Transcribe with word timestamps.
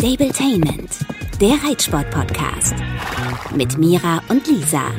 Stabletainment, 0.00 1.00
der 1.42 1.62
Reitsport-Podcast. 1.62 2.74
Mit 3.54 3.76
Mira 3.76 4.22
und 4.30 4.46
Lisa. 4.46 4.90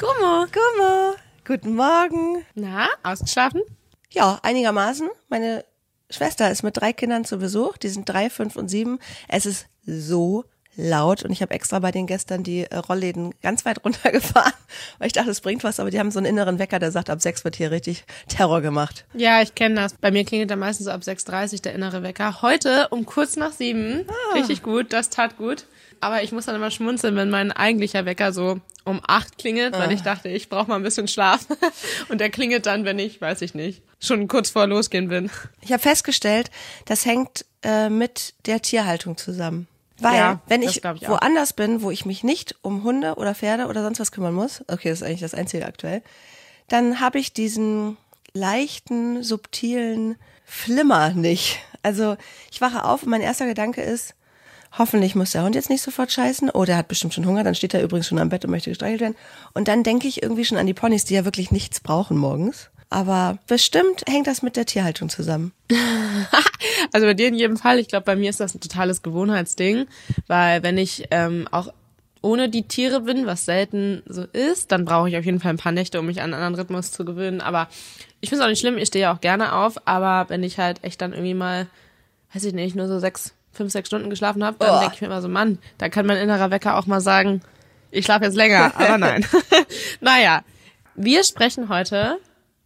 Gummo. 0.00 0.46
Gummo, 0.46 1.14
guten 1.46 1.76
Morgen. 1.76 2.44
Na, 2.56 2.88
ausgeschlafen? 3.04 3.62
Ja, 4.10 4.40
einigermaßen. 4.42 5.08
Meine 5.28 5.64
Schwester 6.10 6.50
ist 6.50 6.64
mit 6.64 6.76
drei 6.76 6.92
Kindern 6.92 7.24
zu 7.24 7.38
Besuch. 7.38 7.76
Die 7.76 7.88
sind 7.88 8.08
drei, 8.08 8.30
fünf 8.30 8.56
und 8.56 8.66
sieben. 8.66 8.98
Es 9.28 9.46
ist 9.46 9.68
so 9.86 10.44
laut 10.78 11.24
und 11.24 11.32
ich 11.32 11.42
habe 11.42 11.52
extra 11.52 11.80
bei 11.80 11.90
den 11.90 12.06
gestern 12.06 12.42
die 12.42 12.62
äh, 12.62 12.76
Rollläden 12.76 13.34
ganz 13.42 13.64
weit 13.64 13.84
runtergefahren, 13.84 14.52
weil 14.98 15.08
ich 15.08 15.12
dachte, 15.12 15.30
es 15.30 15.40
bringt 15.40 15.64
was, 15.64 15.80
aber 15.80 15.90
die 15.90 15.98
haben 15.98 16.10
so 16.10 16.18
einen 16.18 16.26
inneren 16.26 16.58
Wecker, 16.58 16.78
der 16.78 16.92
sagt, 16.92 17.10
ab 17.10 17.20
sechs 17.20 17.44
wird 17.44 17.56
hier 17.56 17.70
richtig 17.70 18.04
Terror 18.28 18.60
gemacht. 18.62 19.04
Ja, 19.14 19.42
ich 19.42 19.54
kenne 19.54 19.74
das. 19.74 19.94
Bei 19.94 20.10
mir 20.10 20.24
klingelt 20.24 20.50
dann 20.50 20.60
meistens 20.60 20.86
so 20.86 20.92
ab 20.92 21.02
6.30 21.02 21.62
der 21.62 21.74
innere 21.74 22.02
Wecker. 22.02 22.40
Heute 22.40 22.88
um 22.90 23.04
kurz 23.04 23.36
nach 23.36 23.52
sieben. 23.52 24.06
Richtig 24.34 24.62
gut, 24.62 24.92
das 24.92 25.10
tat 25.10 25.36
gut. 25.36 25.66
Aber 26.00 26.22
ich 26.22 26.30
muss 26.30 26.46
dann 26.46 26.54
immer 26.54 26.70
schmunzeln, 26.70 27.16
wenn 27.16 27.28
mein 27.28 27.50
eigentlicher 27.50 28.04
Wecker 28.04 28.32
so 28.32 28.60
um 28.84 29.00
acht 29.06 29.36
klingelt, 29.36 29.74
weil 29.74 29.92
ich 29.92 30.02
dachte, 30.02 30.28
ich 30.28 30.48
brauche 30.48 30.68
mal 30.68 30.76
ein 30.76 30.82
bisschen 30.82 31.08
Schlaf. 31.08 31.46
Und 32.08 32.20
der 32.20 32.30
klingelt 32.30 32.66
dann, 32.66 32.84
wenn 32.84 32.98
ich, 32.98 33.20
weiß 33.20 33.42
ich 33.42 33.54
nicht, 33.54 33.82
schon 34.00 34.28
kurz 34.28 34.50
vor 34.50 34.66
losgehen 34.66 35.08
bin. 35.08 35.30
Ich 35.60 35.72
habe 35.72 35.82
festgestellt, 35.82 36.50
das 36.86 37.04
hängt 37.04 37.44
äh, 37.62 37.90
mit 37.90 38.34
der 38.46 38.62
Tierhaltung 38.62 39.16
zusammen. 39.16 39.66
Weil, 40.00 40.16
Ja, 40.16 40.40
wenn 40.46 40.62
ich 40.62 40.84
ich 40.84 41.08
woanders 41.08 41.52
bin, 41.52 41.82
wo 41.82 41.90
ich 41.90 42.06
mich 42.06 42.22
nicht 42.22 42.54
um 42.62 42.84
Hunde 42.84 43.14
oder 43.16 43.34
Pferde 43.34 43.66
oder 43.66 43.82
sonst 43.82 44.00
was 44.00 44.12
kümmern 44.12 44.34
muss, 44.34 44.62
okay, 44.68 44.90
das 44.90 45.00
ist 45.00 45.06
eigentlich 45.06 45.20
das 45.20 45.34
Einzige 45.34 45.66
aktuell, 45.66 46.02
dann 46.68 47.00
habe 47.00 47.18
ich 47.18 47.32
diesen 47.32 47.96
leichten, 48.32 49.22
subtilen 49.22 50.16
Flimmer 50.44 51.10
nicht. 51.10 51.58
Also 51.82 52.16
ich 52.50 52.60
wache 52.60 52.84
auf 52.84 53.02
und 53.02 53.10
mein 53.10 53.20
erster 53.20 53.46
Gedanke 53.46 53.82
ist, 53.82 54.14
hoffentlich 54.76 55.14
muss 55.14 55.32
der 55.32 55.42
Hund 55.42 55.54
jetzt 55.54 55.70
nicht 55.70 55.82
sofort 55.82 56.12
scheißen. 56.12 56.50
Oh, 56.50 56.64
der 56.64 56.76
hat 56.76 56.88
bestimmt 56.88 57.14
schon 57.14 57.26
Hunger, 57.26 57.44
dann 57.44 57.54
steht 57.54 57.74
er 57.74 57.82
übrigens 57.82 58.06
schon 58.08 58.18
am 58.18 58.28
Bett 58.28 58.44
und 58.44 58.50
möchte 58.50 58.70
gestreichelt 58.70 59.00
werden. 59.00 59.16
Und 59.54 59.68
dann 59.68 59.82
denke 59.82 60.06
ich 60.08 60.22
irgendwie 60.22 60.44
schon 60.44 60.58
an 60.58 60.66
die 60.66 60.74
Ponys, 60.74 61.04
die 61.04 61.14
ja 61.14 61.24
wirklich 61.24 61.50
nichts 61.50 61.80
brauchen 61.80 62.16
morgens. 62.18 62.70
Aber 62.90 63.38
bestimmt 63.46 64.02
hängt 64.08 64.26
das 64.26 64.42
mit 64.42 64.56
der 64.56 64.66
Tierhaltung 64.66 65.08
zusammen. 65.08 65.52
Also 66.92 67.06
bei 67.06 67.14
dir 67.14 67.28
in 67.28 67.34
jedem 67.34 67.56
Fall. 67.56 67.78
Ich 67.78 67.88
glaube, 67.88 68.04
bei 68.04 68.16
mir 68.16 68.30
ist 68.30 68.40
das 68.40 68.54
ein 68.54 68.60
totales 68.60 69.02
Gewohnheitsding, 69.02 69.86
weil 70.26 70.62
wenn 70.62 70.78
ich 70.78 71.06
ähm, 71.10 71.46
auch 71.50 71.68
ohne 72.22 72.48
die 72.48 72.66
Tiere 72.66 73.02
bin, 73.02 73.26
was 73.26 73.44
selten 73.44 74.02
so 74.06 74.22
ist, 74.32 74.72
dann 74.72 74.84
brauche 74.84 75.08
ich 75.08 75.16
auf 75.16 75.24
jeden 75.24 75.38
Fall 75.38 75.50
ein 75.52 75.56
paar 75.58 75.72
Nächte, 75.72 76.00
um 76.00 76.06
mich 76.06 76.20
an 76.20 76.32
einen 76.32 76.42
anderen 76.42 76.54
Rhythmus 76.54 76.90
zu 76.90 77.04
gewöhnen. 77.04 77.40
Aber 77.40 77.68
ich 78.20 78.28
finde 78.30 78.42
es 78.42 78.46
auch 78.46 78.50
nicht 78.50 78.60
schlimm, 78.60 78.78
ich 78.78 78.88
stehe 78.88 79.02
ja 79.04 79.14
auch 79.14 79.20
gerne 79.20 79.52
auf, 79.52 79.76
aber 79.86 80.28
wenn 80.30 80.42
ich 80.42 80.58
halt 80.58 80.82
echt 80.82 81.00
dann 81.00 81.12
irgendwie 81.12 81.34
mal, 81.34 81.66
weiß 82.32 82.44
ich 82.44 82.54
nicht, 82.54 82.74
nur 82.74 82.88
so 82.88 82.98
sechs, 82.98 83.34
fünf, 83.52 83.70
sechs 83.70 83.88
Stunden 83.88 84.10
geschlafen 84.10 84.42
habe, 84.44 84.56
dann 84.58 84.76
Oh. 84.76 84.80
denke 84.80 84.94
ich 84.96 85.00
mir 85.00 85.08
immer 85.08 85.22
so, 85.22 85.28
Mann, 85.28 85.58
da 85.78 85.88
kann 85.88 86.06
mein 86.06 86.16
innerer 86.16 86.50
Wecker 86.50 86.76
auch 86.76 86.86
mal 86.86 87.00
sagen, 87.00 87.42
ich 87.90 88.04
schlafe 88.06 88.24
jetzt 88.24 88.36
länger, 88.36 88.72
aber 88.76 88.98
nein. 88.98 89.24
naja, 90.00 90.42
wir 90.96 91.22
sprechen 91.22 91.68
heute 91.68 92.18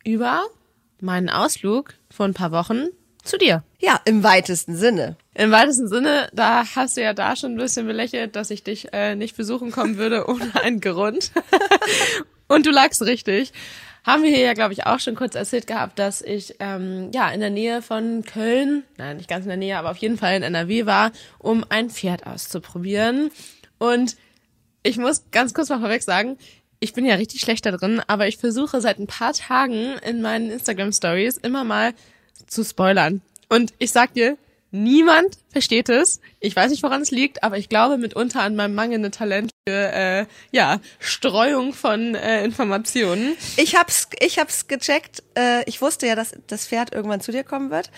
über 0.05 0.45
meinen 1.01 1.29
Ausflug 1.29 1.95
vor 2.11 2.27
ein 2.27 2.35
paar 2.35 2.53
Wochen 2.53 2.89
zu 3.23 3.39
dir. 3.39 3.63
Ja, 3.81 4.01
im 4.05 4.23
weitesten 4.23 4.77
Sinne. 4.77 5.17
Im 5.35 5.51
weitesten 5.51 5.89
Sinne, 5.89 6.29
da 6.33 6.65
hast 6.75 6.97
du 6.97 7.03
ja 7.03 7.15
da 7.15 7.37
schon 7.37 7.53
ein 7.53 7.59
bisschen 7.59 7.87
belächelt, 7.87 8.37
dass 8.37 8.51
ich 8.51 8.65
dich 8.65 8.93
äh, 8.93 9.15
nicht 9.15 9.37
besuchen 9.37 9.71
kommen 9.71 9.97
würde 9.97 10.27
ohne 10.29 10.55
einen 10.63 10.81
Grund. 10.81 11.33
Und 12.49 12.67
du 12.67 12.71
lagst 12.71 13.03
richtig. 13.03 13.53
Haben 14.05 14.25
wir 14.25 14.31
hier 14.31 14.41
ja, 14.41 14.53
glaube 14.53 14.73
ich, 14.73 14.85
auch 14.85 14.99
schon 14.99 15.15
kurz 15.15 15.37
erzählt 15.37 15.69
gehabt, 15.69 15.99
dass 15.99 16.23
ich 16.23 16.57
ähm, 16.59 17.11
ja 17.15 17.31
in 17.31 17.39
der 17.39 17.51
Nähe 17.51 17.83
von 17.83 18.25
Köln, 18.25 18.83
nein, 18.97 19.17
nicht 19.17 19.29
ganz 19.29 19.45
in 19.45 19.49
der 19.49 19.57
Nähe, 19.57 19.79
aber 19.79 19.93
auf 19.93 19.97
jeden 19.99 20.19
Fall 20.19 20.35
in 20.35 20.43
NRW 20.43 20.87
war, 20.87 21.13
um 21.39 21.65
ein 21.69 21.89
Pferd 21.89 22.27
auszuprobieren. 22.27 23.31
Und 23.79 24.17
ich 24.83 24.99
muss 24.99 25.31
ganz 25.31 25.55
kurz 25.55 25.69
mal 25.69 25.79
vorweg 25.79 26.03
sagen, 26.03 26.37
ich 26.83 26.95
bin 26.95 27.07
ja 27.07 27.15
richtig 27.15 27.41
schlecht 27.41 27.65
da 27.65 27.71
drin, 27.71 28.03
aber 28.09 28.27
ich 28.27 28.39
versuche 28.39 28.81
seit 28.81 28.99
ein 28.99 29.07
paar 29.07 29.33
Tagen 29.33 29.95
in 30.05 30.21
meinen 30.21 30.51
Instagram 30.51 30.93
Stories 30.93 31.37
immer 31.37 31.63
mal 31.63 31.95
zu 32.49 32.65
spoilern. 32.65 33.23
Und 33.49 33.73
ich 33.79 33.93
sag 33.93 34.15
dir, 34.15 34.37
niemand 34.73 35.39
versteht 35.51 35.89
es. 35.89 36.21
Ich 36.41 36.57
weiß 36.57 36.73
nicht, 36.73 36.83
woran 36.83 37.01
es 37.01 37.13
liegt, 37.13 37.45
aber 37.45 37.57
ich 37.57 37.69
glaube 37.69 37.99
mitunter 37.99 38.43
an 38.43 38.57
meinem 38.57 38.75
mangelnden 38.75 39.13
Talent 39.13 39.53
für 39.69 39.93
äh, 39.93 40.27
ja 40.51 40.81
Streuung 40.99 41.73
von 41.73 42.17
äh, 42.17 42.45
Informationen. 42.45 43.37
Ich 43.57 43.77
hab's, 43.77 44.09
ich 44.19 44.41
hab's 44.41 44.67
gecheckt. 44.67 45.23
Äh, 45.39 45.63
ich 45.67 45.81
wusste 45.81 46.09
ja, 46.09 46.17
dass 46.17 46.35
das 46.49 46.67
Pferd 46.67 46.93
irgendwann 46.93 47.21
zu 47.21 47.31
dir 47.31 47.45
kommen 47.45 47.71
wird, 47.71 47.93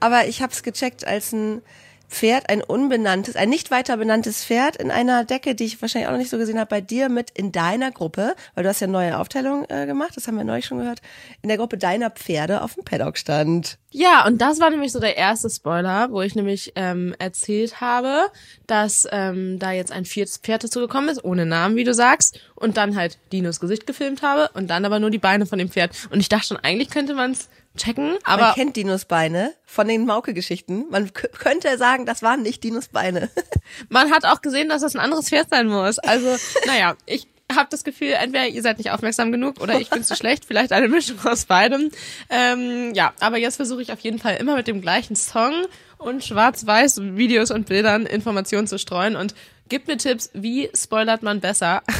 aber 0.00 0.28
ich 0.28 0.40
hab's 0.40 0.62
gecheckt 0.62 1.06
als 1.06 1.32
ein 1.32 1.60
Pferd, 2.10 2.50
ein 2.50 2.62
unbenanntes, 2.62 3.36
ein 3.36 3.48
nicht 3.48 3.70
weiter 3.70 3.96
benanntes 3.96 4.44
Pferd 4.44 4.76
in 4.76 4.90
einer 4.90 5.24
Decke, 5.24 5.54
die 5.54 5.64
ich 5.64 5.80
wahrscheinlich 5.80 6.08
auch 6.08 6.12
noch 6.12 6.18
nicht 6.18 6.30
so 6.30 6.38
gesehen 6.38 6.58
habe, 6.58 6.68
bei 6.68 6.80
dir 6.80 7.08
mit 7.08 7.30
in 7.30 7.52
deiner 7.52 7.90
Gruppe, 7.92 8.34
weil 8.54 8.64
du 8.64 8.68
hast 8.68 8.80
ja 8.80 8.86
neue 8.86 9.18
Aufteilung 9.18 9.64
äh, 9.68 9.86
gemacht, 9.86 10.16
das 10.16 10.26
haben 10.26 10.36
wir 10.36 10.44
neulich 10.44 10.66
schon 10.66 10.78
gehört, 10.78 11.00
in 11.40 11.48
der 11.48 11.56
Gruppe 11.56 11.78
deiner 11.78 12.10
Pferde 12.10 12.62
auf 12.62 12.74
dem 12.74 12.84
Paddock 12.84 13.16
stand. 13.16 13.78
Ja, 13.92 14.26
und 14.26 14.40
das 14.40 14.60
war 14.60 14.70
nämlich 14.70 14.92
so 14.92 15.00
der 15.00 15.16
erste 15.16 15.50
Spoiler, 15.50 16.10
wo 16.10 16.20
ich 16.22 16.34
nämlich 16.34 16.72
ähm, 16.76 17.14
erzählt 17.18 17.80
habe, 17.80 18.26
dass 18.66 19.06
ähm, 19.10 19.58
da 19.58 19.72
jetzt 19.72 19.90
ein 19.90 20.04
viertes 20.04 20.36
Pferd 20.38 20.64
dazu 20.64 20.80
gekommen 20.80 21.08
ist, 21.08 21.24
ohne 21.24 21.46
Namen, 21.46 21.76
wie 21.76 21.84
du 21.84 21.94
sagst, 21.94 22.40
und 22.54 22.76
dann 22.76 22.96
halt 22.96 23.18
Dinos 23.32 23.58
Gesicht 23.58 23.86
gefilmt 23.86 24.22
habe 24.22 24.50
und 24.54 24.68
dann 24.68 24.84
aber 24.84 25.00
nur 25.00 25.10
die 25.10 25.18
Beine 25.18 25.46
von 25.46 25.58
dem 25.58 25.70
Pferd. 25.70 25.90
Und 26.10 26.20
ich 26.20 26.28
dachte 26.28 26.48
schon, 26.48 26.56
eigentlich 26.58 26.90
könnte 26.90 27.14
man 27.14 27.32
es 27.32 27.48
checken, 27.76 28.16
aber 28.24 28.46
Man 28.46 28.54
kennt 28.54 28.76
Dinos 28.76 29.04
Beine 29.04 29.54
von 29.64 29.88
den 29.88 30.04
Mauke-Geschichten. 30.04 30.86
Man 30.90 31.12
könnte 31.12 31.76
sagen, 31.78 32.06
das 32.06 32.22
waren 32.22 32.42
nicht 32.42 32.64
Dinos 32.64 32.88
Beine. 32.88 33.30
man 33.88 34.10
hat 34.10 34.24
auch 34.24 34.42
gesehen, 34.42 34.68
dass 34.68 34.82
das 34.82 34.94
ein 34.94 35.00
anderes 35.00 35.28
Pferd 35.28 35.50
sein 35.50 35.68
muss. 35.68 35.98
Also, 35.98 36.36
naja, 36.66 36.96
ich 37.06 37.28
habe 37.54 37.68
das 37.70 37.84
Gefühl, 37.84 38.12
entweder 38.12 38.46
ihr 38.46 38.62
seid 38.62 38.78
nicht 38.78 38.90
aufmerksam 38.90 39.32
genug 39.32 39.60
oder 39.60 39.80
ich 39.80 39.90
bin 39.90 40.04
zu 40.04 40.14
schlecht, 40.14 40.44
vielleicht 40.44 40.72
eine 40.72 40.88
Mischung 40.88 41.18
aus 41.24 41.46
beidem. 41.46 41.90
Ähm, 42.28 42.92
ja, 42.94 43.12
aber 43.20 43.38
jetzt 43.38 43.56
versuche 43.56 43.82
ich 43.82 43.92
auf 43.92 44.00
jeden 44.00 44.18
Fall 44.18 44.36
immer 44.36 44.56
mit 44.56 44.68
dem 44.68 44.80
gleichen 44.80 45.16
Song 45.16 45.52
und 45.98 46.24
schwarz-weiß 46.24 47.00
Videos 47.16 47.50
und 47.50 47.66
Bildern 47.66 48.06
Informationen 48.06 48.66
zu 48.66 48.78
streuen 48.78 49.16
und 49.16 49.34
gib 49.70 49.88
mir 49.88 49.96
Tipps, 49.96 50.28
wie 50.34 50.68
spoilert 50.74 51.22
man 51.22 51.40
besser. 51.40 51.82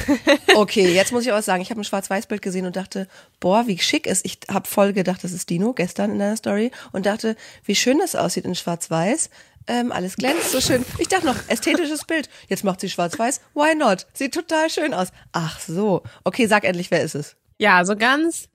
Okay, 0.55 0.93
jetzt 0.93 1.13
muss 1.13 1.25
ich 1.25 1.33
auch 1.33 1.37
was 1.37 1.45
sagen. 1.47 1.63
Ich 1.63 1.71
habe 1.71 1.81
ein 1.81 1.85
Schwarz-Weiß-Bild 1.85 2.43
gesehen 2.43 2.67
und 2.67 2.77
dachte, 2.77 3.07
boah, 3.39 3.67
wie 3.67 3.79
schick 3.79 4.07
ist. 4.07 4.27
Ich 4.27 4.41
habe 4.51 4.69
voll 4.69 4.93
gedacht, 4.93 5.23
das 5.23 5.33
ist 5.33 5.49
Dino 5.49 5.73
gestern 5.73 6.11
in 6.11 6.19
deiner 6.19 6.37
Story 6.37 6.73
und 6.93 7.07
dachte, 7.07 7.37
wie 7.65 7.75
schön 7.75 7.99
das 7.99 8.17
aussieht 8.17 8.45
in 8.45 8.55
Schwarz-Weiß. 8.55 9.31
Ähm, 9.69 9.93
alles 9.93 10.17
glänzt 10.17 10.51
so 10.51 10.61
schön. 10.61 10.85
Ich 10.99 11.09
dachte 11.09 11.27
noch, 11.27 11.37
ästhetisches 11.49 12.05
Bild. 12.05 12.29
Jetzt 12.49 12.65
macht 12.65 12.81
sie 12.81 12.91
Schwarz-Weiß. 12.91 13.41
Why 13.55 13.75
not? 13.77 14.07
Sieht 14.13 14.35
total 14.35 14.69
schön 14.69 14.93
aus. 14.93 15.09
Ach 15.33 15.61
so. 15.61 16.03
Okay, 16.25 16.47
sag 16.47 16.65
endlich, 16.65 16.91
wer 16.91 17.03
ist 17.03 17.15
es? 17.15 17.37
Ja, 17.59 17.85
so 17.85 17.97
ganz 17.97 18.49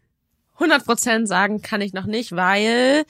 100% 0.59 1.25
sagen 1.25 1.61
kann 1.61 1.81
ich 1.81 1.93
noch 1.93 2.05
nicht, 2.05 2.35
weil 2.35 3.05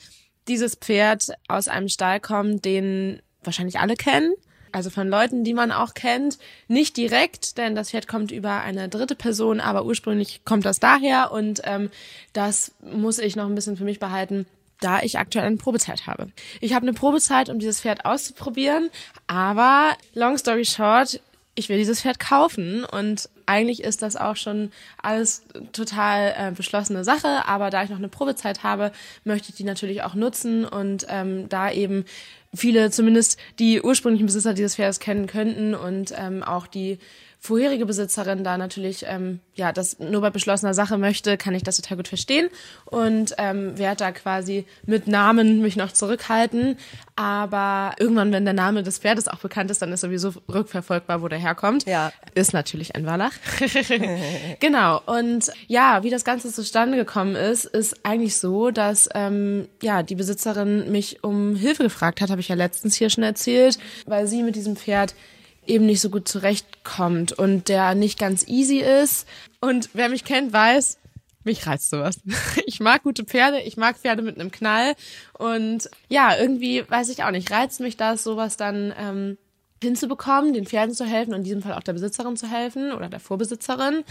dieses 0.46 0.76
Pferd 0.76 1.32
aus 1.48 1.68
einem 1.68 1.88
Stall 1.88 2.20
kommt, 2.20 2.64
den 2.64 3.20
wahrscheinlich 3.42 3.78
alle 3.80 3.96
kennen. 3.96 4.32
Also 4.76 4.90
von 4.90 5.08
Leuten, 5.08 5.42
die 5.42 5.54
man 5.54 5.72
auch 5.72 5.94
kennt. 5.94 6.36
Nicht 6.68 6.98
direkt, 6.98 7.56
denn 7.56 7.74
das 7.74 7.92
Pferd 7.92 8.06
kommt 8.06 8.30
über 8.30 8.60
eine 8.60 8.90
dritte 8.90 9.14
Person, 9.14 9.58
aber 9.58 9.86
ursprünglich 9.86 10.42
kommt 10.44 10.66
das 10.66 10.80
daher 10.80 11.32
und 11.32 11.62
ähm, 11.64 11.90
das 12.34 12.72
muss 12.82 13.18
ich 13.18 13.36
noch 13.36 13.46
ein 13.46 13.54
bisschen 13.54 13.78
für 13.78 13.84
mich 13.84 14.00
behalten, 14.00 14.44
da 14.80 15.00
ich 15.00 15.18
aktuell 15.18 15.46
eine 15.46 15.56
Probezeit 15.56 16.06
habe. 16.06 16.28
Ich 16.60 16.74
habe 16.74 16.82
eine 16.82 16.92
Probezeit, 16.92 17.48
um 17.48 17.58
dieses 17.58 17.80
Pferd 17.80 18.04
auszuprobieren, 18.04 18.90
aber 19.26 19.96
long 20.12 20.36
story 20.36 20.66
short, 20.66 21.20
ich 21.56 21.68
will 21.68 21.78
dieses 21.78 22.02
Pferd 22.02 22.20
kaufen. 22.20 22.84
Und 22.84 23.28
eigentlich 23.46 23.82
ist 23.82 24.02
das 24.02 24.14
auch 24.14 24.36
schon 24.36 24.70
alles 25.02 25.42
total 25.72 26.34
äh, 26.36 26.52
beschlossene 26.52 27.02
Sache, 27.02 27.48
aber 27.48 27.70
da 27.70 27.82
ich 27.82 27.90
noch 27.90 27.98
eine 27.98 28.08
Probezeit 28.08 28.62
habe, 28.62 28.92
möchte 29.24 29.50
ich 29.50 29.56
die 29.56 29.64
natürlich 29.64 30.02
auch 30.02 30.14
nutzen 30.14 30.64
und 30.64 31.06
ähm, 31.08 31.48
da 31.48 31.70
eben 31.72 32.04
viele, 32.54 32.90
zumindest 32.90 33.38
die 33.58 33.82
ursprünglichen 33.82 34.26
Besitzer 34.26 34.54
dieses 34.54 34.76
Pferdes 34.76 35.00
kennen 35.00 35.26
könnten 35.26 35.74
und 35.74 36.14
ähm, 36.16 36.42
auch 36.42 36.66
die 36.66 36.98
vorherige 37.46 37.86
Besitzerin 37.86 38.44
da 38.44 38.58
natürlich 38.58 39.04
ähm, 39.08 39.40
ja 39.54 39.72
das 39.72 39.98
nur 39.98 40.20
bei 40.20 40.30
beschlossener 40.30 40.74
Sache 40.74 40.98
möchte, 40.98 41.36
kann 41.36 41.54
ich 41.54 41.62
das 41.62 41.76
total 41.76 41.96
gut 41.96 42.08
verstehen 42.08 42.48
und 42.84 43.34
ähm, 43.38 43.78
werde 43.78 43.96
da 43.96 44.12
quasi 44.12 44.66
mit 44.84 45.06
Namen 45.06 45.62
mich 45.62 45.76
noch 45.76 45.92
zurückhalten. 45.92 46.76
Aber 47.14 47.94
irgendwann, 47.98 48.32
wenn 48.32 48.44
der 48.44 48.52
Name 48.52 48.82
des 48.82 48.98
Pferdes 48.98 49.26
auch 49.28 49.38
bekannt 49.38 49.70
ist, 49.70 49.80
dann 49.80 49.90
ist 49.92 50.02
sowieso 50.02 50.34
rückverfolgbar, 50.52 51.22
wo 51.22 51.28
der 51.28 51.38
herkommt. 51.38 51.86
Ja. 51.86 52.12
Ist 52.34 52.52
natürlich 52.52 52.94
ein 52.94 53.06
Wallach. 53.06 53.32
genau. 54.60 55.00
Und 55.06 55.50
ja, 55.66 56.02
wie 56.02 56.10
das 56.10 56.24
Ganze 56.24 56.52
zustande 56.52 56.96
gekommen 56.98 57.34
ist, 57.34 57.64
ist 57.64 58.04
eigentlich 58.04 58.36
so, 58.36 58.70
dass 58.70 59.08
ähm, 59.14 59.68
ja 59.82 60.02
die 60.02 60.14
Besitzerin 60.14 60.92
mich 60.92 61.24
um 61.24 61.56
Hilfe 61.56 61.84
gefragt 61.84 62.20
hat, 62.20 62.30
habe 62.30 62.40
ich 62.40 62.48
ja 62.48 62.54
letztens 62.54 62.96
hier 62.96 63.08
schon 63.08 63.24
erzählt, 63.24 63.78
weil 64.04 64.26
sie 64.26 64.42
mit 64.42 64.56
diesem 64.56 64.76
Pferd 64.76 65.14
eben 65.68 65.86
nicht 65.86 66.00
so 66.00 66.10
gut 66.10 66.28
zurechtkommt 66.28 67.32
und 67.32 67.68
der 67.68 67.94
nicht 67.94 68.18
ganz 68.18 68.46
easy 68.46 68.78
ist. 68.78 69.26
Und 69.60 69.90
wer 69.92 70.08
mich 70.08 70.24
kennt, 70.24 70.52
weiß, 70.52 70.98
mich 71.44 71.66
reizt 71.66 71.90
sowas. 71.90 72.18
Ich 72.66 72.80
mag 72.80 73.04
gute 73.04 73.24
Pferde, 73.24 73.60
ich 73.60 73.76
mag 73.76 73.96
Pferde 73.96 74.22
mit 74.22 74.38
einem 74.38 74.50
Knall 74.50 74.94
und 75.38 75.88
ja, 76.08 76.36
irgendwie 76.36 76.84
weiß 76.88 77.08
ich 77.08 77.22
auch 77.22 77.30
nicht, 77.30 77.50
reizt 77.50 77.80
mich 77.80 77.96
das, 77.96 78.22
sowas 78.24 78.56
dann 78.56 78.92
ähm, 78.98 79.38
hinzubekommen, 79.82 80.52
den 80.52 80.66
Pferden 80.66 80.94
zu 80.94 81.04
helfen 81.04 81.32
und 81.32 81.38
in 81.38 81.44
diesem 81.44 81.62
Fall 81.62 81.74
auch 81.74 81.82
der 81.82 81.92
Besitzerin 81.92 82.36
zu 82.36 82.50
helfen 82.50 82.92
oder 82.92 83.08
der 83.08 83.20
Vorbesitzerin. 83.20 84.04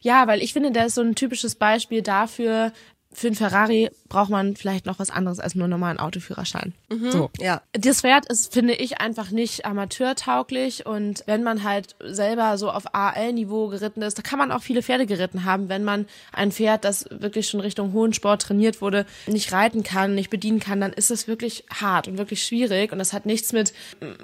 Ja, 0.00 0.26
weil 0.26 0.42
ich 0.42 0.52
finde, 0.52 0.72
der 0.72 0.86
ist 0.86 0.96
so 0.96 1.02
ein 1.02 1.14
typisches 1.14 1.54
Beispiel 1.54 2.02
dafür, 2.02 2.72
für 3.12 3.26
einen 3.26 3.36
Ferrari 3.36 3.90
braucht 4.08 4.30
man 4.30 4.54
vielleicht 4.54 4.86
noch 4.86 5.00
was 5.00 5.10
anderes 5.10 5.40
als 5.40 5.56
nur 5.56 5.64
einen 5.64 5.72
normalen 5.72 5.98
Autoführerschein. 5.98 6.74
Mhm, 6.90 7.10
so. 7.10 7.30
ja. 7.38 7.60
Das 7.72 8.02
Pferd 8.02 8.26
ist, 8.26 8.52
finde 8.52 8.74
ich, 8.74 9.00
einfach 9.00 9.30
nicht 9.30 9.66
amateurtauglich 9.66 10.86
und 10.86 11.24
wenn 11.26 11.42
man 11.42 11.64
halt 11.64 11.96
selber 12.04 12.56
so 12.56 12.70
auf 12.70 12.94
AL-Niveau 12.94 13.68
geritten 13.68 14.02
ist, 14.02 14.16
da 14.16 14.22
kann 14.22 14.38
man 14.38 14.52
auch 14.52 14.62
viele 14.62 14.82
Pferde 14.82 15.06
geritten 15.06 15.44
haben, 15.44 15.68
wenn 15.68 15.82
man 15.82 16.06
ein 16.32 16.52
Pferd, 16.52 16.84
das 16.84 17.06
wirklich 17.10 17.48
schon 17.48 17.60
Richtung 17.60 17.92
hohen 17.92 18.12
Sport 18.12 18.42
trainiert 18.42 18.80
wurde, 18.80 19.06
nicht 19.26 19.52
reiten 19.52 19.82
kann, 19.82 20.14
nicht 20.14 20.30
bedienen 20.30 20.60
kann, 20.60 20.80
dann 20.80 20.92
ist 20.92 21.10
es 21.10 21.26
wirklich 21.26 21.64
hart 21.72 22.06
und 22.06 22.16
wirklich 22.16 22.44
schwierig 22.44 22.92
und 22.92 22.98
das 22.98 23.12
hat 23.12 23.26
nichts 23.26 23.52
mit 23.52 23.72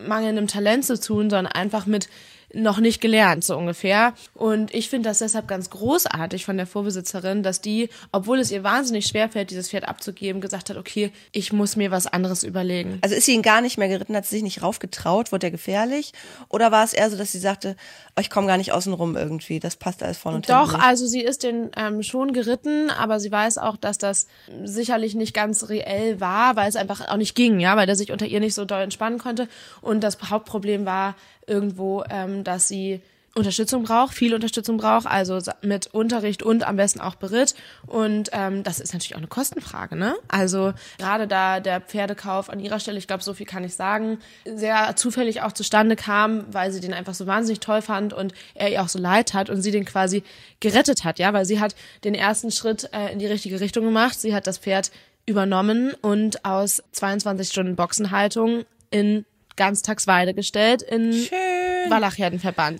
mangelndem 0.06 0.46
Talent 0.46 0.84
zu 0.84 0.98
tun, 0.98 1.28
sondern 1.28 1.46
einfach 1.46 1.86
mit 1.86 2.08
noch 2.56 2.78
nicht 2.78 3.00
gelernt, 3.00 3.44
so 3.44 3.56
ungefähr. 3.56 4.14
Und 4.34 4.74
ich 4.74 4.88
finde 4.88 5.08
das 5.08 5.18
deshalb 5.18 5.46
ganz 5.46 5.70
großartig 5.70 6.44
von 6.44 6.56
der 6.56 6.66
Vorbesitzerin, 6.66 7.42
dass 7.42 7.60
die, 7.60 7.88
obwohl 8.12 8.38
es 8.38 8.50
ihr 8.50 8.64
wahnsinnig 8.64 9.06
schwerfällt, 9.06 9.50
dieses 9.50 9.70
Pferd 9.70 9.86
abzugeben, 9.86 10.40
gesagt 10.40 10.70
hat, 10.70 10.76
okay, 10.76 11.12
ich 11.32 11.52
muss 11.52 11.76
mir 11.76 11.90
was 11.90 12.06
anderes 12.06 12.42
überlegen. 12.42 12.98
Also 13.02 13.14
ist 13.14 13.26
sie 13.26 13.34
ihn 13.34 13.42
gar 13.42 13.60
nicht 13.60 13.78
mehr 13.78 13.88
geritten, 13.88 14.16
hat 14.16 14.26
sie 14.26 14.36
sich 14.36 14.42
nicht 14.42 14.62
raufgetraut, 14.62 15.32
wurde 15.32 15.48
er 15.48 15.50
gefährlich? 15.50 16.12
Oder 16.48 16.72
war 16.72 16.84
es 16.84 16.92
eher 16.92 17.10
so, 17.10 17.16
dass 17.16 17.32
sie 17.32 17.38
sagte, 17.38 17.76
oh, 18.16 18.20
ich 18.20 18.30
komme 18.30 18.46
gar 18.46 18.56
nicht 18.56 18.72
außen 18.72 18.92
rum 18.92 19.16
irgendwie, 19.16 19.60
das 19.60 19.76
passt 19.76 20.02
alles 20.02 20.18
vorne 20.18 20.36
und 20.36 20.48
Doch, 20.48 20.70
hinten 20.70 20.84
also 20.84 21.06
sie 21.06 21.20
ist 21.20 21.42
den 21.42 21.70
ähm, 21.76 22.02
schon 22.02 22.32
geritten, 22.32 22.90
aber 22.90 23.20
sie 23.20 23.30
weiß 23.30 23.58
auch, 23.58 23.76
dass 23.76 23.98
das 23.98 24.26
sicherlich 24.64 25.14
nicht 25.14 25.34
ganz 25.34 25.68
reell 25.68 26.20
war, 26.20 26.56
weil 26.56 26.68
es 26.68 26.76
einfach 26.76 27.08
auch 27.08 27.16
nicht 27.16 27.34
ging, 27.34 27.60
ja, 27.60 27.76
weil 27.76 27.86
der 27.86 27.96
sich 27.96 28.12
unter 28.12 28.26
ihr 28.26 28.40
nicht 28.40 28.54
so 28.54 28.64
doll 28.64 28.82
entspannen 28.82 29.18
konnte. 29.18 29.48
Und 29.80 30.00
das 30.00 30.18
Hauptproblem 30.30 30.86
war 30.86 31.14
irgendwo, 31.46 32.04
ähm, 32.10 32.44
dass 32.44 32.68
sie 32.68 33.00
Unterstützung 33.36 33.82
braucht, 33.82 34.14
viel 34.14 34.34
Unterstützung 34.34 34.78
braucht, 34.78 35.06
also 35.06 35.38
mit 35.60 35.88
Unterricht 35.88 36.42
und 36.42 36.66
am 36.66 36.76
besten 36.76 37.00
auch 37.00 37.16
Beritt. 37.16 37.54
Und 37.86 38.30
ähm, 38.32 38.62
das 38.62 38.80
ist 38.80 38.94
natürlich 38.94 39.14
auch 39.14 39.18
eine 39.18 39.26
Kostenfrage, 39.26 39.94
ne? 39.94 40.16
Also 40.26 40.72
gerade 40.98 41.28
da 41.28 41.60
der 41.60 41.82
Pferdekauf 41.82 42.48
an 42.48 42.60
ihrer 42.60 42.80
Stelle, 42.80 42.98
ich 42.98 43.06
glaube, 43.06 43.22
so 43.22 43.34
viel 43.34 43.46
kann 43.46 43.62
ich 43.62 43.74
sagen, 43.74 44.18
sehr 44.46 44.96
zufällig 44.96 45.42
auch 45.42 45.52
zustande 45.52 45.96
kam, 45.96 46.46
weil 46.50 46.72
sie 46.72 46.80
den 46.80 46.94
einfach 46.94 47.14
so 47.14 47.26
wahnsinnig 47.26 47.60
toll 47.60 47.82
fand 47.82 48.14
und 48.14 48.32
er 48.54 48.70
ihr 48.70 48.82
auch 48.82 48.88
so 48.88 48.98
leid 48.98 49.34
hat 49.34 49.50
und 49.50 49.60
sie 49.60 49.70
den 49.70 49.84
quasi 49.84 50.22
gerettet 50.60 51.04
hat, 51.04 51.18
ja, 51.18 51.32
weil 51.34 51.44
sie 51.44 51.60
hat 51.60 51.76
den 52.04 52.14
ersten 52.14 52.50
Schritt 52.50 52.88
äh, 52.92 53.12
in 53.12 53.18
die 53.18 53.26
richtige 53.26 53.60
Richtung 53.60 53.84
gemacht. 53.84 54.18
Sie 54.18 54.34
hat 54.34 54.46
das 54.46 54.58
Pferd 54.58 54.90
übernommen 55.26 55.92
und 56.00 56.44
aus 56.44 56.82
22 56.92 57.48
Stunden 57.48 57.76
Boxenhaltung 57.76 58.64
in 58.90 59.26
Ganztagsweide 59.56 60.34
gestellt 60.34 60.82
in 60.82 61.12
Schön. 61.12 61.38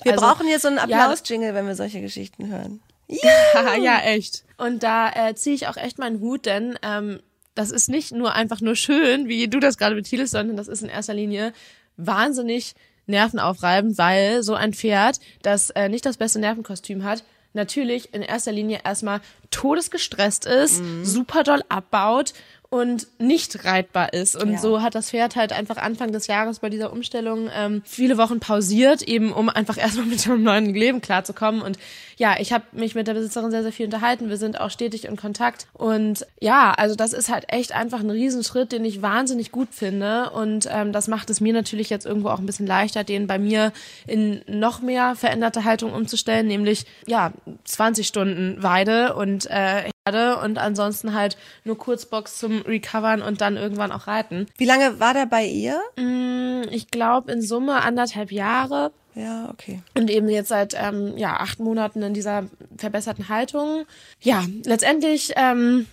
Wir 0.04 0.12
Also- 0.14 0.24
brauchen 0.26 0.46
hier 0.46 0.58
so 0.60 0.68
einen 0.68 0.76
Ja, 0.76 0.82
Applaus-Jingle, 1.04 1.54
wenn 1.54 1.66
wir 1.66 1.74
solche 1.74 2.00
Geschichten 2.00 2.48
hören. 2.48 2.80
Ja, 3.82 4.00
echt. 4.00 4.44
Und 4.58 4.82
da 4.82 5.10
äh, 5.10 5.34
ziehe 5.34 5.54
ich 5.54 5.68
auch 5.68 5.76
echt 5.76 5.98
meinen 5.98 6.20
Hut, 6.20 6.44
denn 6.46 6.78
ähm, 6.82 7.20
das 7.54 7.70
ist 7.70 7.88
nicht 7.88 8.12
nur 8.12 8.34
einfach 8.34 8.60
nur 8.60 8.74
schön, 8.76 9.28
wie 9.28 9.48
du 9.48 9.60
das 9.60 9.78
gerade 9.78 9.94
betitelst, 9.94 10.32
sondern 10.32 10.56
das 10.56 10.68
ist 10.68 10.82
in 10.82 10.88
erster 10.88 11.14
Linie 11.14 11.52
wahnsinnig 11.96 12.74
nervenaufreibend, 13.06 13.96
weil 13.98 14.42
so 14.42 14.54
ein 14.54 14.74
Pferd, 14.74 15.20
das 15.42 15.70
äh, 15.70 15.88
nicht 15.88 16.04
das 16.04 16.16
beste 16.16 16.40
Nervenkostüm 16.40 17.04
hat, 17.04 17.22
natürlich 17.52 18.12
in 18.12 18.20
erster 18.22 18.52
Linie 18.52 18.80
erstmal 18.84 19.20
todesgestresst 19.50 20.44
ist, 20.44 20.82
super 21.04 21.42
doll 21.42 21.62
abbaut 21.68 22.34
und 22.70 23.06
nicht 23.18 23.64
reitbar 23.64 24.12
ist. 24.12 24.36
Und 24.40 24.52
Ja. 24.52 24.58
so 24.58 24.82
hat 24.82 24.94
das 24.94 25.10
Pferd 25.10 25.36
halt 25.36 25.52
einfach 25.52 25.76
Anfang 25.76 26.12
des 26.12 26.26
Jahres 26.26 26.58
bei 26.60 26.68
dieser 26.70 26.92
Umstellung 26.92 27.48
ähm, 27.54 27.82
viele 27.84 28.18
Wochen 28.18 28.40
pausiert, 28.40 29.02
eben 29.02 29.32
um 29.32 29.48
einfach 29.48 29.76
erstmal 29.78 30.06
mit 30.06 30.20
seinem 30.20 30.42
neuen 30.42 30.74
Leben 30.74 31.00
klarzukommen. 31.00 31.62
Und 31.62 31.78
ja, 32.16 32.36
ich 32.38 32.52
habe 32.52 32.64
mich 32.72 32.94
mit 32.94 33.06
der 33.08 33.14
Besitzerin 33.14 33.50
sehr, 33.50 33.62
sehr 33.62 33.72
viel 33.72 33.86
unterhalten. 33.86 34.28
Wir 34.28 34.36
sind 34.38 34.60
auch 34.60 34.70
stetig 34.70 35.04
in 35.04 35.16
Kontakt. 35.16 35.66
Und 35.74 36.26
ja, 36.40 36.72
also 36.72 36.94
das 36.96 37.12
ist 37.12 37.30
halt 37.30 37.44
echt 37.48 37.72
einfach 37.72 38.00
ein 38.00 38.10
Riesenschritt, 38.10 38.72
den 38.72 38.84
ich 38.84 39.02
wahnsinnig 39.02 39.52
gut 39.52 39.68
finde. 39.72 40.30
Und 40.30 40.68
ähm, 40.70 40.92
das 40.92 41.08
macht 41.08 41.30
es 41.30 41.40
mir 41.40 41.52
natürlich 41.52 41.90
jetzt 41.90 42.06
irgendwo 42.06 42.28
auch 42.30 42.38
ein 42.38 42.46
bisschen 42.46 42.66
leichter, 42.66 43.04
den 43.04 43.26
bei 43.26 43.38
mir 43.38 43.72
in 44.06 44.40
noch 44.46 44.80
mehr 44.80 45.14
veränderte 45.14 45.64
Haltung 45.64 45.92
umzustellen, 45.92 46.46
nämlich 46.46 46.86
ja 47.06 47.32
20 47.64 48.06
Stunden 48.06 48.62
Weide 48.62 49.14
und 49.14 49.46
äh, 49.50 49.90
und 50.40 50.58
ansonsten 50.58 51.14
halt 51.14 51.36
nur 51.64 51.76
Kurzbox 51.76 52.38
zum 52.38 52.62
Recovern 52.62 53.22
und 53.22 53.40
dann 53.40 53.56
irgendwann 53.56 53.90
auch 53.92 54.06
reiten. 54.06 54.46
Wie 54.56 54.64
lange 54.64 55.00
war 55.00 55.14
der 55.14 55.26
bei 55.26 55.44
ihr? 55.44 55.80
Ich 56.70 56.88
glaube 56.90 57.32
in 57.32 57.42
Summe 57.42 57.82
anderthalb 57.82 58.30
Jahre 58.30 58.92
Ja, 59.14 59.48
okay. 59.50 59.80
und 59.94 60.10
eben 60.10 60.28
jetzt 60.28 60.48
seit 60.48 60.74
ähm, 60.78 61.16
ja 61.16 61.38
acht 61.40 61.58
Monaten 61.58 62.02
in 62.02 62.14
dieser 62.14 62.44
verbesserten 62.76 63.28
Haltung. 63.28 63.84
Ja, 64.20 64.44
letztendlich 64.64 65.32
ähm, 65.36 65.86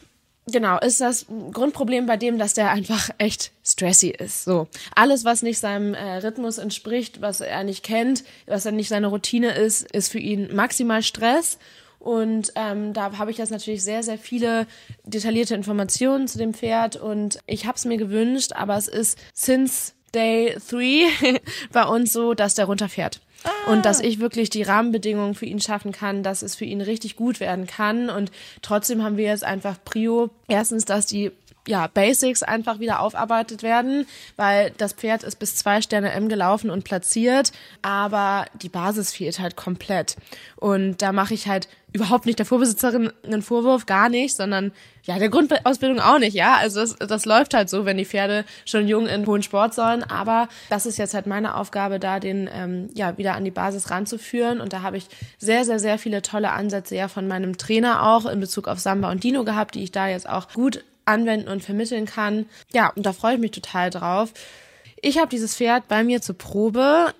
genau 0.45 0.77
ist 0.79 1.01
das 1.01 1.25
Grundproblem 1.51 2.05
bei 2.05 2.17
dem, 2.17 2.37
dass 2.37 2.53
der 2.53 2.69
einfach 2.71 3.09
echt 3.17 3.51
stressy 3.65 4.09
ist. 4.09 4.43
So 4.43 4.67
alles, 4.95 5.25
was 5.25 5.41
nicht 5.41 5.59
seinem 5.59 5.93
äh, 5.93 6.17
Rhythmus 6.17 6.57
entspricht, 6.57 7.21
was 7.21 7.41
er 7.41 7.63
nicht 7.63 7.83
kennt, 7.83 8.23
was 8.45 8.63
dann 8.63 8.75
nicht 8.75 8.89
seine 8.89 9.07
Routine 9.07 9.51
ist, 9.55 9.89
ist 9.91 10.11
für 10.11 10.19
ihn 10.19 10.53
maximal 10.53 11.01
Stress. 11.01 11.57
Und 12.03 12.51
ähm, 12.55 12.91
da 12.91 13.17
habe 13.17 13.31
ich 13.31 13.37
jetzt 13.37 13.51
natürlich 13.51 13.81
sehr, 13.81 14.03
sehr 14.03 14.17
viele 14.17 14.67
detaillierte 15.05 15.55
Informationen 15.55 16.27
zu 16.27 16.37
dem 16.37 16.53
Pferd 16.53 16.97
und 16.97 17.39
ich 17.47 17.65
habe 17.65 17.77
es 17.77 17.85
mir 17.85 17.95
gewünscht, 17.95 18.51
aber 18.53 18.75
es 18.75 18.89
ist 18.89 19.17
since 19.33 19.93
Day 20.13 20.57
3 20.69 21.39
bei 21.71 21.85
uns 21.85 22.11
so, 22.11 22.33
dass 22.33 22.55
der 22.55 22.65
runterfährt. 22.65 23.21
Und 23.67 23.85
dass 23.85 23.99
ich 23.99 24.19
wirklich 24.19 24.49
die 24.49 24.63
Rahmenbedingungen 24.63 25.35
für 25.35 25.45
ihn 25.45 25.59
schaffen 25.59 25.91
kann, 25.91 26.23
dass 26.23 26.41
es 26.41 26.55
für 26.55 26.65
ihn 26.65 26.79
richtig 26.81 27.17
gut 27.17 27.41
werden 27.41 27.67
kann. 27.67 28.09
Und 28.09 28.31
trotzdem 28.61 29.03
haben 29.03 29.17
wir 29.17 29.25
jetzt 29.25 29.43
einfach 29.43 29.77
Prio. 29.83 30.29
Erstens, 30.47 30.85
dass 30.85 31.05
die 31.05 31.31
ja, 31.67 31.87
Basics 31.87 32.43
einfach 32.43 32.79
wieder 32.79 32.99
aufarbeitet 32.99 33.63
werden, 33.63 34.05
weil 34.35 34.71
das 34.77 34.93
Pferd 34.93 35.23
ist 35.23 35.37
bis 35.37 35.55
zwei 35.55 35.81
Sterne 35.81 36.11
M 36.11 36.29
gelaufen 36.29 36.69
und 36.69 36.83
platziert, 36.83 37.51
aber 37.81 38.45
die 38.61 38.69
Basis 38.69 39.11
fehlt 39.11 39.39
halt 39.39 39.55
komplett. 39.55 40.17
Und 40.57 41.01
da 41.01 41.11
mache 41.11 41.33
ich 41.33 41.47
halt 41.47 41.67
überhaupt 41.93 42.25
nicht 42.25 42.39
der 42.39 42.45
Vorbesitzerin 42.45 43.13
einen 43.23 43.43
Vorwurf, 43.43 43.85
gar 43.85 44.09
nicht, 44.09 44.35
sondern 44.35 44.71
ja, 45.03 45.19
der 45.19 45.29
Grundausbildung 45.29 45.99
auch 45.99 46.17
nicht, 46.17 46.33
ja. 46.33 46.55
Also 46.55 46.79
das, 46.81 46.95
das 46.95 47.25
läuft 47.25 47.53
halt 47.53 47.69
so, 47.69 47.85
wenn 47.85 47.97
die 47.97 48.05
Pferde 48.05 48.45
schon 48.65 48.87
jung 48.87 49.05
in 49.05 49.27
hohen 49.27 49.43
Sport 49.43 49.75
sollen. 49.75 50.01
Aber 50.03 50.47
das 50.69 50.85
ist 50.85 50.97
jetzt 50.97 51.13
halt 51.13 51.27
meine 51.27 51.55
Aufgabe, 51.55 51.99
da 51.99 52.19
den 52.19 52.49
ähm, 52.51 52.89
ja 52.95 53.17
wieder 53.17 53.35
an 53.35 53.45
die 53.45 53.51
Basis 53.51 53.91
ranzuführen. 53.91 54.59
Und 54.59 54.73
da 54.73 54.81
habe 54.81 54.97
ich 54.97 55.05
sehr, 55.37 55.65
sehr, 55.65 55.79
sehr 55.79 55.99
viele 55.99 56.21
tolle 56.23 56.51
Ansätze 56.51 56.95
ja 56.95 57.07
von 57.07 57.27
meinem 57.27 57.57
Trainer 57.57 58.09
auch 58.09 58.25
in 58.25 58.39
Bezug 58.39 58.67
auf 58.67 58.79
Samba 58.79 59.11
und 59.11 59.23
Dino 59.23 59.43
gehabt, 59.43 59.75
die 59.75 59.83
ich 59.83 59.91
da 59.91 60.07
jetzt 60.07 60.27
auch 60.27 60.49
gut 60.49 60.83
anwenden 61.05 61.47
und 61.47 61.63
vermitteln 61.63 62.05
kann. 62.05 62.45
Ja, 62.73 62.91
und 62.95 63.05
da 63.05 63.13
freue 63.13 63.35
ich 63.35 63.39
mich 63.39 63.51
total 63.51 63.89
drauf. 63.89 64.33
Ich 65.01 65.17
habe 65.17 65.29
dieses 65.29 65.55
Pferd 65.55 65.87
bei 65.87 66.03
mir 66.03 66.21
zur 66.21 66.37
Probe. 66.37 67.13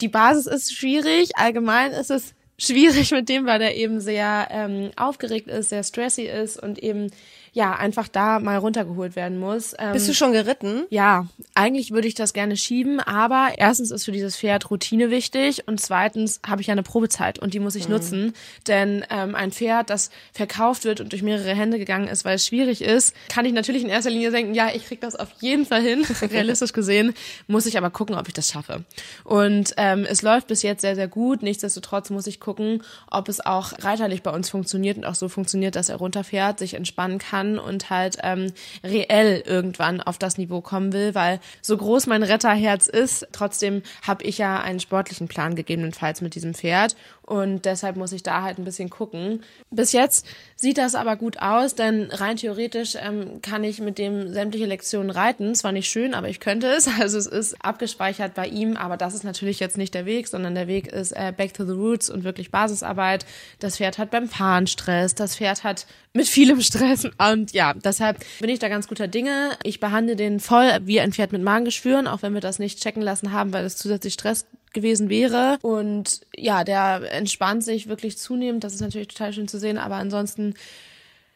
Die 0.00 0.08
Basis 0.08 0.46
ist 0.46 0.74
schwierig. 0.74 1.36
Allgemein 1.36 1.92
ist 1.92 2.10
es 2.10 2.34
schwierig 2.58 3.10
mit 3.10 3.28
dem, 3.28 3.46
weil 3.46 3.60
er 3.60 3.74
eben 3.74 4.00
sehr 4.00 4.48
ähm, 4.50 4.90
aufgeregt 4.96 5.48
ist, 5.48 5.70
sehr 5.70 5.82
stressy 5.82 6.22
ist 6.22 6.62
und 6.62 6.78
eben 6.78 7.10
ja 7.56 7.72
einfach 7.74 8.06
da 8.06 8.38
mal 8.38 8.58
runtergeholt 8.58 9.16
werden 9.16 9.38
muss. 9.38 9.74
Ähm, 9.78 9.94
Bist 9.94 10.06
du 10.06 10.12
schon 10.12 10.32
geritten? 10.32 10.84
ja, 10.90 11.26
eigentlich 11.54 11.90
würde 11.90 12.06
ich 12.06 12.14
das 12.14 12.34
gerne 12.34 12.54
schieben, 12.58 13.00
aber 13.00 13.52
erstens 13.56 13.90
ist 13.90 14.04
für 14.04 14.12
dieses 14.12 14.36
Pferd 14.36 14.70
Routine 14.70 15.10
wichtig 15.10 15.66
und 15.66 15.80
zweitens 15.80 16.38
habe 16.46 16.60
ich 16.60 16.66
ja 16.66 16.72
eine 16.72 16.82
Probezeit 16.82 17.38
und 17.38 17.54
die 17.54 17.60
muss 17.60 17.74
ich 17.74 17.88
nutzen, 17.88 18.34
denn 18.66 19.06
ähm, 19.08 19.34
ein 19.34 19.52
Pferd, 19.52 19.88
das 19.88 20.10
verkauft 20.34 20.84
wird 20.84 21.00
und 21.00 21.12
durch 21.12 21.22
mehrere 21.22 21.54
Hände 21.54 21.78
gegangen 21.78 22.08
ist, 22.08 22.26
weil 22.26 22.34
es 22.34 22.46
schwierig 22.46 22.82
ist, 22.82 23.14
kann 23.30 23.46
ich 23.46 23.54
natürlich 23.54 23.82
in 23.82 23.88
erster 23.88 24.10
Linie 24.10 24.32
denken, 24.32 24.54
ja, 24.54 24.68
ich 24.74 24.84
krieg 24.84 25.00
das 25.00 25.16
auf 25.16 25.28
jeden 25.40 25.64
Fall 25.64 25.80
hin, 25.80 26.04
realistisch 26.30 26.74
gesehen, 26.74 27.14
muss 27.46 27.64
ich 27.64 27.78
aber 27.78 27.88
gucken, 27.88 28.16
ob 28.16 28.28
ich 28.28 28.34
das 28.34 28.48
schaffe. 28.50 28.84
Und 29.24 29.72
ähm, 29.78 30.06
es 30.06 30.20
läuft 30.20 30.48
bis 30.48 30.60
jetzt 30.60 30.82
sehr, 30.82 30.94
sehr 30.94 31.08
gut, 31.08 31.42
nichtsdestotrotz 31.42 32.10
muss 32.10 32.26
ich 32.26 32.38
gucken, 32.38 32.82
ob 33.10 33.30
es 33.30 33.40
auch 33.40 33.72
reiterlich 33.80 34.22
bei 34.22 34.30
uns 34.30 34.50
funktioniert 34.50 34.98
und 34.98 35.06
auch 35.06 35.14
so 35.14 35.30
funktioniert, 35.30 35.74
dass 35.74 35.88
er 35.88 35.96
runterfährt, 35.96 36.58
sich 36.58 36.74
entspannen 36.74 37.18
kann 37.18 37.45
und 37.58 37.90
halt 37.90 38.18
ähm, 38.22 38.52
reell 38.82 39.42
irgendwann 39.46 40.00
auf 40.00 40.18
das 40.18 40.38
Niveau 40.38 40.60
kommen 40.60 40.92
will, 40.92 41.14
weil 41.14 41.40
so 41.62 41.76
groß 41.76 42.06
mein 42.06 42.22
Retterherz 42.22 42.86
ist, 42.86 43.28
trotzdem 43.32 43.82
habe 44.02 44.24
ich 44.24 44.38
ja 44.38 44.60
einen 44.60 44.80
sportlichen 44.80 45.28
Plan 45.28 45.54
gegebenenfalls 45.54 46.20
mit 46.20 46.34
diesem 46.34 46.54
Pferd 46.54 46.96
Und 47.26 47.64
deshalb 47.64 47.96
muss 47.96 48.12
ich 48.12 48.22
da 48.22 48.42
halt 48.42 48.58
ein 48.58 48.64
bisschen 48.64 48.88
gucken. 48.88 49.42
Bis 49.70 49.90
jetzt 49.90 50.24
sieht 50.54 50.78
das 50.78 50.94
aber 50.94 51.16
gut 51.16 51.38
aus, 51.38 51.74
denn 51.74 52.08
rein 52.12 52.36
theoretisch 52.36 52.96
ähm, 53.00 53.42
kann 53.42 53.64
ich 53.64 53.80
mit 53.80 53.98
dem 53.98 54.32
sämtliche 54.32 54.66
Lektionen 54.66 55.10
reiten. 55.10 55.56
Zwar 55.56 55.72
nicht 55.72 55.90
schön, 55.90 56.14
aber 56.14 56.28
ich 56.28 56.40
könnte 56.40 56.68
es. 56.68 56.88
Also 57.06 57.18
es 57.18 57.26
ist 57.26 57.62
abgespeichert 57.64 58.34
bei 58.34 58.48
ihm, 58.48 58.76
aber 58.76 58.96
das 58.96 59.14
ist 59.14 59.22
natürlich 59.22 59.60
jetzt 59.60 59.76
nicht 59.76 59.92
der 59.92 60.06
Weg, 60.06 60.28
sondern 60.28 60.54
der 60.54 60.66
Weg 60.66 60.88
ist 60.88 61.12
äh, 61.12 61.32
Back 61.36 61.52
to 61.52 61.64
the 61.64 61.72
Roots 61.72 62.08
und 62.08 62.24
wirklich 62.24 62.50
Basisarbeit. 62.50 63.26
Das 63.58 63.76
Pferd 63.76 63.98
hat 63.98 64.10
beim 64.10 64.28
Fahren 64.28 64.66
Stress, 64.66 65.14
das 65.14 65.36
Pferd 65.36 65.62
hat 65.62 65.86
mit 66.14 66.26
vielem 66.26 66.60
Stress 66.62 67.06
und 67.30 67.52
ja, 67.52 67.74
deshalb 67.74 68.24
bin 68.40 68.48
ich 68.48 68.58
da 68.58 68.68
ganz 68.68 68.88
guter 68.88 69.08
Dinge. 69.08 69.50
Ich 69.62 69.78
behandle 69.78 70.16
den 70.16 70.40
voll 70.40 70.68
wie 70.82 71.00
ein 71.00 71.12
Pferd 71.12 71.32
mit 71.32 71.42
Magengeschwüren, 71.42 72.06
auch 72.06 72.22
wenn 72.22 72.34
wir 72.34 72.40
das 72.40 72.58
nicht 72.58 72.82
checken 72.82 73.02
lassen 73.02 73.32
haben, 73.32 73.52
weil 73.52 73.64
es 73.64 73.76
zusätzlich 73.76 74.14
Stress 74.14 74.46
gewesen 74.76 75.08
wäre. 75.08 75.58
Und 75.62 76.20
ja, 76.36 76.62
der 76.62 77.12
entspannt 77.12 77.64
sich 77.64 77.88
wirklich 77.88 78.16
zunehmend. 78.16 78.62
Das 78.62 78.74
ist 78.74 78.80
natürlich 78.80 79.08
total 79.08 79.32
schön 79.32 79.48
zu 79.48 79.58
sehen. 79.58 79.78
Aber 79.78 79.96
ansonsten, 79.96 80.54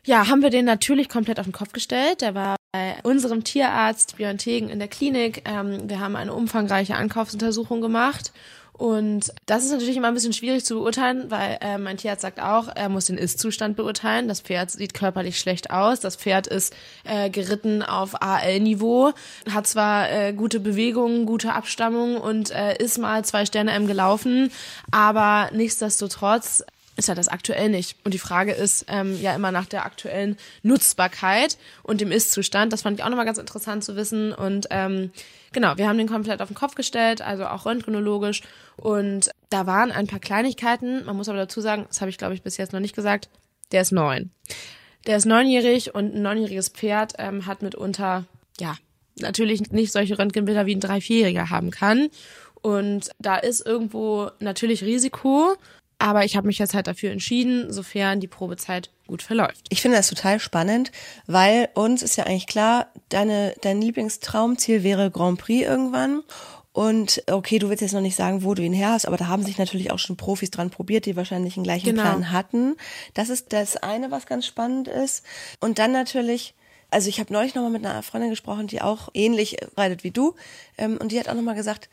ja, 0.07 0.29
haben 0.29 0.43
wir 0.43 0.51
den 0.51 0.65
natürlich 0.65 1.09
komplett 1.09 1.41
auf 1.41 1.47
den 1.47 1.53
Kopf 1.53 1.73
gestellt. 1.73 2.21
Der 2.21 2.37
war 2.37 2.55
bei 2.71 2.95
unserem 3.03 3.43
Tierarzt 3.43 4.19
Björn 4.19 4.39
Tegen 4.39 4.69
in 4.69 4.79
der 4.79 4.89
Klinik. 4.89 5.43
Ähm, 5.45 5.91
wir 5.91 5.99
haben 5.99 6.15
eine 6.15 6.33
umfangreiche 6.33 6.95
Ankaufsuntersuchung 6.95 7.81
gemacht 7.81 8.33
und 8.81 9.35
das 9.45 9.63
ist 9.67 9.73
natürlich 9.73 9.99
immer 9.99 10.09
ein 10.09 10.15
bisschen 10.15 10.33
schwierig 10.33 10.65
zu 10.65 10.77
beurteilen, 10.77 11.31
weil 11.31 11.59
äh, 11.61 11.77
mein 11.77 11.99
Tierarzt 11.99 12.23
sagt 12.23 12.41
auch, 12.41 12.67
er 12.75 12.89
muss 12.89 13.05
den 13.05 13.19
Ist-Zustand 13.19 13.77
beurteilen. 13.77 14.27
Das 14.27 14.41
Pferd 14.41 14.71
sieht 14.71 14.95
körperlich 14.95 15.39
schlecht 15.39 15.71
aus. 15.71 16.01
Das 16.01 16.17
Pferd 16.17 16.47
ist 16.47 16.75
äh, 17.05 17.29
geritten 17.29 17.83
auf 17.83 18.23
AL-Niveau, 18.23 19.13
hat 19.53 19.67
zwar 19.67 20.11
äh, 20.11 20.33
gute 20.33 20.61
Bewegungen, 20.61 21.27
gute 21.27 21.53
Abstammung 21.53 22.17
und 22.17 22.53
äh, 22.53 22.75
ist 22.79 22.97
mal 22.97 23.23
zwei 23.23 23.45
Sterne 23.45 23.73
M 23.73 23.87
gelaufen, 23.87 24.51
aber 24.91 25.51
nichtsdestotrotz 25.53 26.65
ist 27.00 27.09
ja 27.09 27.14
das 27.14 27.28
aktuell 27.28 27.71
nicht. 27.71 27.97
Und 28.04 28.14
die 28.14 28.19
Frage 28.19 28.52
ist 28.52 28.85
ähm, 28.88 29.21
ja 29.21 29.35
immer 29.35 29.50
nach 29.50 29.66
der 29.66 29.85
aktuellen 29.85 30.37
Nutzbarkeit 30.62 31.57
und 31.83 32.00
dem 32.00 32.12
Ist-Zustand. 32.12 32.73
Das 32.73 32.83
fand 32.83 32.99
ich 32.99 33.04
auch 33.04 33.09
nochmal 33.09 33.25
ganz 33.25 33.38
interessant 33.38 33.83
zu 33.83 33.97
wissen. 33.97 34.33
Und 34.33 34.66
ähm, 34.71 35.11
genau, 35.52 35.76
wir 35.78 35.88
haben 35.88 35.99
den 35.99 36.09
komplett 36.09 36.42
auf 36.42 36.49
den 36.49 36.54
Kopf 36.54 36.75
gestellt, 36.75 37.23
also 37.23 37.47
auch 37.47 37.64
röntgenologisch. 37.64 38.42
Und 38.76 39.30
da 39.49 39.66
waren 39.66 39.90
ein 39.90 40.07
paar 40.07 40.21
Kleinigkeiten. 40.21 41.04
Man 41.07 41.16
muss 41.16 41.28
aber 41.28 41.38
dazu 41.38 41.61
sagen, 41.61 41.87
das 41.88 42.00
habe 42.00 42.11
ich 42.11 42.19
glaube 42.19 42.35
ich 42.35 42.42
bis 42.42 42.59
jetzt 42.59 42.73
noch 42.73 42.80
nicht 42.80 42.95
gesagt, 42.95 43.30
der 43.73 43.80
ist 43.80 43.92
neun. 43.92 44.30
Der 45.07 45.16
ist 45.16 45.25
neunjährig 45.25 45.95
und 45.95 46.14
ein 46.14 46.23
neunjähriges 46.23 46.69
Pferd 46.69 47.14
ähm, 47.19 47.47
hat 47.47 47.62
mitunter, 47.62 48.26
ja, 48.61 48.76
natürlich 49.19 49.71
nicht 49.73 49.92
solche 49.92 50.19
Röntgenbilder 50.19 50.66
wie 50.66 50.75
ein 50.75 50.80
drei, 50.80 51.00
vierjähriger 51.00 51.49
haben 51.49 51.71
kann. 51.71 52.11
Und 52.62 53.11
da 53.19 53.37
ist 53.37 53.64
irgendwo 53.64 54.30
natürlich 54.38 54.85
Risiko. 54.85 55.57
Aber 56.00 56.25
ich 56.25 56.35
habe 56.35 56.47
mich 56.47 56.59
jetzt 56.59 56.73
halt 56.73 56.87
dafür 56.87 57.12
entschieden, 57.12 57.71
sofern 57.71 58.21
die 58.21 58.26
Probezeit 58.26 58.88
gut 59.07 59.23
verläuft. 59.23 59.66
Ich 59.69 59.83
finde 59.83 59.99
das 59.99 60.09
total 60.09 60.40
spannend, 60.40 60.92
weil 61.26 61.69
uns 61.75 62.02
ist 62.02 62.16
ja 62.16 62.25
eigentlich 62.25 62.47
klar, 62.47 62.87
deine, 63.11 63.54
dein 63.61 63.83
Lieblingstraumziel 63.83 64.83
wäre 64.83 65.11
Grand 65.11 65.38
Prix 65.38 65.69
irgendwann. 65.69 66.23
Und 66.73 67.23
okay, 67.30 67.59
du 67.59 67.69
willst 67.69 67.83
jetzt 67.83 67.92
noch 67.92 68.00
nicht 68.00 68.16
sagen, 68.16 68.45
wo 68.45 68.54
du 68.54 68.62
ihn 68.62 68.73
her 68.73 68.92
hast, 68.92 69.07
aber 69.07 69.19
da 69.19 69.26
haben 69.26 69.42
sich 69.42 69.59
natürlich 69.59 69.90
auch 69.90 69.99
schon 69.99 70.16
Profis 70.16 70.50
dran 70.50 70.71
probiert, 70.71 71.04
die 71.04 71.16
wahrscheinlich 71.16 71.59
einen 71.59 71.64
gleichen 71.64 71.90
genau. 71.90 72.02
Plan 72.02 72.33
hatten. 72.33 72.76
Das 73.12 73.28
ist 73.28 73.52
das 73.52 73.76
eine, 73.76 74.11
was 74.11 74.25
ganz 74.25 74.47
spannend 74.47 74.88
ist. 74.88 75.23
Und 75.61 75.78
dann 75.78 75.92
natürlich, 75.92 76.54
also 76.90 77.11
ich 77.11 77.21
habe 77.21 77.30
neulich 77.30 77.54
nochmal 77.54 77.73
mit 77.73 77.85
einer 77.85 78.02
Freundin 78.02 78.30
gesprochen, 78.30 78.69
die 78.69 78.80
auch 78.80 79.11
ähnlich 79.12 79.59
reitet 79.76 80.02
wie 80.02 80.12
du. 80.12 80.35
Ähm, 80.78 80.97
und 80.97 81.12
die 81.12 81.21
hat 81.21 81.28
auch 81.28 81.35
nochmal 81.35 81.57
gesagt, 81.57 81.90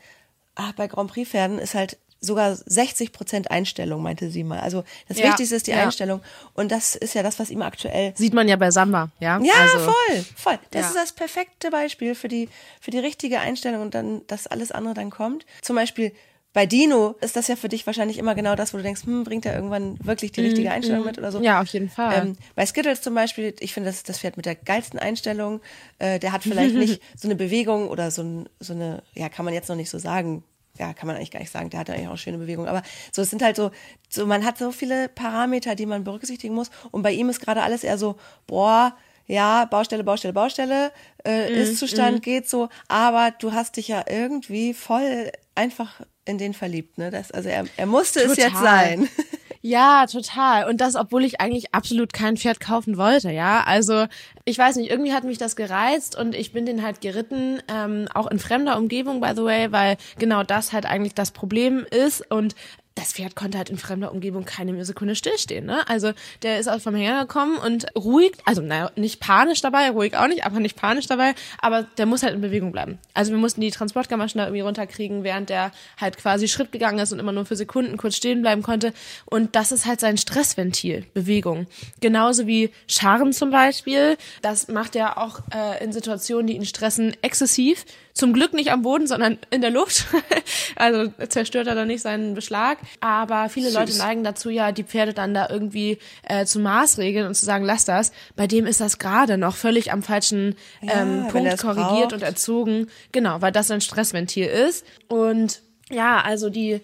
ah, 0.54 0.72
bei 0.76 0.86
Grand 0.86 1.10
Prix 1.10 1.28
Pferden 1.28 1.58
ist 1.58 1.74
halt 1.74 1.98
sogar 2.20 2.54
60 2.54 3.12
Prozent 3.12 3.50
Einstellung, 3.50 4.02
meinte 4.02 4.30
sie 4.30 4.44
mal. 4.44 4.60
Also 4.60 4.84
das 5.08 5.18
ja, 5.18 5.26
Wichtigste 5.26 5.56
ist 5.56 5.66
die 5.66 5.72
ja. 5.72 5.82
Einstellung. 5.82 6.20
Und 6.54 6.72
das 6.72 6.94
ist 6.96 7.14
ja 7.14 7.22
das, 7.22 7.38
was 7.38 7.50
ihm 7.50 7.62
aktuell. 7.62 8.12
Sieht 8.16 8.34
man 8.34 8.48
ja 8.48 8.56
bei 8.56 8.70
Samba, 8.70 9.10
ja? 9.20 9.40
Ja, 9.42 9.54
also, 9.54 9.78
voll, 9.78 10.24
voll. 10.36 10.58
Das 10.70 10.82
ja. 10.82 10.88
ist 10.88 10.96
das 10.96 11.12
perfekte 11.12 11.70
Beispiel 11.70 12.14
für 12.14 12.28
die, 12.28 12.48
für 12.80 12.90
die 12.90 12.98
richtige 12.98 13.40
Einstellung 13.40 13.82
und 13.82 13.94
dann, 13.94 14.22
dass 14.26 14.46
alles 14.46 14.72
andere 14.72 14.94
dann 14.94 15.10
kommt. 15.10 15.46
Zum 15.62 15.76
Beispiel 15.76 16.12
bei 16.54 16.66
Dino 16.66 17.14
ist 17.20 17.36
das 17.36 17.46
ja 17.46 17.56
für 17.56 17.68
dich 17.68 17.86
wahrscheinlich 17.86 18.18
immer 18.18 18.34
genau 18.34 18.56
das, 18.56 18.72
wo 18.72 18.78
du 18.78 18.82
denkst, 18.82 19.04
hm, 19.04 19.22
bringt 19.22 19.46
er 19.46 19.54
irgendwann 19.54 19.96
wirklich 20.04 20.32
die 20.32 20.40
richtige 20.40 20.68
mhm, 20.68 20.74
Einstellung 20.74 21.04
mm, 21.04 21.06
mit 21.06 21.18
oder 21.18 21.30
so. 21.30 21.40
Ja, 21.40 21.60
auf 21.60 21.68
jeden 21.68 21.90
Fall. 21.90 22.28
Ähm, 22.28 22.36
bei 22.54 22.64
Skittles 22.64 23.02
zum 23.02 23.14
Beispiel, 23.14 23.54
ich 23.60 23.74
finde, 23.74 23.90
das 23.90 24.02
das 24.02 24.18
Pferd 24.18 24.36
mit 24.36 24.46
der 24.46 24.54
geilsten 24.54 24.98
Einstellung. 24.98 25.60
Äh, 25.98 26.18
der 26.18 26.32
hat 26.32 26.42
vielleicht 26.42 26.74
nicht 26.74 27.02
so 27.16 27.28
eine 27.28 27.36
Bewegung 27.36 27.88
oder 27.88 28.10
so, 28.10 28.22
ein, 28.22 28.48
so 28.58 28.72
eine, 28.72 29.02
ja, 29.14 29.28
kann 29.28 29.44
man 29.44 29.54
jetzt 29.54 29.68
noch 29.68 29.76
nicht 29.76 29.90
so 29.90 29.98
sagen, 29.98 30.42
ja, 30.78 30.92
kann 30.92 31.06
man 31.06 31.16
eigentlich 31.16 31.30
gar 31.30 31.40
nicht 31.40 31.52
sagen, 31.52 31.70
der 31.70 31.80
hat 31.80 31.90
eigentlich 31.90 32.08
auch 32.08 32.16
schöne 32.16 32.38
Bewegungen. 32.38 32.68
Aber 32.68 32.82
so, 33.12 33.22
es 33.22 33.30
sind 33.30 33.42
halt 33.42 33.56
so, 33.56 33.70
so, 34.08 34.26
man 34.26 34.44
hat 34.44 34.58
so 34.58 34.72
viele 34.72 35.08
Parameter, 35.08 35.74
die 35.74 35.86
man 35.86 36.04
berücksichtigen 36.04 36.54
muss. 36.54 36.70
Und 36.90 37.02
bei 37.02 37.12
ihm 37.12 37.28
ist 37.28 37.40
gerade 37.40 37.62
alles 37.62 37.84
eher 37.84 37.98
so, 37.98 38.16
boah, 38.46 38.96
ja, 39.26 39.66
Baustelle, 39.66 40.04
Baustelle, 40.04 40.32
Baustelle, 40.32 40.90
äh, 41.24 41.50
mm, 41.50 41.54
Ist-Zustand 41.54 42.18
mm. 42.18 42.22
geht 42.22 42.48
so, 42.48 42.70
aber 42.88 43.30
du 43.38 43.52
hast 43.52 43.76
dich 43.76 43.88
ja 43.88 44.04
irgendwie 44.08 44.72
voll 44.72 45.30
einfach 45.54 46.00
in 46.24 46.38
den 46.38 46.54
verliebt, 46.54 46.98
ne? 46.98 47.10
Das, 47.10 47.30
also 47.30 47.48
er, 47.48 47.66
er 47.76 47.86
musste 47.86 48.20
Total. 48.20 48.32
es 48.32 48.36
jetzt 48.38 48.58
sein. 48.58 49.08
Ja, 49.60 50.06
total. 50.06 50.68
Und 50.68 50.80
das, 50.80 50.94
obwohl 50.94 51.24
ich 51.24 51.40
eigentlich 51.40 51.74
absolut 51.74 52.12
kein 52.12 52.36
Pferd 52.36 52.60
kaufen 52.60 52.96
wollte, 52.96 53.30
ja. 53.30 53.64
Also 53.64 54.06
ich 54.44 54.56
weiß 54.56 54.76
nicht, 54.76 54.90
irgendwie 54.90 55.12
hat 55.12 55.24
mich 55.24 55.38
das 55.38 55.56
gereizt 55.56 56.16
und 56.16 56.34
ich 56.34 56.52
bin 56.52 56.64
den 56.64 56.82
halt 56.82 57.00
geritten, 57.00 57.60
ähm, 57.68 58.06
auch 58.14 58.28
in 58.28 58.38
fremder 58.38 58.76
Umgebung, 58.78 59.20
by 59.20 59.32
the 59.34 59.42
way, 59.42 59.72
weil 59.72 59.96
genau 60.18 60.44
das 60.44 60.72
halt 60.72 60.86
eigentlich 60.86 61.14
das 61.14 61.32
Problem 61.32 61.84
ist. 61.90 62.30
Und 62.30 62.54
das 62.98 63.12
Pferd 63.12 63.36
konnte 63.36 63.58
halt 63.58 63.70
in 63.70 63.78
fremder 63.78 64.12
Umgebung 64.12 64.44
keine 64.44 64.84
Sekunde 64.84 65.14
stillstehen. 65.14 65.66
Ne? 65.66 65.88
Also 65.88 66.12
der 66.42 66.58
ist 66.58 66.68
aus 66.68 66.82
vom 66.82 66.96
Hänger 66.96 67.22
gekommen 67.22 67.56
und 67.56 67.86
ruhig, 67.96 68.32
also 68.44 68.60
naja, 68.60 68.90
nicht 68.96 69.20
panisch 69.20 69.60
dabei, 69.60 69.90
ruhig 69.90 70.16
auch 70.16 70.26
nicht, 70.26 70.44
aber 70.44 70.58
nicht 70.58 70.76
panisch 70.76 71.06
dabei, 71.06 71.34
aber 71.60 71.84
der 71.84 72.06
muss 72.06 72.24
halt 72.24 72.34
in 72.34 72.40
Bewegung 72.40 72.72
bleiben. 72.72 72.98
Also 73.14 73.30
wir 73.30 73.38
mussten 73.38 73.60
die 73.60 73.70
Transportgamaschen 73.70 74.38
da 74.38 74.46
irgendwie 74.46 74.62
runterkriegen, 74.62 75.22
während 75.22 75.48
der 75.48 75.70
halt 75.96 76.16
quasi 76.16 76.48
Schritt 76.48 76.72
gegangen 76.72 76.98
ist 76.98 77.12
und 77.12 77.20
immer 77.20 77.30
nur 77.30 77.44
für 77.44 77.56
Sekunden 77.56 77.96
kurz 77.96 78.16
stehen 78.16 78.42
bleiben 78.42 78.62
konnte. 78.62 78.92
Und 79.26 79.54
das 79.54 79.70
ist 79.70 79.86
halt 79.86 80.00
sein 80.00 80.18
Stressventil, 80.18 81.06
Bewegung. 81.14 81.66
Genauso 82.00 82.48
wie 82.48 82.70
Scharen 82.88 83.32
zum 83.32 83.50
Beispiel. 83.50 84.16
Das 84.42 84.66
macht 84.66 84.96
er 84.96 85.18
auch 85.18 85.40
äh, 85.54 85.84
in 85.84 85.92
Situationen, 85.92 86.48
die 86.48 86.56
ihn 86.56 86.64
stressen, 86.64 87.16
exzessiv. 87.22 87.84
Zum 88.18 88.32
Glück 88.32 88.52
nicht 88.52 88.72
am 88.72 88.82
Boden, 88.82 89.06
sondern 89.06 89.38
in 89.50 89.60
der 89.60 89.70
Luft. 89.70 90.06
also 90.76 91.12
zerstört 91.28 91.68
er 91.68 91.76
da 91.76 91.84
nicht 91.84 92.02
seinen 92.02 92.34
Beschlag. 92.34 92.78
Aber 93.00 93.48
viele 93.48 93.68
Süß. 93.68 93.78
Leute 93.78 93.96
neigen 93.96 94.24
dazu, 94.24 94.50
ja, 94.50 94.72
die 94.72 94.82
Pferde 94.82 95.14
dann 95.14 95.34
da 95.34 95.48
irgendwie 95.48 95.98
äh, 96.24 96.44
zu 96.44 96.58
Maßregeln 96.58 97.28
und 97.28 97.36
zu 97.36 97.46
sagen, 97.46 97.64
lass 97.64 97.84
das. 97.84 98.10
Bei 98.34 98.48
dem 98.48 98.66
ist 98.66 98.80
das 98.80 98.98
gerade 98.98 99.38
noch 99.38 99.54
völlig 99.54 99.92
am 99.92 100.02
falschen 100.02 100.56
ähm, 100.82 101.26
ja, 101.26 101.30
Punkt 101.30 101.58
korrigiert 101.58 102.08
braucht. 102.08 102.12
und 102.14 102.22
erzogen. 102.22 102.88
Genau, 103.12 103.40
weil 103.40 103.52
das 103.52 103.70
ein 103.70 103.80
Stressventil 103.80 104.46
ist. 104.46 104.84
Und 105.06 105.62
ja, 105.88 106.20
also 106.20 106.50
die 106.50 106.80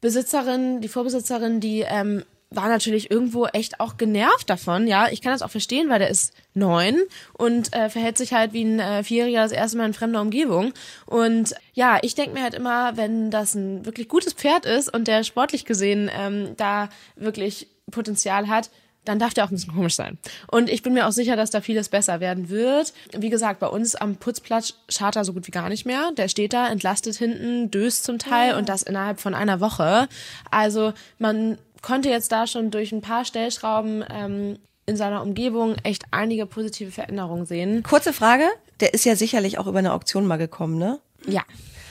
Besitzerin, 0.00 0.80
die 0.80 0.88
Vorbesitzerin, 0.88 1.60
die 1.60 1.82
ähm, 1.86 2.24
war 2.56 2.68
natürlich 2.68 3.10
irgendwo 3.10 3.46
echt 3.46 3.80
auch 3.80 3.96
genervt 3.96 4.48
davon. 4.48 4.86
Ja, 4.86 5.08
ich 5.08 5.20
kann 5.22 5.32
das 5.32 5.42
auch 5.42 5.50
verstehen, 5.50 5.88
weil 5.88 5.98
der 5.98 6.10
ist 6.10 6.32
neun 6.54 6.96
und 7.32 7.74
äh, 7.74 7.88
verhält 7.90 8.18
sich 8.18 8.32
halt 8.32 8.52
wie 8.52 8.64
ein 8.64 8.80
äh, 8.80 9.02
Vierjähriger 9.04 9.42
das 9.42 9.52
erste 9.52 9.78
Mal 9.78 9.86
in 9.86 9.94
fremder 9.94 10.20
Umgebung. 10.20 10.72
Und 11.06 11.54
ja, 11.72 11.98
ich 12.02 12.14
denke 12.14 12.34
mir 12.34 12.42
halt 12.42 12.54
immer, 12.54 12.96
wenn 12.96 13.30
das 13.30 13.54
ein 13.54 13.84
wirklich 13.86 14.08
gutes 14.08 14.32
Pferd 14.32 14.66
ist 14.66 14.92
und 14.92 15.08
der 15.08 15.24
sportlich 15.24 15.64
gesehen 15.64 16.10
ähm, 16.16 16.54
da 16.56 16.88
wirklich 17.16 17.68
Potenzial 17.90 18.48
hat, 18.48 18.70
dann 19.04 19.18
darf 19.18 19.34
der 19.34 19.44
auch 19.44 19.50
ein 19.50 19.54
bisschen 19.54 19.74
komisch 19.74 19.94
sein. 19.94 20.18
Und 20.50 20.70
ich 20.70 20.82
bin 20.82 20.94
mir 20.94 21.06
auch 21.06 21.12
sicher, 21.12 21.36
dass 21.36 21.50
da 21.50 21.60
vieles 21.60 21.88
besser 21.88 22.20
werden 22.20 22.48
wird. 22.48 22.92
Wie 23.16 23.30
gesagt, 23.30 23.60
bei 23.60 23.66
uns 23.66 23.94
am 23.94 24.16
Putzplatz 24.16 24.74
schart 24.88 25.16
er 25.16 25.24
so 25.24 25.32
gut 25.32 25.46
wie 25.46 25.52
gar 25.52 25.68
nicht 25.68 25.84
mehr. 25.84 26.10
Der 26.16 26.28
steht 26.28 26.52
da, 26.52 26.68
entlastet 26.68 27.16
hinten, 27.16 27.70
döst 27.70 28.04
zum 28.04 28.18
Teil 28.18 28.54
und 28.54 28.68
das 28.68 28.82
innerhalb 28.82 29.20
von 29.20 29.34
einer 29.34 29.60
Woche. 29.60 30.08
Also 30.50 30.94
man 31.18 31.58
konnte 31.84 32.08
jetzt 32.08 32.32
da 32.32 32.46
schon 32.46 32.70
durch 32.70 32.92
ein 32.92 33.02
paar 33.02 33.24
Stellschrauben 33.26 34.04
ähm, 34.10 34.58
in 34.86 34.96
seiner 34.96 35.22
Umgebung 35.22 35.76
echt 35.82 36.04
einige 36.10 36.46
positive 36.46 36.90
Veränderungen 36.90 37.44
sehen. 37.44 37.82
Kurze 37.82 38.14
Frage, 38.14 38.48
der 38.80 38.94
ist 38.94 39.04
ja 39.04 39.16
sicherlich 39.16 39.58
auch 39.58 39.66
über 39.66 39.80
eine 39.80 39.92
Auktion 39.92 40.26
mal 40.26 40.38
gekommen, 40.38 40.78
ne? 40.78 40.98
Ja. 41.26 41.42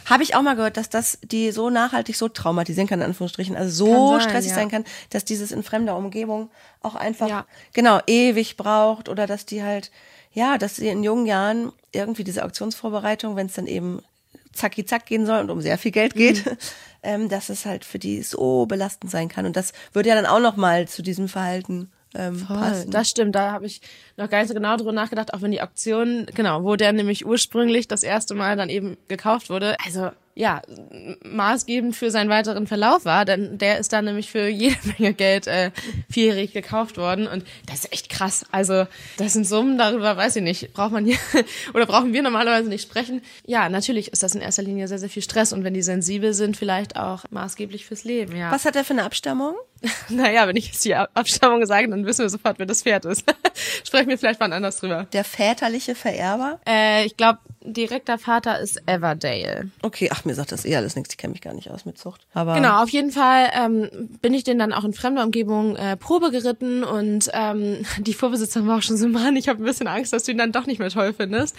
Habe 0.06 0.24
ich 0.24 0.36
auch 0.36 0.42
mal 0.42 0.56
gehört, 0.56 0.78
dass 0.78 0.90
das 0.90 1.20
die 1.24 1.52
so 1.52 1.70
nachhaltig 1.70 2.18
so 2.18 2.28
traumatisieren 2.28 2.88
kann, 2.88 3.00
in 3.00 3.06
Anführungsstrichen, 3.06 3.56
also 3.56 3.86
so 3.86 4.10
sein, 4.18 4.22
stressig 4.22 4.50
ja. 4.50 4.56
sein 4.56 4.70
kann, 4.70 4.84
dass 5.12 5.26
dieses 5.26 5.52
in 5.52 5.64
fremder 5.64 5.96
Umgebung 5.96 6.50
auch 6.82 6.96
einfach, 6.96 7.30
ja. 7.30 7.46
genau, 7.74 8.00
ewig 8.08 8.58
braucht 8.58 9.10
oder 9.10 9.28
dass 9.28 9.46
die 9.46 9.64
halt, 9.64 9.92
ja, 10.34 10.58
dass 10.58 10.76
sie 10.76 10.90
in 10.90 11.04
jungen 11.04 11.28
Jahren 11.28 11.72
irgendwie 11.92 12.24
diese 12.24 12.44
Auktionsvorbereitung, 12.44 13.36
wenn 13.36 13.46
es 13.46 13.54
dann 13.54 13.68
eben 13.68 14.02
zacki 14.54 14.86
zack 14.86 15.06
gehen 15.06 15.26
soll 15.26 15.40
und 15.40 15.50
um 15.50 15.62
sehr 15.62 15.78
viel 15.78 15.92
Geld 15.92 16.16
geht, 16.16 16.46
mhm. 16.46 16.58
ähm, 17.04 17.30
dass 17.30 17.50
es 17.50 17.66
halt 17.66 17.86
für 17.86 18.00
die 18.00 18.22
so 18.24 18.66
belastend 18.66 19.12
sein 19.12 19.28
kann. 19.28 19.46
Und 19.46 19.56
das 19.56 19.74
würde 19.92 20.10
ja 20.10 20.16
dann 20.16 20.26
auch 20.26 20.40
noch 20.40 20.56
mal 20.56 20.88
zu 20.88 21.02
diesem 21.02 21.28
Verhalten 21.28 21.92
ähm, 22.16 22.36
Voll, 22.36 22.58
passen. 22.58 22.92
Das 22.92 23.10
stimmt, 23.10 23.36
da 23.36 23.52
habe 23.52 23.66
ich 23.66 23.82
noch 24.18 24.30
gar 24.30 24.40
nicht 24.40 24.48
so 24.48 24.54
genau 24.54 24.78
drüber 24.78 24.92
nachgedacht, 24.92 25.34
auch 25.34 25.42
wenn 25.42 25.52
die 25.52 25.62
Auktion, 25.62 26.26
genau, 26.34 26.64
wo 26.64 26.76
der 26.76 26.94
nämlich 26.94 27.26
ursprünglich 27.26 27.88
das 27.88 28.04
erste 28.04 28.36
Mal 28.36 28.56
dann 28.56 28.70
eben 28.70 28.98
gekauft 29.08 29.50
wurde. 29.50 29.76
Also 29.86 30.12
ja, 30.36 30.62
maßgebend 31.24 31.96
für 31.96 32.10
seinen 32.10 32.30
weiteren 32.30 32.66
Verlauf 32.66 33.06
war, 33.06 33.26
denn 33.26 33.58
der 33.58 33.78
ist 33.78 33.94
dann 33.94 34.06
nämlich 34.06 34.32
für 34.32 34.48
jede 34.48 34.76
Menge 34.98 35.14
Geld 35.14 35.48
äh, 35.48 35.72
vierjährig 36.10 36.54
gekauft 36.54 36.98
worden 36.98 37.28
und 37.28 37.46
das 37.68 37.86
ist 37.86 37.94
echt 37.94 38.10
krass. 38.10 38.46
Also 38.52 38.88
das 39.18 39.34
sind 39.34 39.46
Summen, 39.46 39.78
darüber 39.78 40.18
weiß 40.18 40.36
ich 40.38 40.44
nicht, 40.44 40.74
braucht 40.74 40.92
man 40.92 41.06
hier 41.06 41.18
oder 41.74 41.86
brauchen 41.86 42.14
wir 42.14 42.22
normalerweise 42.22 42.70
nicht 42.70 42.82
sprechen. 42.82 43.22
Ja, 43.46 43.70
natürlich 43.70 44.12
ist 44.12 44.24
das 44.24 44.34
in 44.34 44.42
erster 44.42 44.64
Linie 44.64 44.88
sehr, 44.88 45.00
sehr 45.00 45.10
viel 45.10 45.24
Stress 45.24 45.54
und 45.54 45.64
wenn 45.64 45.74
die 45.74 45.84
sensibel 45.84 46.34
sind, 46.34 46.58
vielleicht 46.58 46.96
auch 46.96 47.26
maßgeblich 47.30 47.86
fürs 47.86 48.04
Leben, 48.04 48.36
ja. 48.36 48.52
Was 48.52 48.66
hat 48.66 48.76
er 48.76 48.84
für 48.84 48.94
eine 48.94 49.04
Abstammung? 49.04 49.56
naja, 50.10 50.48
wenn 50.48 50.56
ich 50.56 50.68
jetzt 50.68 50.86
die 50.86 50.96
Abstammung 50.96 51.66
sage, 51.66 51.90
dann 51.90 52.06
wissen 52.06 52.24
wir 52.24 52.30
sofort, 52.30 52.60
wer 52.60 52.66
das 52.66 52.84
Pferd 52.84 53.06
ist. 53.06 53.24
Sprechen 53.84 54.10
wir 54.10 54.18
vielleicht 54.18 54.40
mal 54.40 54.52
anders 54.52 54.78
drüber. 54.78 55.08
Der 55.14 55.24
väterliche 55.24 55.96
Vererber? 55.96 56.60
Äh, 56.68 57.06
ich 57.06 57.18
glaube, 57.18 57.40
direkter 57.62 58.18
Vater 58.18 58.60
ist 58.60 58.82
Everdale. 58.88 59.70
Okay, 59.82 60.10
ach, 60.12 60.26
mir 60.26 60.36
sagt 60.36 60.52
das 60.52 60.66
eh 60.66 60.76
alles 60.76 60.96
nichts, 60.96 61.10
die 61.10 61.18
kenne 61.18 61.32
mich 61.32 61.42
gar 61.42 61.54
nicht 61.54 61.70
aus 61.70 61.86
mit 61.86 61.98
Zucht. 61.98 62.26
Aber 62.34 62.56
Genau, 62.56 62.82
auf 62.82 62.90
jeden 62.90 63.12
Fall 63.12 63.50
ähm, 63.54 64.10
bin 64.22 64.34
ich 64.34 64.44
den 64.44 64.60
dann 64.60 64.74
auch 64.74 64.84
in 64.84 64.94
fremder 64.94 65.24
Umgebung 65.24 65.76
äh, 65.76 65.98
Probe 65.98 66.32
geritten 66.32 66.84
und 66.84 67.30
ähm, 67.34 67.86
die 68.00 68.14
Vorbesitzerin 68.14 68.68
war 68.68 68.78
auch 68.78 68.82
schon 68.82 68.98
so, 68.98 69.08
Mann, 69.08 69.36
ich 69.36 69.48
habe 69.50 69.62
ein 69.62 69.66
bisschen 69.66 69.88
Angst, 69.88 70.14
dass 70.14 70.24
du 70.24 70.32
ihn 70.32 70.38
dann 70.38 70.52
doch 70.52 70.66
nicht 70.66 70.80
mehr 70.80 70.90
toll 70.90 71.14
findest. 71.14 71.56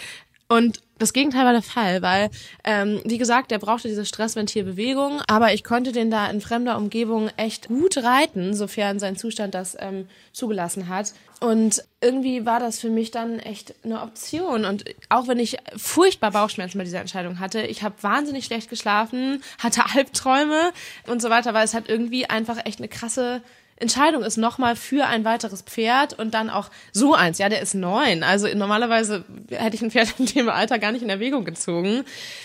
Und 0.48 0.80
das 0.98 1.12
Gegenteil 1.12 1.44
war 1.44 1.52
der 1.52 1.62
Fall, 1.62 2.02
weil, 2.02 2.30
ähm, 2.62 3.00
wie 3.04 3.18
gesagt, 3.18 3.50
der 3.50 3.58
brauchte 3.58 3.88
diese 3.88 4.06
Stressventilbewegung, 4.06 5.22
aber 5.26 5.52
ich 5.52 5.64
konnte 5.64 5.90
den 5.90 6.10
da 6.10 6.28
in 6.28 6.40
fremder 6.40 6.76
Umgebung 6.76 7.30
echt 7.36 7.66
gut 7.68 7.96
reiten, 7.98 8.54
sofern 8.54 9.00
sein 9.00 9.16
Zustand 9.16 9.54
das 9.54 9.76
ähm, 9.80 10.06
zugelassen 10.32 10.88
hat. 10.88 11.12
Und 11.40 11.82
irgendwie 12.00 12.46
war 12.46 12.60
das 12.60 12.78
für 12.78 12.90
mich 12.90 13.10
dann 13.10 13.40
echt 13.40 13.74
eine 13.84 14.02
Option. 14.02 14.64
Und 14.64 14.84
auch 15.08 15.26
wenn 15.26 15.40
ich 15.40 15.56
furchtbar 15.76 16.30
Bauchschmerzen 16.30 16.78
bei 16.78 16.84
dieser 16.84 17.00
Entscheidung 17.00 17.40
hatte, 17.40 17.62
ich 17.62 17.82
habe 17.82 17.96
wahnsinnig 18.02 18.44
schlecht 18.44 18.70
geschlafen, 18.70 19.42
hatte 19.58 19.84
Albträume 19.94 20.72
und 21.08 21.20
so 21.20 21.28
weiter, 21.28 21.54
weil 21.54 21.64
es 21.64 21.74
hat 21.74 21.88
irgendwie 21.88 22.30
einfach 22.30 22.64
echt 22.64 22.78
eine 22.78 22.88
krasse 22.88 23.42
Entscheidung 23.76 24.22
ist 24.22 24.36
nochmal 24.36 24.76
für 24.76 25.06
ein 25.06 25.24
weiteres 25.24 25.62
Pferd 25.62 26.18
und 26.18 26.34
dann 26.34 26.48
auch 26.48 26.70
so 26.92 27.14
eins. 27.14 27.38
Ja, 27.38 27.48
der 27.48 27.60
ist 27.60 27.74
neun. 27.74 28.22
Also 28.22 28.46
normalerweise 28.54 29.24
hätte 29.50 29.76
ich 29.76 29.82
ein 29.82 29.90
Pferd 29.90 30.14
in 30.18 30.26
dem 30.26 30.48
Alter 30.48 30.78
gar 30.78 30.92
nicht 30.92 31.02
in 31.02 31.10
Erwägung 31.10 31.44
gezogen. 31.44 32.04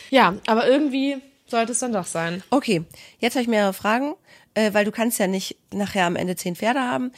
Ja, 0.10 0.36
aber 0.48 0.68
irgendwie 0.68 1.18
sollte 1.48 1.72
es 1.72 1.80
dann 1.80 1.94
doch 1.94 2.06
sein. 2.06 2.44
Okay, 2.50 2.84
jetzt 3.20 3.36
habe 3.36 3.44
ich 3.44 3.48
mehrere 3.48 3.74
Fragen, 3.74 4.16
äh, 4.54 4.74
weil 4.74 4.86
du 4.86 4.92
kannst 4.92 5.20
ja 5.20 5.28
nicht 5.28 5.58
nachher 5.72 6.06
am 6.06 6.16
Ende 6.16 6.36
zehn 6.36 6.56
Pferde 6.56 6.82
haben. 6.82 7.12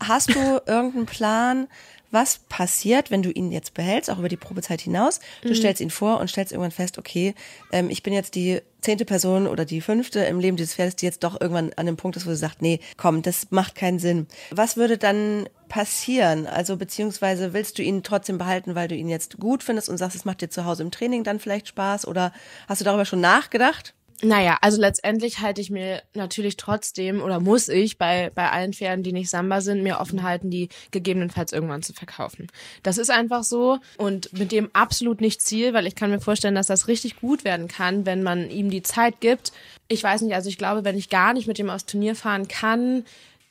Hast 0.00 0.34
du 0.34 0.40
irgendeinen 0.66 1.06
Plan, 1.06 1.68
was 2.14 2.38
passiert, 2.48 3.10
wenn 3.10 3.22
du 3.22 3.30
ihn 3.30 3.52
jetzt 3.52 3.74
behältst, 3.74 4.08
auch 4.08 4.18
über 4.18 4.30
die 4.30 4.38
Probezeit 4.38 4.80
hinaus? 4.80 5.20
Du 5.42 5.50
Mhm. 5.50 5.54
stellst 5.56 5.82
ihn 5.82 5.90
vor 5.90 6.18
und 6.20 6.28
stellst 6.28 6.52
irgendwann 6.52 6.70
fest, 6.70 6.96
okay, 6.96 7.34
ähm, 7.72 7.90
ich 7.90 8.02
bin 8.02 8.14
jetzt 8.14 8.34
die 8.34 8.62
zehnte 8.80 9.04
Person 9.04 9.46
oder 9.46 9.64
die 9.66 9.80
fünfte 9.82 10.20
im 10.24 10.40
Leben 10.40 10.56
dieses 10.56 10.74
Pferdes, 10.74 10.96
die 10.96 11.06
jetzt 11.06 11.24
doch 11.24 11.40
irgendwann 11.40 11.72
an 11.74 11.86
dem 11.86 11.96
Punkt 11.96 12.16
ist, 12.16 12.24
wo 12.26 12.30
du 12.30 12.36
sagst, 12.36 12.62
nee, 12.62 12.80
komm, 12.96 13.20
das 13.22 13.50
macht 13.50 13.74
keinen 13.74 13.98
Sinn. 13.98 14.26
Was 14.50 14.76
würde 14.76 14.96
dann 14.98 15.48
passieren? 15.68 16.46
Also 16.46 16.76
beziehungsweise 16.76 17.52
willst 17.52 17.78
du 17.78 17.82
ihn 17.82 18.02
trotzdem 18.02 18.38
behalten, 18.38 18.74
weil 18.74 18.88
du 18.88 18.94
ihn 18.94 19.08
jetzt 19.08 19.38
gut 19.38 19.62
findest 19.62 19.88
und 19.88 19.96
sagst, 19.98 20.16
es 20.16 20.24
macht 20.24 20.40
dir 20.40 20.48
zu 20.50 20.64
Hause 20.64 20.82
im 20.82 20.90
Training 20.90 21.24
dann 21.24 21.40
vielleicht 21.40 21.68
Spaß? 21.68 22.06
Oder 22.06 22.32
hast 22.68 22.80
du 22.80 22.84
darüber 22.84 23.04
schon 23.04 23.20
nachgedacht? 23.20 23.94
Naja, 24.24 24.56
also 24.62 24.80
letztendlich 24.80 25.40
halte 25.40 25.60
ich 25.60 25.70
mir 25.70 26.02
natürlich 26.14 26.56
trotzdem 26.56 27.20
oder 27.20 27.40
muss 27.40 27.68
ich 27.68 27.98
bei, 27.98 28.30
bei 28.34 28.50
allen 28.50 28.72
Pferden, 28.72 29.02
die 29.02 29.12
nicht 29.12 29.28
Samba 29.28 29.60
sind, 29.60 29.82
mir 29.82 30.00
offen 30.00 30.22
halten, 30.22 30.48
die 30.48 30.70
gegebenenfalls 30.92 31.52
irgendwann 31.52 31.82
zu 31.82 31.92
verkaufen. 31.92 32.46
Das 32.82 32.96
ist 32.96 33.10
einfach 33.10 33.44
so 33.44 33.80
und 33.98 34.32
mit 34.32 34.50
dem 34.50 34.70
absolut 34.72 35.20
nicht 35.20 35.42
Ziel, 35.42 35.74
weil 35.74 35.86
ich 35.86 35.94
kann 35.94 36.10
mir 36.10 36.20
vorstellen, 36.20 36.54
dass 36.54 36.68
das 36.68 36.88
richtig 36.88 37.20
gut 37.20 37.44
werden 37.44 37.68
kann, 37.68 38.06
wenn 38.06 38.22
man 38.22 38.48
ihm 38.48 38.70
die 38.70 38.82
Zeit 38.82 39.20
gibt. 39.20 39.52
Ich 39.88 40.02
weiß 40.02 40.22
nicht, 40.22 40.34
also 40.34 40.48
ich 40.48 40.56
glaube, 40.56 40.84
wenn 40.84 40.96
ich 40.96 41.10
gar 41.10 41.34
nicht 41.34 41.46
mit 41.46 41.58
dem 41.58 41.68
aufs 41.68 41.84
Turnier 41.84 42.16
fahren 42.16 42.48
kann, 42.48 43.04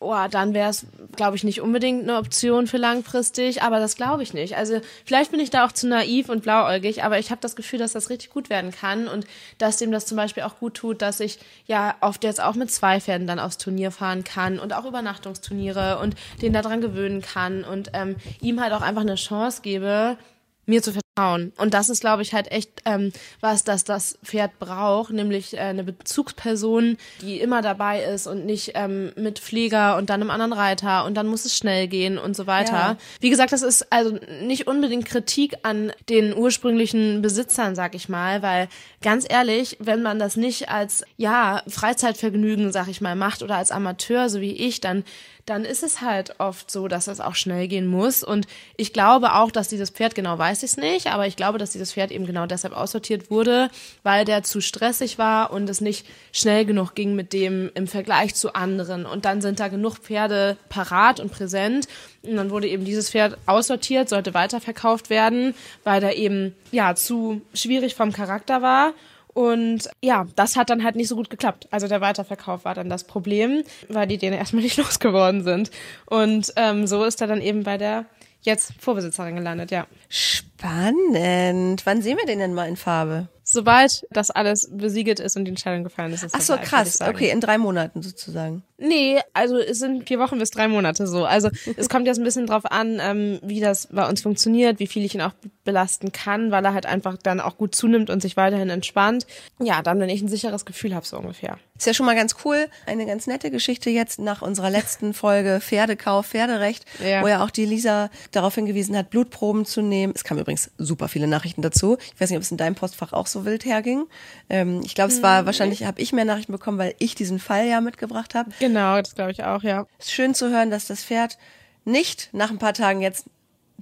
oh, 0.03 0.27
dann 0.29 0.53
wäre 0.53 0.69
es, 0.69 0.85
glaube 1.15 1.35
ich, 1.35 1.43
nicht 1.43 1.61
unbedingt 1.61 2.03
eine 2.03 2.17
Option 2.17 2.67
für 2.67 2.77
langfristig, 2.77 3.61
aber 3.61 3.79
das 3.79 3.95
glaube 3.95 4.23
ich 4.23 4.33
nicht. 4.33 4.57
Also 4.57 4.81
vielleicht 5.05 5.31
bin 5.31 5.39
ich 5.39 5.49
da 5.49 5.65
auch 5.65 5.71
zu 5.71 5.87
naiv 5.87 6.29
und 6.29 6.43
blauäugig, 6.43 7.03
aber 7.03 7.19
ich 7.19 7.31
habe 7.31 7.41
das 7.41 7.55
Gefühl, 7.55 7.79
dass 7.79 7.93
das 7.93 8.09
richtig 8.09 8.29
gut 8.29 8.49
werden 8.49 8.71
kann 8.71 9.07
und 9.07 9.25
dass 9.57 9.77
dem 9.77 9.91
das 9.91 10.05
zum 10.05 10.17
Beispiel 10.17 10.43
auch 10.43 10.59
gut 10.59 10.75
tut, 10.75 11.01
dass 11.01 11.19
ich 11.19 11.39
ja 11.65 11.95
oft 12.01 12.23
jetzt 12.23 12.41
auch 12.41 12.55
mit 12.55 12.71
zwei 12.71 12.99
Pferden 12.99 13.27
dann 13.27 13.39
aufs 13.39 13.57
Turnier 13.57 13.91
fahren 13.91 14.23
kann 14.23 14.59
und 14.59 14.73
auch 14.73 14.85
Übernachtungsturniere 14.85 15.99
und 15.99 16.15
den 16.41 16.53
daran 16.53 16.81
gewöhnen 16.81 17.21
kann 17.21 17.63
und 17.63 17.91
ähm, 17.93 18.15
ihm 18.41 18.61
halt 18.61 18.73
auch 18.73 18.81
einfach 18.81 19.01
eine 19.01 19.15
Chance 19.15 19.61
gebe, 19.61 20.17
mir 20.65 20.81
zu 20.81 20.91
vertrauen. 20.91 21.02
Und 21.15 21.75
das 21.75 21.89
ist, 21.89 22.01
glaube 22.01 22.23
ich, 22.23 22.33
halt 22.33 22.51
echt 22.51 22.81
ähm, 22.85 23.11
was, 23.39 23.63
das 23.63 23.83
das 23.83 24.17
Pferd 24.23 24.57
braucht, 24.57 25.13
nämlich 25.13 25.53
äh, 25.53 25.59
eine 25.59 25.83
Bezugsperson, 25.83 26.97
die 27.21 27.39
immer 27.39 27.61
dabei 27.61 28.03
ist 28.03 28.25
und 28.25 28.47
nicht 28.47 28.71
ähm, 28.73 29.11
mit 29.15 29.37
Pfleger 29.37 29.97
und 29.97 30.09
dann 30.09 30.21
einem 30.21 30.31
anderen 30.31 30.53
Reiter 30.53 31.05
und 31.05 31.13
dann 31.13 31.27
muss 31.27 31.45
es 31.45 31.55
schnell 31.55 31.87
gehen 31.87 32.17
und 32.17 32.35
so 32.35 32.47
weiter. 32.47 32.73
Ja. 32.73 32.97
Wie 33.19 33.29
gesagt, 33.29 33.51
das 33.51 33.61
ist 33.61 33.93
also 33.93 34.17
nicht 34.41 34.65
unbedingt 34.65 35.05
Kritik 35.05 35.53
an 35.61 35.91
den 36.09 36.35
ursprünglichen 36.35 37.21
Besitzern, 37.21 37.75
sag 37.75 37.93
ich 37.93 38.09
mal, 38.09 38.41
weil 38.41 38.67
ganz 39.03 39.27
ehrlich, 39.29 39.77
wenn 39.79 40.01
man 40.01 40.17
das 40.17 40.35
nicht 40.35 40.69
als 40.69 41.03
ja 41.17 41.61
Freizeitvergnügen, 41.67 42.71
sag 42.71 42.87
ich 42.87 43.01
mal, 43.01 43.15
macht 43.15 43.43
oder 43.43 43.57
als 43.57 43.69
Amateur, 43.69 44.29
so 44.29 44.41
wie 44.41 44.53
ich, 44.53 44.81
dann 44.81 45.03
dann 45.45 45.65
ist 45.65 45.83
es 45.83 45.99
halt 45.99 46.39
oft 46.39 46.71
so, 46.71 46.87
dass 46.87 47.07
es 47.07 47.19
auch 47.19 47.35
schnell 47.35 47.67
gehen 47.67 47.85
muss. 47.87 48.23
Und 48.23 48.47
ich 48.77 48.93
glaube 48.93 49.33
auch, 49.33 49.51
dass 49.51 49.67
dieses 49.67 49.89
Pferd, 49.89 50.15
genau 50.15 50.37
weiß 50.37 50.63
ich 50.63 50.71
es 50.71 50.77
nicht, 50.77 51.07
aber 51.07 51.27
ich 51.27 51.35
glaube, 51.35 51.57
dass 51.57 51.71
dieses 51.71 51.93
Pferd 51.93 52.11
eben 52.11 52.25
genau 52.25 52.45
deshalb 52.45 52.75
aussortiert 52.75 53.29
wurde, 53.29 53.69
weil 54.03 54.23
der 54.23 54.43
zu 54.43 54.61
stressig 54.61 55.17
war 55.17 55.51
und 55.51 55.69
es 55.69 55.81
nicht 55.81 56.05
schnell 56.31 56.65
genug 56.65 56.95
ging 56.95 57.15
mit 57.15 57.33
dem 57.33 57.69
im 57.75 57.87
Vergleich 57.87 58.35
zu 58.35 58.53
anderen. 58.53 59.05
Und 59.05 59.25
dann 59.25 59.41
sind 59.41 59.59
da 59.59 59.67
genug 59.67 59.97
Pferde 59.97 60.57
parat 60.69 61.19
und 61.19 61.31
präsent. 61.31 61.87
Und 62.21 62.37
dann 62.37 62.49
wurde 62.49 62.69
eben 62.69 62.85
dieses 62.85 63.09
Pferd 63.09 63.37
aussortiert, 63.45 64.07
sollte 64.07 64.33
weiterverkauft 64.33 65.09
werden, 65.09 65.55
weil 65.83 65.99
der 65.99 66.15
eben, 66.15 66.55
ja, 66.71 66.95
zu 66.95 67.41
schwierig 67.53 67.95
vom 67.95 68.13
Charakter 68.13 68.61
war. 68.61 68.93
Und 69.33 69.89
ja, 70.01 70.27
das 70.35 70.55
hat 70.55 70.69
dann 70.69 70.83
halt 70.83 70.95
nicht 70.95 71.07
so 71.07 71.15
gut 71.15 71.29
geklappt. 71.29 71.67
Also 71.71 71.87
der 71.87 72.01
Weiterverkauf 72.01 72.65
war 72.65 72.75
dann 72.75 72.89
das 72.89 73.03
Problem, 73.03 73.63
weil 73.89 74.07
die 74.07 74.17
den 74.17 74.33
erstmal 74.33 74.63
nicht 74.63 74.77
losgeworden 74.77 75.43
sind. 75.43 75.71
Und 76.05 76.53
ähm, 76.55 76.87
so 76.87 77.03
ist 77.03 77.21
er 77.21 77.27
dann 77.27 77.41
eben 77.41 77.63
bei 77.63 77.77
der 77.77 78.05
jetzt 78.41 78.73
Vorbesitzerin 78.79 79.35
gelandet, 79.35 79.71
ja. 79.71 79.87
Spannend. 80.09 81.85
Wann 81.85 82.01
sehen 82.01 82.17
wir 82.17 82.25
den 82.25 82.39
denn 82.39 82.53
mal 82.53 82.67
in 82.67 82.75
Farbe? 82.75 83.29
Sobald 83.53 84.07
das 84.09 84.31
alles 84.31 84.67
besiegelt 84.71 85.19
ist 85.19 85.37
und 85.37 85.45
die 85.45 85.49
Entscheidung 85.49 85.83
gefallen 85.83 86.11
ist, 86.11 86.23
ist 86.23 86.33
Ach 86.33 86.41
so, 86.41 86.55
ich 86.55 86.61
krass. 86.61 86.99
Okay, 87.01 87.29
in 87.29 87.39
drei 87.39 87.59
Monaten 87.59 88.01
sozusagen. 88.01 88.63
Nee, 88.79 89.19
also 89.33 89.57
es 89.59 89.77
sind 89.77 90.07
vier 90.07 90.17
Wochen 90.17 90.39
bis 90.39 90.49
drei 90.49 90.67
Monate 90.67 91.05
so. 91.05 91.23
Also 91.25 91.49
es 91.77 91.87
kommt 91.87 92.07
jetzt 92.07 92.17
ein 92.17 92.23
bisschen 92.23 92.47
drauf 92.47 92.65
an, 92.65 92.99
ähm, 92.99 93.39
wie 93.43 93.59
das 93.59 93.87
bei 93.91 94.09
uns 94.09 94.23
funktioniert, 94.23 94.79
wie 94.79 94.87
viel 94.87 95.05
ich 95.05 95.13
ihn 95.13 95.21
auch 95.21 95.33
belasten 95.63 96.11
kann, 96.11 96.49
weil 96.49 96.65
er 96.65 96.73
halt 96.73 96.87
einfach 96.87 97.15
dann 97.15 97.39
auch 97.39 97.57
gut 97.57 97.75
zunimmt 97.75 98.09
und 98.09 98.23
sich 98.23 98.37
weiterhin 98.37 98.71
entspannt. 98.71 99.27
Ja, 99.61 99.83
dann, 99.83 99.99
wenn 99.99 100.09
ich 100.09 100.23
ein 100.23 100.27
sicheres 100.27 100.65
Gefühl 100.65 100.95
habe, 100.95 101.05
so 101.05 101.17
ungefähr. 101.17 101.59
Ist 101.75 101.87
ja 101.87 101.93
schon 101.95 102.05
mal 102.05 102.15
ganz 102.15 102.35
cool. 102.45 102.67
Eine 102.85 103.05
ganz 103.07 103.25
nette 103.25 103.49
Geschichte 103.49 103.89
jetzt 103.89 104.19
nach 104.19 104.41
unserer 104.43 104.69
letzten 104.69 105.13
Folge 105.13 105.59
Pferdekauf, 105.59 106.27
Pferderecht, 106.27 106.85
Ja. 107.03 107.23
wo 107.23 107.27
ja 107.27 107.43
auch 107.43 107.49
die 107.49 107.65
Lisa 107.65 108.09
darauf 108.31 108.55
hingewiesen 108.55 108.95
hat, 108.95 109.09
Blutproben 109.09 109.65
zu 109.65 109.81
nehmen. 109.81 110.13
Es 110.15 110.23
kamen 110.23 110.39
übrigens 110.39 110.69
super 110.77 111.07
viele 111.07 111.25
Nachrichten 111.27 111.63
dazu. 111.63 111.97
Ich 112.13 112.21
weiß 112.21 112.29
nicht, 112.29 112.37
ob 112.37 112.43
es 112.43 112.51
in 112.51 112.57
deinem 112.57 112.75
Postfach 112.75 113.11
auch 113.11 113.25
so 113.27 113.43
wild 113.45 113.65
herging. 113.65 114.05
Ähm, 114.49 114.81
ich 114.85 114.93
glaube, 114.93 115.11
es 115.11 115.23
war 115.23 115.47
wahrscheinlich, 115.47 115.83
habe 115.83 115.99
ich 115.99 116.13
mehr 116.13 116.25
Nachrichten 116.25 116.51
bekommen, 116.51 116.77
weil 116.77 116.93
ich 116.99 117.15
diesen 117.15 117.39
Fall 117.39 117.67
ja 117.67 117.81
mitgebracht 117.81 118.35
habe. 118.35 118.51
Genau, 118.59 118.97
das 119.01 119.15
glaube 119.15 119.31
ich 119.31 119.43
auch, 119.43 119.63
ja. 119.63 119.87
Es 119.97 120.05
ist 120.05 120.11
schön 120.13 120.35
zu 120.35 120.51
hören, 120.51 120.69
dass 120.69 120.85
das 120.85 121.03
Pferd 121.03 121.37
nicht 121.85 122.29
nach 122.33 122.51
ein 122.51 122.59
paar 122.59 122.73
Tagen 122.73 123.01
jetzt 123.01 123.25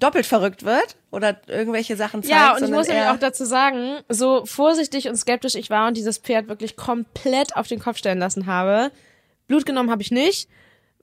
doppelt 0.01 0.25
verrückt 0.25 0.63
wird 0.65 0.95
oder 1.11 1.37
irgendwelche 1.47 1.95
Sachen 1.95 2.23
zeigt. 2.23 2.33
Ja, 2.33 2.55
und 2.55 2.63
ich 2.63 2.69
muss 2.71 2.87
nämlich 2.87 3.07
auch 3.07 3.19
dazu 3.19 3.45
sagen, 3.45 3.99
so 4.09 4.45
vorsichtig 4.45 5.07
und 5.07 5.15
skeptisch 5.15 5.55
ich 5.55 5.69
war 5.69 5.87
und 5.87 5.95
dieses 5.97 6.17
Pferd 6.17 6.47
wirklich 6.47 6.75
komplett 6.75 7.55
auf 7.55 7.67
den 7.67 7.79
Kopf 7.79 7.97
stellen 7.97 8.19
lassen 8.19 8.45
habe, 8.47 8.91
Blut 9.47 9.65
genommen 9.65 9.91
habe 9.91 10.01
ich 10.01 10.11
nicht, 10.11 10.49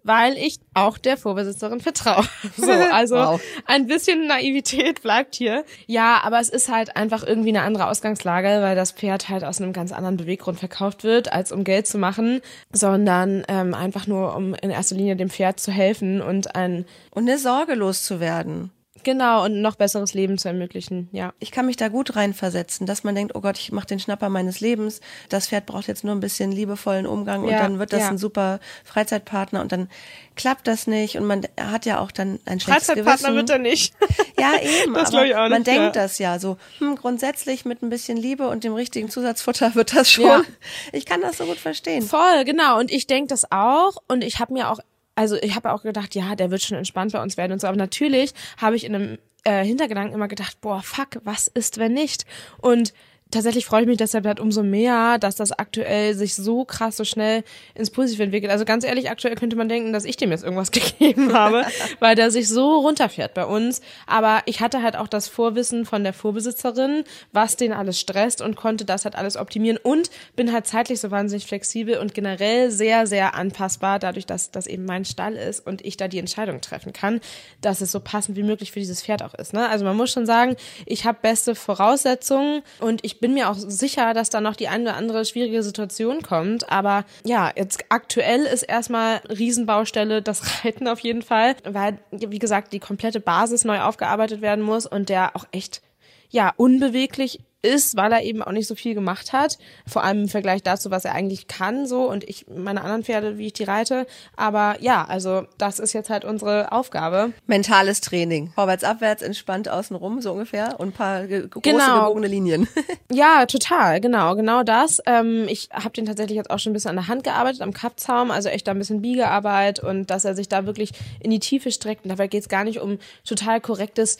weil 0.04 0.38
ich 0.38 0.58
auch 0.74 0.96
der 0.96 1.16
Vorbesitzerin 1.16 1.80
vertraue. 1.80 2.24
So, 2.56 2.70
also 2.70 3.16
Wow. 3.16 3.40
ein 3.66 3.86
bisschen 3.86 4.26
Naivität 4.26 5.02
bleibt 5.02 5.34
hier. 5.34 5.64
Ja, 5.86 6.20
aber 6.22 6.40
es 6.40 6.48
ist 6.48 6.68
halt 6.70 6.96
einfach 6.96 7.22
irgendwie 7.22 7.50
eine 7.50 7.62
andere 7.62 7.88
Ausgangslage, 7.88 8.48
weil 8.62 8.74
das 8.74 8.92
Pferd 8.92 9.28
halt 9.28 9.44
aus 9.44 9.60
einem 9.60 9.72
ganz 9.72 9.92
anderen 9.92 10.16
Beweggrund 10.16 10.58
verkauft 10.58 11.04
wird, 11.04 11.32
als 11.32 11.52
um 11.52 11.62
Geld 11.62 11.86
zu 11.86 11.98
machen, 11.98 12.40
sondern 12.72 13.44
ähm, 13.48 13.74
einfach 13.74 14.06
nur, 14.06 14.34
um 14.34 14.54
in 14.54 14.70
erster 14.70 14.96
Linie 14.96 15.16
dem 15.16 15.30
Pferd 15.30 15.60
zu 15.60 15.70
helfen 15.70 16.22
und 16.22 16.54
ein 16.56 16.86
und 17.10 17.28
eine 17.28 17.38
Sorge 17.38 17.74
loszuwerden. 17.74 18.70
Genau, 19.04 19.44
und 19.44 19.60
noch 19.62 19.76
besseres 19.76 20.14
Leben 20.14 20.38
zu 20.38 20.48
ermöglichen, 20.48 21.08
ja. 21.12 21.32
Ich 21.38 21.50
kann 21.50 21.66
mich 21.66 21.76
da 21.76 21.88
gut 21.88 22.16
reinversetzen, 22.16 22.86
dass 22.86 23.04
man 23.04 23.14
denkt, 23.14 23.34
oh 23.34 23.40
Gott, 23.40 23.58
ich 23.58 23.72
mache 23.72 23.86
den 23.86 24.00
Schnapper 24.00 24.28
meines 24.28 24.60
Lebens. 24.60 25.00
Das 25.28 25.48
Pferd 25.48 25.66
braucht 25.66 25.88
jetzt 25.88 26.04
nur 26.04 26.14
ein 26.14 26.20
bisschen 26.20 26.52
liebevollen 26.52 27.06
Umgang 27.06 27.44
und 27.44 27.50
Ja, 27.50 27.60
dann 27.60 27.78
wird 27.78 27.92
das 27.92 28.00
ja. 28.00 28.08
ein 28.08 28.18
super 28.18 28.60
Freizeitpartner 28.84 29.60
und 29.60 29.72
dann 29.72 29.88
klappt 30.36 30.66
das 30.66 30.86
nicht 30.86 31.16
und 31.16 31.26
man 31.26 31.46
hat 31.60 31.84
ja 31.86 32.00
auch 32.00 32.10
dann 32.12 32.38
ein 32.44 32.60
schlechtes 32.60 32.86
Freizeitpartner 32.86 33.28
Gewissen. 33.30 33.36
wird 33.36 33.50
er 33.50 33.58
nicht. 33.58 33.94
Ja, 34.38 34.52
eben. 34.60 34.94
Das 34.94 35.12
aber 35.12 35.26
ich 35.26 35.34
auch 35.34 35.48
man 35.48 35.62
nicht, 35.62 35.66
denkt 35.66 35.96
ja. 35.96 36.02
das 36.02 36.18
ja 36.18 36.38
so. 36.38 36.58
Hm, 36.78 36.94
grundsätzlich 36.94 37.64
mit 37.64 37.82
ein 37.82 37.90
bisschen 37.90 38.16
Liebe 38.16 38.46
und 38.48 38.62
dem 38.62 38.72
richtigen 38.72 39.10
Zusatzfutter 39.10 39.74
wird 39.74 39.96
das 39.96 40.12
schon. 40.12 40.44
Ich 40.92 41.06
kann 41.06 41.20
das 41.22 41.38
so 41.38 41.44
gut 41.44 41.56
verstehen. 41.58 42.02
Voll, 42.02 42.44
genau. 42.44 42.78
Und 42.78 42.92
ich 42.92 43.08
denk 43.08 43.30
das 43.30 43.50
auch. 43.50 43.96
Und 44.06 44.22
ich 44.22 44.38
habe 44.38 44.52
mir 44.52 44.70
auch, 44.70 44.78
also 45.18 45.34
ich 45.42 45.56
habe 45.56 45.72
auch 45.72 45.82
gedacht, 45.82 46.14
ja, 46.14 46.36
der 46.36 46.52
wird 46.52 46.62
schon 46.62 46.78
entspannt 46.78 47.10
bei 47.10 47.20
uns 47.20 47.36
werden 47.36 47.50
und 47.50 47.60
so. 47.60 47.66
Aber 47.66 47.76
natürlich 47.76 48.32
habe 48.56 48.76
ich 48.76 48.84
in 48.84 48.94
einem 48.94 49.18
äh, 49.42 49.64
Hintergedanken 49.64 50.14
immer 50.14 50.28
gedacht, 50.28 50.60
boah, 50.60 50.80
fuck, 50.80 51.18
was 51.24 51.48
ist, 51.48 51.78
wenn 51.78 51.92
nicht? 51.92 52.24
Und 52.58 52.94
tatsächlich 53.30 53.66
freue 53.66 53.82
ich 53.82 53.86
mich 53.86 53.98
deshalb 53.98 54.26
halt 54.26 54.40
umso 54.40 54.62
mehr, 54.62 55.18
dass 55.18 55.36
das 55.36 55.52
aktuell 55.52 56.14
sich 56.14 56.34
so 56.34 56.64
krass 56.64 56.96
so 56.96 57.04
schnell 57.04 57.44
ins 57.74 57.90
Positive 57.90 58.22
entwickelt. 58.22 58.50
Also 58.50 58.64
ganz 58.64 58.84
ehrlich, 58.84 59.10
aktuell 59.10 59.34
könnte 59.34 59.56
man 59.56 59.68
denken, 59.68 59.92
dass 59.92 60.04
ich 60.04 60.16
dem 60.16 60.30
jetzt 60.30 60.44
irgendwas 60.44 60.70
gegeben 60.72 61.32
habe, 61.32 61.64
weil 62.00 62.14
der 62.14 62.30
sich 62.30 62.48
so 62.48 62.78
runterfährt 62.78 63.34
bei 63.34 63.44
uns. 63.44 63.80
Aber 64.06 64.42
ich 64.46 64.60
hatte 64.60 64.82
halt 64.82 64.96
auch 64.96 65.08
das 65.08 65.28
Vorwissen 65.28 65.84
von 65.84 66.04
der 66.04 66.12
Vorbesitzerin, 66.12 67.04
was 67.32 67.56
den 67.56 67.72
alles 67.72 68.00
stresst 68.00 68.40
und 68.40 68.56
konnte 68.56 68.84
das 68.84 69.04
halt 69.04 69.16
alles 69.16 69.36
optimieren 69.36 69.78
und 69.82 70.10
bin 70.36 70.52
halt 70.52 70.66
zeitlich 70.66 71.00
so 71.00 71.10
wahnsinnig 71.10 71.46
flexibel 71.46 71.98
und 71.98 72.14
generell 72.14 72.70
sehr, 72.70 73.06
sehr 73.06 73.34
anpassbar, 73.34 73.98
dadurch, 73.98 74.26
dass 74.26 74.50
das 74.50 74.66
eben 74.66 74.84
mein 74.84 75.04
Stall 75.04 75.34
ist 75.34 75.66
und 75.66 75.84
ich 75.84 75.96
da 75.96 76.08
die 76.08 76.18
Entscheidung 76.18 76.60
treffen 76.60 76.92
kann, 76.92 77.20
dass 77.60 77.80
es 77.80 77.92
so 77.92 78.00
passend 78.00 78.36
wie 78.36 78.42
möglich 78.42 78.72
für 78.72 78.80
dieses 78.80 79.02
Pferd 79.02 79.22
auch 79.22 79.34
ist. 79.34 79.52
Ne? 79.52 79.68
Also 79.68 79.84
man 79.84 79.96
muss 79.96 80.10
schon 80.10 80.26
sagen, 80.26 80.56
ich 80.86 81.04
habe 81.04 81.18
beste 81.20 81.54
Voraussetzungen 81.54 82.62
und 82.80 83.04
ich 83.04 83.17
bin 83.20 83.34
mir 83.34 83.50
auch 83.50 83.56
sicher, 83.56 84.14
dass 84.14 84.30
da 84.30 84.40
noch 84.40 84.56
die 84.56 84.68
eine 84.68 84.84
oder 84.84 84.96
andere 84.96 85.24
schwierige 85.24 85.62
Situation 85.62 86.22
kommt. 86.22 86.70
Aber 86.70 87.04
ja, 87.24 87.52
jetzt 87.56 87.84
aktuell 87.88 88.42
ist 88.42 88.62
erstmal 88.62 89.20
Riesenbaustelle 89.28 90.22
das 90.22 90.42
Reiten 90.64 90.88
auf 90.88 91.00
jeden 91.00 91.22
Fall, 91.22 91.56
weil, 91.64 91.98
wie 92.10 92.38
gesagt, 92.38 92.72
die 92.72 92.80
komplette 92.80 93.20
Basis 93.20 93.64
neu 93.64 93.80
aufgearbeitet 93.80 94.40
werden 94.40 94.64
muss 94.64 94.86
und 94.86 95.08
der 95.08 95.36
auch 95.36 95.46
echt 95.52 95.82
ja, 96.30 96.52
unbeweglich 96.56 97.40
ist, 97.62 97.96
weil 97.96 98.12
er 98.12 98.22
eben 98.22 98.42
auch 98.42 98.52
nicht 98.52 98.66
so 98.68 98.74
viel 98.74 98.94
gemacht 98.94 99.32
hat. 99.32 99.58
Vor 99.86 100.04
allem 100.04 100.22
im 100.22 100.28
Vergleich 100.28 100.62
dazu, 100.62 100.90
was 100.90 101.04
er 101.04 101.14
eigentlich 101.14 101.48
kann, 101.48 101.86
so 101.86 102.08
und 102.08 102.22
ich 102.28 102.46
meine 102.48 102.82
anderen 102.82 103.02
Pferde, 103.04 103.36
wie 103.38 103.46
ich 103.46 103.52
die 103.52 103.64
reite. 103.64 104.06
Aber 104.36 104.76
ja, 104.80 105.04
also 105.04 105.44
das 105.58 105.78
ist 105.80 105.92
jetzt 105.92 106.08
halt 106.10 106.24
unsere 106.24 106.70
Aufgabe. 106.72 107.32
Mentales 107.46 108.00
Training. 108.00 108.52
Vorwärts, 108.54 108.84
abwärts, 108.84 109.22
entspannt 109.22 109.68
außenrum, 109.68 110.20
so 110.20 110.32
ungefähr. 110.32 110.78
Und 110.78 110.88
ein 110.88 110.92
paar 110.92 111.26
ge 111.26 111.48
große 111.48 111.62
Genau. 111.68 112.00
gebogene 112.00 112.28
Linien. 112.28 112.68
Ja, 113.10 113.46
total, 113.46 114.00
genau, 114.02 114.36
genau 114.36 114.62
das. 114.62 115.00
Ähm, 115.06 115.46
ich 115.48 115.70
habe 115.72 115.90
den 115.90 116.04
tatsächlich 116.04 116.36
jetzt 116.36 116.50
auch 116.50 116.58
schon 116.58 116.70
ein 116.70 116.74
bisschen 116.74 116.90
an 116.90 116.96
der 116.96 117.08
Hand 117.08 117.24
gearbeitet, 117.24 117.62
am 117.62 117.72
Kappzaum, 117.72 118.30
also 118.30 118.50
echt 118.50 118.66
da 118.66 118.72
ein 118.72 118.78
bisschen 118.78 119.00
Biegearbeit 119.00 119.80
und 119.82 120.10
dass 120.10 120.26
er 120.26 120.34
sich 120.34 120.48
da 120.48 120.66
wirklich 120.66 120.90
in 121.20 121.30
die 121.30 121.38
Tiefe 121.40 121.72
streckt. 121.72 122.04
Und 122.04 122.10
dabei 122.10 122.26
geht 122.28 122.42
es 122.42 122.48
gar 122.50 122.64
nicht 122.64 122.80
um 122.80 122.98
total 123.26 123.60
korrektes 123.62 124.18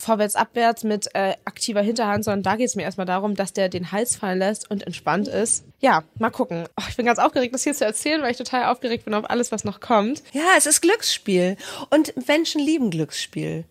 vorwärts, 0.00 0.34
abwärts 0.34 0.84
mit 0.84 1.08
äh, 1.14 1.34
aktiver 1.44 1.82
Hinterhand, 1.82 2.24
sondern 2.24 2.42
da 2.42 2.56
geht 2.56 2.68
es 2.68 2.76
mir 2.76 2.82
erstmal 2.82 3.06
darum, 3.06 3.34
dass 3.34 3.52
der 3.52 3.68
den 3.68 3.92
Hals 3.92 4.16
fallen 4.16 4.38
lässt 4.38 4.70
und 4.70 4.86
entspannt 4.86 5.28
ist. 5.28 5.64
Ja, 5.80 6.04
mal 6.18 6.30
gucken. 6.30 6.66
Oh, 6.78 6.84
ich 6.88 6.96
bin 6.96 7.06
ganz 7.06 7.18
aufgeregt, 7.18 7.54
das 7.54 7.64
hier 7.64 7.74
zu 7.74 7.84
erzählen, 7.84 8.22
weil 8.22 8.32
ich 8.32 8.38
total 8.38 8.66
aufgeregt 8.66 9.04
bin 9.04 9.14
auf 9.14 9.28
alles, 9.28 9.52
was 9.52 9.64
noch 9.64 9.80
kommt. 9.80 10.22
Ja, 10.32 10.42
es 10.56 10.66
ist 10.66 10.80
Glücksspiel. 10.80 11.56
Und 11.90 12.14
Menschen 12.26 12.60
lieben 12.60 12.90
Glücksspiel. 12.90 13.64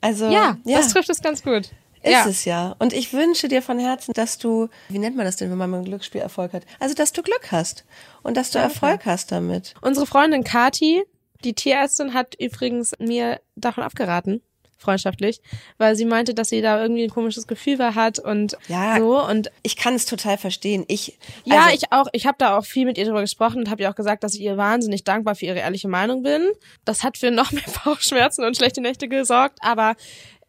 Also, 0.00 0.30
Ja, 0.30 0.56
ja. 0.64 0.78
das 0.78 0.92
trifft 0.92 1.10
es 1.10 1.20
ganz 1.20 1.42
gut. 1.42 1.70
Ist 2.02 2.12
ja. 2.12 2.26
es 2.26 2.44
ja. 2.44 2.76
Und 2.78 2.92
ich 2.92 3.14
wünsche 3.14 3.48
dir 3.48 3.62
von 3.62 3.78
Herzen, 3.78 4.12
dass 4.12 4.36
du, 4.36 4.68
wie 4.90 4.98
nennt 4.98 5.16
man 5.16 5.24
das 5.24 5.36
denn, 5.36 5.50
wenn 5.50 5.56
man 5.56 5.70
mit 5.70 5.78
einem 5.78 5.86
Glücksspiel 5.86 6.20
Erfolg 6.20 6.52
hat? 6.52 6.64
Also, 6.78 6.94
dass 6.94 7.12
du 7.12 7.22
Glück 7.22 7.50
hast 7.50 7.84
und 8.22 8.36
dass 8.36 8.50
du 8.50 8.58
Erfolg 8.58 9.06
hast 9.06 9.32
damit. 9.32 9.74
Unsere 9.80 10.06
Freundin 10.06 10.44
Kati, 10.44 11.02
die 11.44 11.54
Tierärztin, 11.54 12.12
hat 12.12 12.34
übrigens 12.38 12.92
mir 12.98 13.40
davon 13.56 13.84
abgeraten, 13.84 14.42
freundschaftlich, 14.84 15.40
weil 15.78 15.96
sie 15.96 16.04
meinte, 16.04 16.34
dass 16.34 16.48
sie 16.50 16.60
da 16.60 16.80
irgendwie 16.80 17.04
ein 17.04 17.10
komisches 17.10 17.46
Gefühl 17.46 17.76
bei 17.78 17.92
hat 17.92 18.18
und 18.18 18.56
Ja. 18.68 18.98
so 18.98 19.20
und 19.24 19.50
Ich 19.62 19.76
kann 19.76 19.94
es 19.94 20.06
total 20.06 20.38
verstehen. 20.38 20.84
Ich, 20.88 21.18
ja, 21.44 21.64
also, 21.64 21.74
ich 21.74 21.92
auch, 21.92 22.06
ich 22.12 22.26
habe 22.26 22.36
da 22.38 22.56
auch 22.58 22.64
viel 22.64 22.84
mit 22.86 22.98
ihr 22.98 23.04
drüber 23.06 23.20
gesprochen 23.22 23.58
und 23.58 23.70
habe 23.70 23.82
ihr 23.82 23.90
auch 23.90 23.94
gesagt, 23.96 24.22
dass 24.22 24.34
ich 24.34 24.40
ihr 24.42 24.56
wahnsinnig 24.56 25.04
dankbar 25.04 25.34
für 25.34 25.46
ihre 25.46 25.58
ehrliche 25.58 25.88
Meinung 25.88 26.22
bin. 26.22 26.42
Das 26.84 27.02
hat 27.02 27.18
für 27.18 27.30
noch 27.30 27.50
mehr 27.52 27.62
Bauchschmerzen 27.84 28.44
und 28.44 28.56
schlechte 28.56 28.80
Nächte 28.80 29.08
gesorgt, 29.08 29.58
aber 29.60 29.94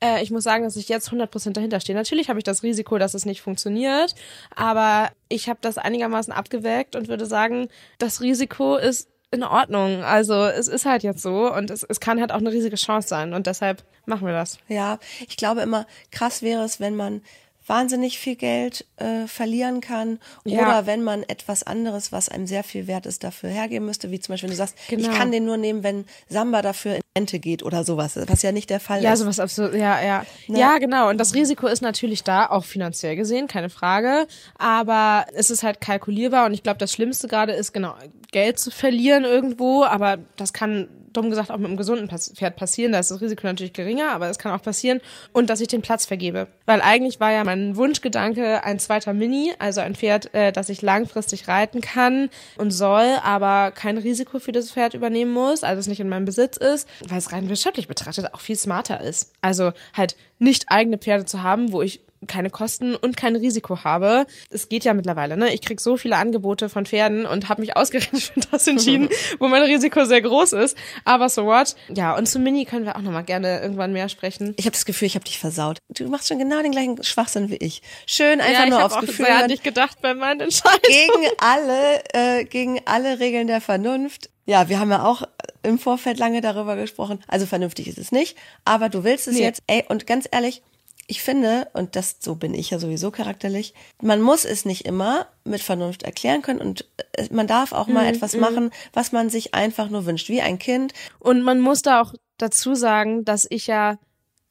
äh, 0.02 0.22
ich 0.22 0.30
muss 0.30 0.44
sagen, 0.44 0.64
dass 0.66 0.76
ich 0.76 0.90
jetzt 0.90 1.10
100% 1.10 1.52
dahinter 1.54 1.80
stehe. 1.80 1.98
Natürlich 1.98 2.28
habe 2.30 2.38
ich 2.40 2.44
das 2.44 2.64
Risiko, 2.64 2.98
dass 2.98 3.14
es 3.14 3.26
nicht 3.26 3.42
funktioniert, 3.42 4.14
aber 4.56 5.10
ich 5.30 5.48
habe 5.48 5.60
das 5.62 5.78
einigermaßen 5.78 6.34
abgewägt 6.34 6.96
und 6.96 7.08
würde 7.08 7.26
sagen, 7.26 7.70
das 7.98 8.20
Risiko 8.22 8.76
ist 8.76 9.08
in 9.32 9.44
Ordnung. 9.44 10.04
Also 10.04 10.46
es 10.46 10.68
ist 10.68 10.86
halt 10.86 11.04
jetzt 11.04 11.22
so 11.22 11.54
und 11.54 11.70
es, 11.70 11.84
es 11.84 12.00
kann 12.00 12.20
halt 12.20 12.32
auch 12.32 12.38
eine 12.38 12.52
riesige 12.52 12.76
Chance 12.76 13.08
sein 13.08 13.34
und 13.34 13.48
deshalb 13.48 13.84
machen 14.06 14.26
wir 14.26 14.34
das. 14.34 14.58
Ja, 14.68 15.00
ich 15.28 15.38
glaube 15.38 15.62
immer, 15.62 15.86
krass 16.12 16.42
wäre 16.42 16.64
es, 16.64 16.80
wenn 16.80 16.96
man 16.96 17.22
wahnsinnig 17.68 18.20
viel 18.20 18.36
Geld 18.36 18.86
äh, 18.98 19.28
verlieren 19.28 19.82
kann 19.82 20.20
Ja. 20.44 20.62
oder 20.62 20.86
wenn 20.86 21.04
man 21.04 21.24
etwas 21.24 21.64
anderes, 21.64 22.12
was 22.12 22.30
einem 22.30 22.48
sehr 22.48 22.64
viel 22.64 22.88
wert 22.88 23.06
ist, 23.06 23.24
dafür 23.24 23.50
hergeben 23.50 23.86
müsste, 23.86 24.12
wie 24.12 24.20
zum 24.20 24.34
Beispiel, 24.34 24.50
wenn 24.50 24.54
du 24.54 24.58
sagst, 24.58 24.76
Genau. 24.90 25.10
ich 25.10 25.18
kann 25.18 25.32
den 25.32 25.46
nur 25.46 25.58
nehmen, 25.58 25.84
wenn 25.84 26.06
Samba 26.30 26.62
dafür 26.62 26.96
in 26.96 27.02
Rente 27.18 27.40
geht 27.40 27.64
oder 27.64 27.84
sowas, 27.84 28.20
was 28.28 28.42
ja 28.42 28.52
nicht 28.52 28.70
der 28.70 28.80
Fall 28.80 29.02
Ja, 29.02 29.14
ist. 29.14 29.20
sowas 29.20 29.40
absolut, 29.40 29.74
ja, 29.74 30.02
ja. 30.04 30.26
Ne? 30.48 30.60
Ja, 30.60 30.78
genau. 30.80 31.10
Und 31.10 31.18
das 31.18 31.34
Risiko 31.34 31.68
ist 31.68 31.82
natürlich 31.82 32.24
da, 32.24 32.46
auch 32.48 32.66
finanziell 32.66 33.16
gesehen, 33.16 33.48
keine 33.48 33.70
Frage. 33.70 34.28
Aber 34.58 35.26
es 35.34 35.50
ist 35.50 35.64
halt 35.64 35.82
kalkulierbar 35.82 36.46
und 36.46 36.54
ich 36.54 36.64
glaube, 36.64 36.78
das 36.80 36.92
Schlimmste 36.92 37.28
gerade 37.28 37.54
ist, 37.54 37.72
genau, 37.74 37.96
Geld 38.32 38.60
zu 38.60 38.70
verlieren 38.72 39.24
irgendwo, 39.24 39.84
aber 39.86 40.18
das 40.36 40.52
kann 40.54 40.88
dumm 41.14 41.30
gesagt 41.30 41.50
auch 41.50 41.56
mit 41.58 41.68
einem 41.68 41.78
gesunden 41.78 42.10
Pferd 42.10 42.58
passieren. 42.58 42.92
Da 42.92 43.00
ist 43.00 43.10
das 43.10 43.22
Risiko 43.22 43.48
natürlich 43.48 43.72
geringer, 43.72 44.12
aber 44.12 44.30
es 44.30 44.38
kann 44.38 44.52
auch 44.52 44.62
passieren. 44.62 45.00
Und 45.32 45.50
dass 45.50 45.62
ich 45.62 45.70
den 45.70 45.82
Platz 45.82 46.06
vergebe. 46.06 46.48
Weil 46.66 46.82
eigentlich 46.82 47.22
war 47.22 47.32
ja 47.32 47.46
mein 47.46 47.55
Wunschgedanke 47.76 48.64
ein 48.64 48.80
zweiter 48.80 49.14
Mini, 49.14 49.54
also 49.60 49.82
ein 49.82 49.96
Pferd, 49.96 50.34
äh, 50.34 50.52
das 50.52 50.70
ich 50.70 50.82
langfristig 50.82 51.48
reiten 51.48 51.82
kann 51.82 52.30
und 52.58 52.72
soll, 52.72 53.18
aber 53.24 53.72
kein 53.72 53.98
Risiko 53.98 54.40
für 54.40 54.52
das 54.52 54.72
Pferd 54.72 54.94
übernehmen 54.94 55.34
muss, 55.34 55.64
also 55.64 55.80
es 55.80 55.88
nicht 55.88 56.00
in 56.00 56.10
meinem 56.10 56.26
Besitz 56.26 56.58
ist, 56.58 56.88
weil 57.08 57.18
es 57.18 57.32
rein 57.32 57.50
wirtschaftlich 57.50 57.88
betrachtet 57.88 58.34
auch 58.34 58.42
viel 58.42 58.56
smarter 58.56 59.02
ist. 59.02 59.34
Also 59.42 59.72
halt 59.94 60.16
nicht 60.40 60.66
eigene 60.70 60.98
Pferde 60.98 61.26
zu 61.26 61.44
haben, 61.44 61.72
wo 61.72 61.82
ich 61.82 62.05
keine 62.28 62.50
Kosten 62.50 62.96
und 62.96 63.18
kein 63.18 63.36
Risiko 63.36 63.84
habe. 63.84 64.26
Es 64.50 64.70
geht 64.70 64.84
ja 64.84 64.94
mittlerweile, 64.94 65.38
ne? 65.38 65.54
Ich 65.54 65.62
krieg 65.62 65.80
so 65.80 65.96
viele 65.98 66.16
Angebote 66.18 66.70
von 66.70 66.86
Pferden 66.86 67.26
und 67.26 67.50
habe 67.50 67.62
mich 67.62 67.76
ausgerechnet 67.78 68.22
für 68.34 68.40
das 68.52 68.68
entschieden, 68.68 69.10
wo 69.40 69.48
mein 69.48 69.62
Risiko 69.62 70.06
sehr 70.06 70.22
groß 70.22 70.54
ist. 70.54 70.78
Aber 71.04 71.30
so 71.30 71.46
what? 71.46 71.76
Ja, 71.94 72.16
und 72.18 72.28
zum 72.28 72.44
Mini 72.44 72.66
können 72.66 72.86
wir 72.86 72.96
auch 72.96 73.02
nochmal 73.02 73.24
gerne 73.24 73.62
irgendwann 73.62 73.94
mehr 73.94 74.10
sprechen. 74.10 74.54
Ich 74.58 74.66
habe 74.66 74.74
das 74.74 74.86
Gefühl, 74.86 75.08
ich 75.08 75.16
habe 75.16 75.26
dich 75.26 75.38
versaut. 75.40 75.78
Du 75.90 76.08
machst 76.08 76.28
schon 76.28 76.40
genau 76.40 76.62
den 76.62 76.72
gleichen 76.72 77.04
Schwachsinn 77.04 77.50
wie 77.50 77.58
ich. 77.58 77.82
Schön 78.08 78.42
einfach 78.42 78.54
ja, 78.54 78.64
ich 78.64 78.70
nur 78.70 78.80
habe 78.80 78.86
aufs 78.88 78.96
auch 78.96 79.02
Gefühl 79.02 79.28
hören. 79.28 79.48
dich 79.50 79.62
gedacht 79.64 80.02
bei 80.02 80.14
meinen 80.14 80.42
Entscheidungen. 80.42 80.82
gegen 80.88 81.28
alle, 81.38 82.04
äh, 82.14 82.46
gegen 82.46 82.82
alle 82.86 83.20
Regeln 83.20 83.48
der 83.48 83.62
Vernunft. 83.62 84.30
Ja, 84.48 84.70
wir 84.70 84.80
haben 84.80 84.92
ja 84.92 85.04
auch 85.06 85.24
im 85.64 85.80
Vorfeld 85.80 86.20
lange 86.20 86.42
darüber 86.42 86.76
gesprochen. 86.76 87.20
Also 87.28 87.46
vernünftig 87.48 87.88
ist 87.88 87.98
es 87.98 88.12
nicht, 88.12 88.38
aber 88.64 88.90
du 88.90 89.04
willst 89.04 89.28
es 89.28 89.36
Nee. 89.36 89.42
jetzt. 89.44 89.64
Ey, 89.68 89.84
und 89.90 90.06
ganz 90.06 90.28
ehrlich, 90.32 90.62
ich 91.08 91.22
finde, 91.22 91.68
und 91.74 91.96
das 91.96 92.18
so 92.20 92.36
bin 92.36 92.54
ich 92.54 92.72
ja 92.72 92.80
sowieso 92.80 93.12
charakterlich, 93.12 93.74
man 94.02 94.22
muss 94.22 94.44
es 94.44 94.66
nicht 94.66 94.86
immer 94.86 95.28
mit 95.44 95.62
Vernunft 95.62 96.04
erklären 96.04 96.42
können 96.42 96.60
und 96.60 96.90
äh, 97.14 97.28
man 97.32 97.48
darf 97.48 97.74
auch 97.74 97.88
mal 97.88 98.08
etwas 98.08 98.36
machen, 98.36 98.72
was 98.94 99.12
man 99.12 99.30
sich 99.30 99.54
einfach 99.54 99.90
nur 99.90 100.06
wünscht, 100.06 100.30
wie 100.30 100.42
ein 100.42 100.58
Kind. 100.58 100.94
Und 101.20 101.44
man 101.44 101.60
muss 101.60 101.84
da 101.84 102.02
auch 102.02 102.14
dazu 102.38 102.74
sagen, 102.74 103.24
dass 103.24 103.46
ich 103.50 103.68
ja 103.68 104.00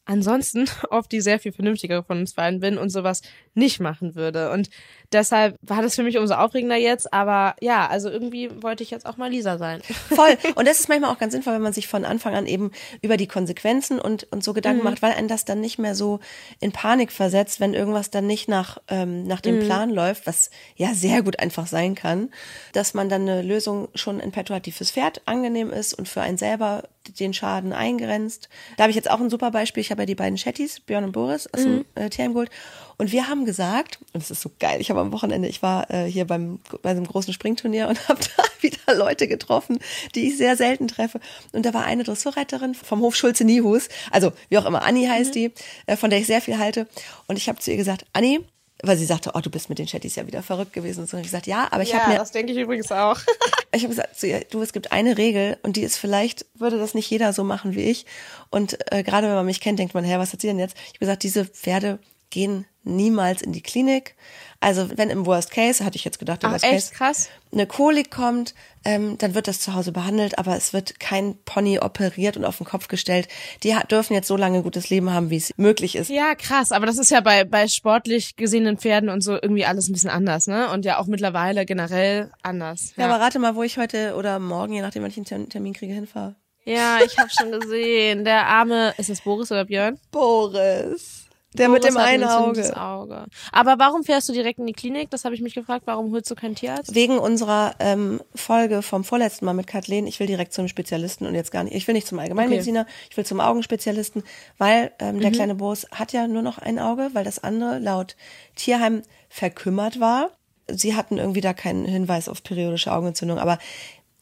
ansonsten 0.04 0.66
oft 0.90 1.10
die 1.10 1.20
sehr 1.20 1.40
viel 1.40 1.52
vernünftigere 1.52 2.04
von 2.04 2.20
uns 2.20 2.34
beiden 2.34 2.60
bin 2.60 2.78
und 2.78 2.90
sowas 2.90 3.22
nicht 3.54 3.80
machen 3.80 4.14
würde. 4.14 4.50
Und 4.50 4.68
deshalb 5.12 5.56
war 5.62 5.80
das 5.80 5.94
für 5.94 6.02
mich 6.02 6.18
umso 6.18 6.34
aufregender 6.34 6.76
jetzt. 6.76 7.12
Aber 7.12 7.54
ja, 7.60 7.86
also 7.86 8.10
irgendwie 8.10 8.50
wollte 8.62 8.82
ich 8.82 8.90
jetzt 8.90 9.06
auch 9.06 9.16
mal 9.16 9.30
Lisa 9.30 9.58
sein. 9.58 9.80
Voll. 10.08 10.36
Und 10.54 10.66
das 10.66 10.80
ist 10.80 10.88
manchmal 10.88 11.10
auch 11.10 11.18
ganz 11.18 11.32
sinnvoll, 11.32 11.54
wenn 11.54 11.62
man 11.62 11.72
sich 11.72 11.88
von 11.88 12.04
Anfang 12.04 12.34
an 12.34 12.46
eben 12.46 12.72
über 13.00 13.16
die 13.16 13.26
Konsequenzen 13.26 14.00
und, 14.00 14.24
und 14.32 14.42
so 14.44 14.52
Gedanken 14.52 14.84
macht, 14.84 15.02
weil 15.02 15.12
einen 15.12 15.28
das 15.28 15.44
dann 15.44 15.60
nicht 15.60 15.78
mehr 15.78 15.94
so 15.94 16.20
in 16.60 16.72
Panik 16.72 17.12
versetzt, 17.12 17.60
wenn 17.60 17.74
irgendwas 17.74 18.10
dann 18.10 18.26
nicht 18.26 18.48
nach, 18.48 18.78
ähm, 18.88 19.24
nach 19.24 19.40
dem 19.40 19.60
Plan 19.60 19.90
läuft, 19.90 20.26
was 20.26 20.50
ja 20.76 20.94
sehr 20.94 21.22
gut 21.22 21.38
einfach 21.38 21.66
sein 21.66 21.94
kann, 21.94 22.30
dass 22.72 22.94
man 22.94 23.08
dann 23.08 23.22
eine 23.22 23.42
Lösung 23.42 23.88
schon 23.94 24.20
in 24.20 24.32
petto 24.32 24.54
hat, 24.54 24.66
die 24.66 24.72
fürs 24.72 24.90
Pferd 24.90 25.22
angenehm 25.26 25.70
ist 25.70 25.94
und 25.94 26.08
für 26.08 26.20
einen 26.20 26.38
selber 26.38 26.84
den 27.08 27.34
Schaden 27.34 27.72
eingrenzt. 27.72 28.48
Da 28.76 28.84
habe 28.84 28.90
ich 28.90 28.96
jetzt 28.96 29.10
auch 29.10 29.20
ein 29.20 29.30
super 29.30 29.50
Beispiel. 29.50 29.80
Ich 29.80 29.90
habe 29.90 30.02
ja 30.02 30.06
die 30.06 30.14
beiden 30.14 30.38
Chattis, 30.38 30.80
Björn 30.80 31.04
und 31.04 31.12
Boris 31.12 31.46
aus 31.52 31.62
dem 31.62 31.84
äh, 31.94 32.08
TM 32.08 32.32
Gold. 32.32 32.50
Und 32.96 33.12
wir 33.12 33.28
haben 33.28 33.44
gesagt, 33.44 33.98
und 34.12 34.22
es 34.22 34.30
ist 34.30 34.40
so 34.40 34.50
geil, 34.58 34.80
ich 34.80 34.90
habe 34.90 35.00
am 35.00 35.12
Wochenende, 35.12 35.48
ich 35.48 35.62
war 35.62 35.90
äh, 35.90 36.04
hier 36.06 36.26
beim 36.26 36.60
bei 36.82 36.90
so 36.90 36.98
einem 36.98 37.06
großen 37.06 37.32
Springturnier 37.32 37.88
und 37.88 38.08
habe 38.08 38.20
da 38.36 38.44
wieder 38.60 38.94
Leute 38.94 39.28
getroffen, 39.28 39.78
die 40.14 40.28
ich 40.28 40.36
sehr 40.36 40.56
selten 40.56 40.88
treffe. 40.88 41.20
Und 41.52 41.66
da 41.66 41.74
war 41.74 41.84
eine 41.84 42.04
Dressurreiterin 42.04 42.74
vom 42.74 43.00
Hof 43.00 43.16
Schulze 43.16 43.44
Niehus, 43.44 43.88
also 44.10 44.32
wie 44.48 44.58
auch 44.58 44.66
immer, 44.66 44.82
Anni 44.82 45.06
heißt 45.06 45.30
mhm. 45.30 45.32
die, 45.32 45.52
äh, 45.86 45.96
von 45.96 46.10
der 46.10 46.18
ich 46.18 46.26
sehr 46.26 46.40
viel 46.40 46.58
halte. 46.58 46.86
Und 47.26 47.36
ich 47.36 47.48
habe 47.48 47.58
zu 47.58 47.70
ihr 47.70 47.76
gesagt, 47.76 48.06
Anni, 48.12 48.40
weil 48.82 48.96
sie 48.96 49.06
sagte, 49.06 49.32
oh, 49.34 49.40
du 49.40 49.50
bist 49.50 49.68
mit 49.68 49.78
den 49.78 49.86
Chatties 49.86 50.16
ja 50.16 50.26
wieder 50.26 50.42
verrückt 50.42 50.72
gewesen. 50.72 51.00
Und 51.00 51.06
so 51.06 51.12
habe 51.12 51.22
ich 51.22 51.28
gesagt, 51.28 51.46
ja, 51.46 51.68
aber 51.70 51.82
ich 51.82 51.90
ja, 51.90 52.00
habe 52.00 52.12
mir. 52.12 52.18
das 52.18 52.32
denke 52.32 52.52
ich 52.52 52.58
übrigens 52.58 52.90
auch. 52.92 53.18
ich 53.72 53.82
habe 53.82 53.94
gesagt 53.94 54.18
zu 54.18 54.26
ihr, 54.26 54.40
du, 54.50 54.60
es 54.62 54.72
gibt 54.72 54.92
eine 54.92 55.16
Regel 55.16 55.56
und 55.62 55.76
die 55.76 55.82
ist 55.82 55.96
vielleicht, 55.96 56.46
würde 56.54 56.78
das 56.78 56.94
nicht 56.94 57.08
jeder 57.08 57.32
so 57.32 57.44
machen 57.44 57.74
wie 57.74 57.84
ich. 57.84 58.04
Und 58.50 58.76
äh, 58.92 59.02
gerade 59.02 59.28
wenn 59.28 59.34
man 59.34 59.46
mich 59.46 59.60
kennt, 59.60 59.78
denkt 59.78 59.94
man, 59.94 60.04
hä, 60.04 60.18
was 60.18 60.32
hat 60.32 60.40
sie 60.40 60.48
denn 60.48 60.58
jetzt? 60.58 60.76
Ich 60.76 60.94
habe 60.94 61.00
gesagt, 61.00 61.22
diese 61.22 61.44
Pferde 61.44 61.98
gehen 62.34 62.66
niemals 62.82 63.40
in 63.42 63.52
die 63.52 63.62
Klinik. 63.62 64.16
Also 64.60 64.88
wenn 64.96 65.08
im 65.08 65.24
Worst 65.24 65.50
Case, 65.50 65.84
hatte 65.84 65.96
ich 65.96 66.04
jetzt 66.04 66.18
gedacht, 66.18 66.42
im 66.42 66.48
Ach, 66.48 66.54
Worst 66.54 66.64
echt 66.64 66.74
Case, 66.74 66.94
krass. 66.94 67.28
eine 67.52 67.66
Kolik 67.66 68.10
kommt, 68.10 68.54
ähm, 68.84 69.16
dann 69.18 69.34
wird 69.34 69.46
das 69.46 69.60
zu 69.60 69.74
Hause 69.74 69.92
behandelt, 69.92 70.38
aber 70.38 70.56
es 70.56 70.72
wird 70.72 70.98
kein 70.98 71.36
Pony 71.44 71.78
operiert 71.78 72.36
und 72.36 72.44
auf 72.44 72.58
den 72.58 72.66
Kopf 72.66 72.88
gestellt. 72.88 73.28
Die 73.62 73.74
dürfen 73.90 74.14
jetzt 74.14 74.26
so 74.26 74.36
lange 74.36 74.58
ein 74.58 74.62
gutes 74.62 74.90
Leben 74.90 75.10
haben, 75.10 75.30
wie 75.30 75.36
es 75.36 75.52
möglich 75.56 75.94
ist. 75.96 76.10
Ja, 76.10 76.34
krass. 76.34 76.72
Aber 76.72 76.86
das 76.86 76.98
ist 76.98 77.10
ja 77.10 77.20
bei, 77.20 77.44
bei 77.44 77.68
sportlich 77.68 78.36
gesehenen 78.36 78.76
Pferden 78.76 79.08
und 79.10 79.20
so 79.20 79.34
irgendwie 79.34 79.64
alles 79.64 79.88
ein 79.88 79.92
bisschen 79.92 80.10
anders, 80.10 80.46
ne? 80.46 80.70
Und 80.70 80.84
ja 80.84 80.98
auch 80.98 81.06
mittlerweile 81.06 81.64
generell 81.64 82.30
anders. 82.42 82.94
Ja, 82.96 83.06
ja 83.06 83.14
aber 83.14 83.22
rate 83.22 83.38
mal, 83.38 83.54
wo 83.54 83.62
ich 83.62 83.78
heute 83.78 84.16
oder 84.16 84.38
morgen, 84.40 84.72
je 84.72 84.82
nachdem, 84.82 85.02
wann 85.02 85.10
ich 85.10 85.32
einen 85.32 85.48
Termin 85.48 85.72
kriege, 85.72 85.94
hinfahre. 85.94 86.34
Ja, 86.64 86.98
ich 87.04 87.18
habe 87.18 87.28
schon 87.30 87.52
gesehen. 87.52 88.24
Der 88.24 88.46
arme, 88.46 88.94
ist 88.96 89.10
es 89.10 89.20
Boris 89.20 89.52
oder 89.52 89.66
Björn? 89.66 89.98
Boris. 90.10 91.23
Der 91.54 91.68
Boris 91.68 91.84
mit 91.84 91.92
dem 91.92 91.96
einen 91.96 92.24
Auge. 92.24 92.76
Auge. 92.76 93.24
Aber 93.52 93.78
warum 93.78 94.02
fährst 94.02 94.28
du 94.28 94.32
direkt 94.32 94.58
in 94.58 94.66
die 94.66 94.72
Klinik? 94.72 95.10
Das 95.10 95.24
habe 95.24 95.34
ich 95.34 95.40
mich 95.40 95.54
gefragt. 95.54 95.82
Warum 95.86 96.12
holst 96.12 96.30
du 96.30 96.34
keinen 96.34 96.56
Tierarzt? 96.56 96.94
Wegen 96.94 97.18
unserer 97.18 97.74
ähm, 97.78 98.20
Folge 98.34 98.82
vom 98.82 99.04
vorletzten 99.04 99.44
Mal 99.44 99.54
mit 99.54 99.66
Kathleen. 99.66 100.06
Ich 100.06 100.18
will 100.20 100.26
direkt 100.26 100.52
zum 100.52 100.68
Spezialisten 100.68 101.26
und 101.26 101.34
jetzt 101.34 101.52
gar 101.52 101.64
nicht. 101.64 101.74
Ich 101.74 101.86
will 101.86 101.94
nicht 101.94 102.06
zum 102.06 102.18
Allgemeinmediziner. 102.18 102.82
Okay. 102.82 102.90
Ich 103.10 103.16
will 103.16 103.24
zum 103.24 103.40
Augenspezialisten, 103.40 104.24
weil 104.58 104.92
ähm, 104.98 105.20
der 105.20 105.30
mhm. 105.30 105.34
kleine 105.34 105.54
Boris 105.54 105.86
hat 105.92 106.12
ja 106.12 106.26
nur 106.26 106.42
noch 106.42 106.58
ein 106.58 106.78
Auge, 106.78 107.10
weil 107.12 107.24
das 107.24 107.42
andere 107.42 107.78
laut 107.78 108.16
Tierheim 108.56 109.02
verkümmert 109.28 110.00
war. 110.00 110.30
Sie 110.68 110.96
hatten 110.96 111.18
irgendwie 111.18 111.40
da 111.40 111.52
keinen 111.52 111.84
Hinweis 111.84 112.28
auf 112.28 112.42
periodische 112.42 112.90
Augenentzündung, 112.92 113.38
aber 113.38 113.58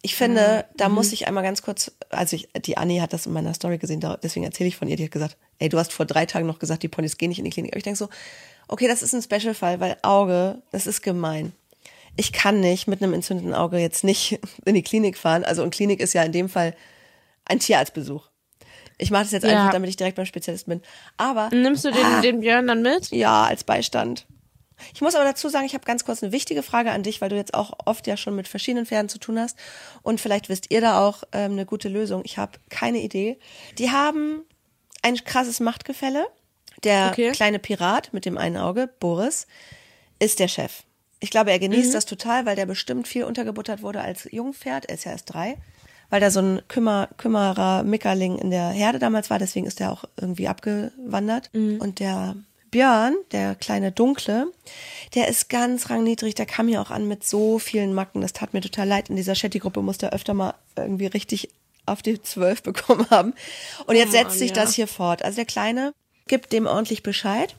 ich 0.02 0.16
finde, 0.16 0.66
mhm. 0.68 0.76
da 0.76 0.88
muss 0.88 1.08
mhm. 1.08 1.12
ich 1.14 1.28
einmal 1.28 1.44
ganz 1.44 1.62
kurz, 1.62 1.92
also 2.10 2.34
ich, 2.34 2.48
die 2.66 2.76
Annie 2.76 3.00
hat 3.00 3.12
das 3.12 3.26
in 3.26 3.32
meiner 3.32 3.54
Story 3.54 3.78
gesehen, 3.78 4.00
deswegen 4.22 4.44
erzähle 4.44 4.68
ich 4.68 4.76
von 4.76 4.88
ihr, 4.88 4.96
die 4.96 5.04
hat 5.04 5.12
gesagt, 5.12 5.36
ey, 5.60 5.68
du 5.68 5.78
hast 5.78 5.92
vor 5.92 6.06
drei 6.06 6.26
Tagen 6.26 6.46
noch 6.46 6.58
gesagt, 6.58 6.82
die 6.82 6.88
Ponys 6.88 7.16
gehen 7.18 7.28
nicht 7.28 7.38
in 7.38 7.44
die 7.44 7.52
Klinik. 7.52 7.72
Aber 7.72 7.78
ich 7.78 7.84
denke 7.84 7.98
so, 7.98 8.08
okay, 8.66 8.88
das 8.88 9.02
ist 9.02 9.14
ein 9.14 9.22
Special-Fall, 9.22 9.78
weil 9.78 9.96
Auge, 10.02 10.60
das 10.72 10.88
ist 10.88 11.02
gemein. 11.02 11.52
Ich 12.16 12.32
kann 12.32 12.60
nicht 12.60 12.88
mit 12.88 13.00
einem 13.00 13.14
entzündeten 13.14 13.54
Auge 13.54 13.78
jetzt 13.78 14.02
nicht 14.02 14.40
in 14.64 14.74
die 14.74 14.82
Klinik 14.82 15.16
fahren. 15.16 15.44
Also 15.44 15.62
und 15.62 15.72
Klinik 15.72 16.00
ist 16.00 16.14
ja 16.14 16.24
in 16.24 16.32
dem 16.32 16.48
Fall 16.48 16.74
ein 17.44 17.60
Tierarztbesuch. 17.60 18.28
Ich 18.98 19.10
mache 19.10 19.22
das 19.22 19.32
jetzt 19.32 19.44
ja. 19.44 19.50
einfach, 19.50 19.72
damit 19.72 19.88
ich 19.88 19.96
direkt 19.96 20.16
beim 20.16 20.26
Spezialisten 20.26 20.70
bin. 20.70 20.82
Aber 21.16 21.48
nimmst 21.52 21.84
du 21.84 21.90
den, 21.90 22.04
ah, 22.04 22.20
den 22.20 22.40
Björn 22.40 22.66
dann 22.66 22.82
mit? 22.82 23.10
Ja, 23.10 23.44
als 23.44 23.64
Beistand. 23.64 24.26
Ich 24.94 25.00
muss 25.00 25.14
aber 25.14 25.24
dazu 25.24 25.48
sagen, 25.48 25.66
ich 25.66 25.74
habe 25.74 25.84
ganz 25.84 26.04
kurz 26.04 26.22
eine 26.22 26.32
wichtige 26.32 26.62
Frage 26.62 26.90
an 26.90 27.02
dich, 27.02 27.20
weil 27.20 27.28
du 27.28 27.36
jetzt 27.36 27.54
auch 27.54 27.72
oft 27.84 28.06
ja 28.06 28.16
schon 28.16 28.34
mit 28.34 28.48
verschiedenen 28.48 28.86
Pferden 28.86 29.08
zu 29.08 29.18
tun 29.18 29.38
hast. 29.38 29.56
Und 30.02 30.20
vielleicht 30.20 30.48
wisst 30.48 30.70
ihr 30.70 30.80
da 30.80 31.06
auch 31.06 31.22
ähm, 31.32 31.52
eine 31.52 31.66
gute 31.66 31.88
Lösung. 31.88 32.22
Ich 32.24 32.38
habe 32.38 32.52
keine 32.68 33.00
Idee. 33.00 33.38
Die 33.78 33.90
haben 33.90 34.42
ein 35.02 35.16
krasses 35.16 35.60
Machtgefälle. 35.60 36.26
Der 36.84 37.10
okay. 37.12 37.32
kleine 37.32 37.58
Pirat 37.58 38.12
mit 38.12 38.24
dem 38.24 38.36
einen 38.36 38.56
Auge, 38.56 38.88
Boris, 38.98 39.46
ist 40.18 40.40
der 40.40 40.48
Chef. 40.48 40.82
Ich 41.20 41.30
glaube, 41.30 41.52
er 41.52 41.60
genießt 41.60 41.90
mhm. 41.90 41.92
das 41.92 42.06
total, 42.06 42.46
weil 42.46 42.56
der 42.56 42.66
bestimmt 42.66 43.06
viel 43.06 43.24
untergebuttert 43.24 43.82
wurde 43.82 44.00
als 44.00 44.28
Jungpferd. 44.30 44.86
Er 44.86 44.94
ist 44.96 45.04
ja 45.04 45.12
erst 45.12 45.32
drei. 45.32 45.56
Weil 46.10 46.20
da 46.20 46.30
so 46.30 46.40
ein 46.40 46.62
Kümmer, 46.68 47.08
Kümmerer 47.16 47.84
Mickerling 47.84 48.36
in 48.38 48.50
der 48.50 48.68
Herde 48.68 48.98
damals 48.98 49.30
war, 49.30 49.38
deswegen 49.38 49.66
ist 49.66 49.80
er 49.80 49.92
auch 49.92 50.04
irgendwie 50.20 50.48
abgewandert. 50.48 51.50
Mhm. 51.54 51.80
Und 51.80 52.00
der 52.00 52.36
Björn, 52.72 53.14
der 53.30 53.54
kleine 53.54 53.92
Dunkle, 53.92 54.50
der 55.14 55.28
ist 55.28 55.48
ganz 55.48 55.90
rangniedrig, 55.90 56.34
der 56.34 56.46
kam 56.46 56.68
ja 56.68 56.82
auch 56.82 56.90
an 56.90 57.06
mit 57.06 57.24
so 57.24 57.58
vielen 57.58 57.94
Macken. 57.94 58.22
Das 58.22 58.32
tat 58.32 58.54
mir 58.54 58.62
total 58.62 58.88
leid. 58.88 59.10
In 59.10 59.16
dieser 59.16 59.34
Shetty-Gruppe 59.34 59.82
musste 59.82 60.06
er 60.06 60.12
öfter 60.14 60.34
mal 60.34 60.54
irgendwie 60.74 61.06
richtig 61.06 61.50
auf 61.86 62.02
die 62.02 62.20
zwölf 62.20 62.62
bekommen 62.64 63.06
haben. 63.10 63.34
Und 63.86 63.94
jetzt 63.94 64.08
oh, 64.08 64.12
setzt 64.12 64.38
sich 64.38 64.52
das 64.52 64.74
hier 64.74 64.88
fort. 64.88 65.22
Also 65.22 65.36
der 65.36 65.44
Kleine 65.44 65.94
gibt 66.26 66.52
dem 66.52 66.66
ordentlich 66.66 67.02
Bescheid. 67.02 67.54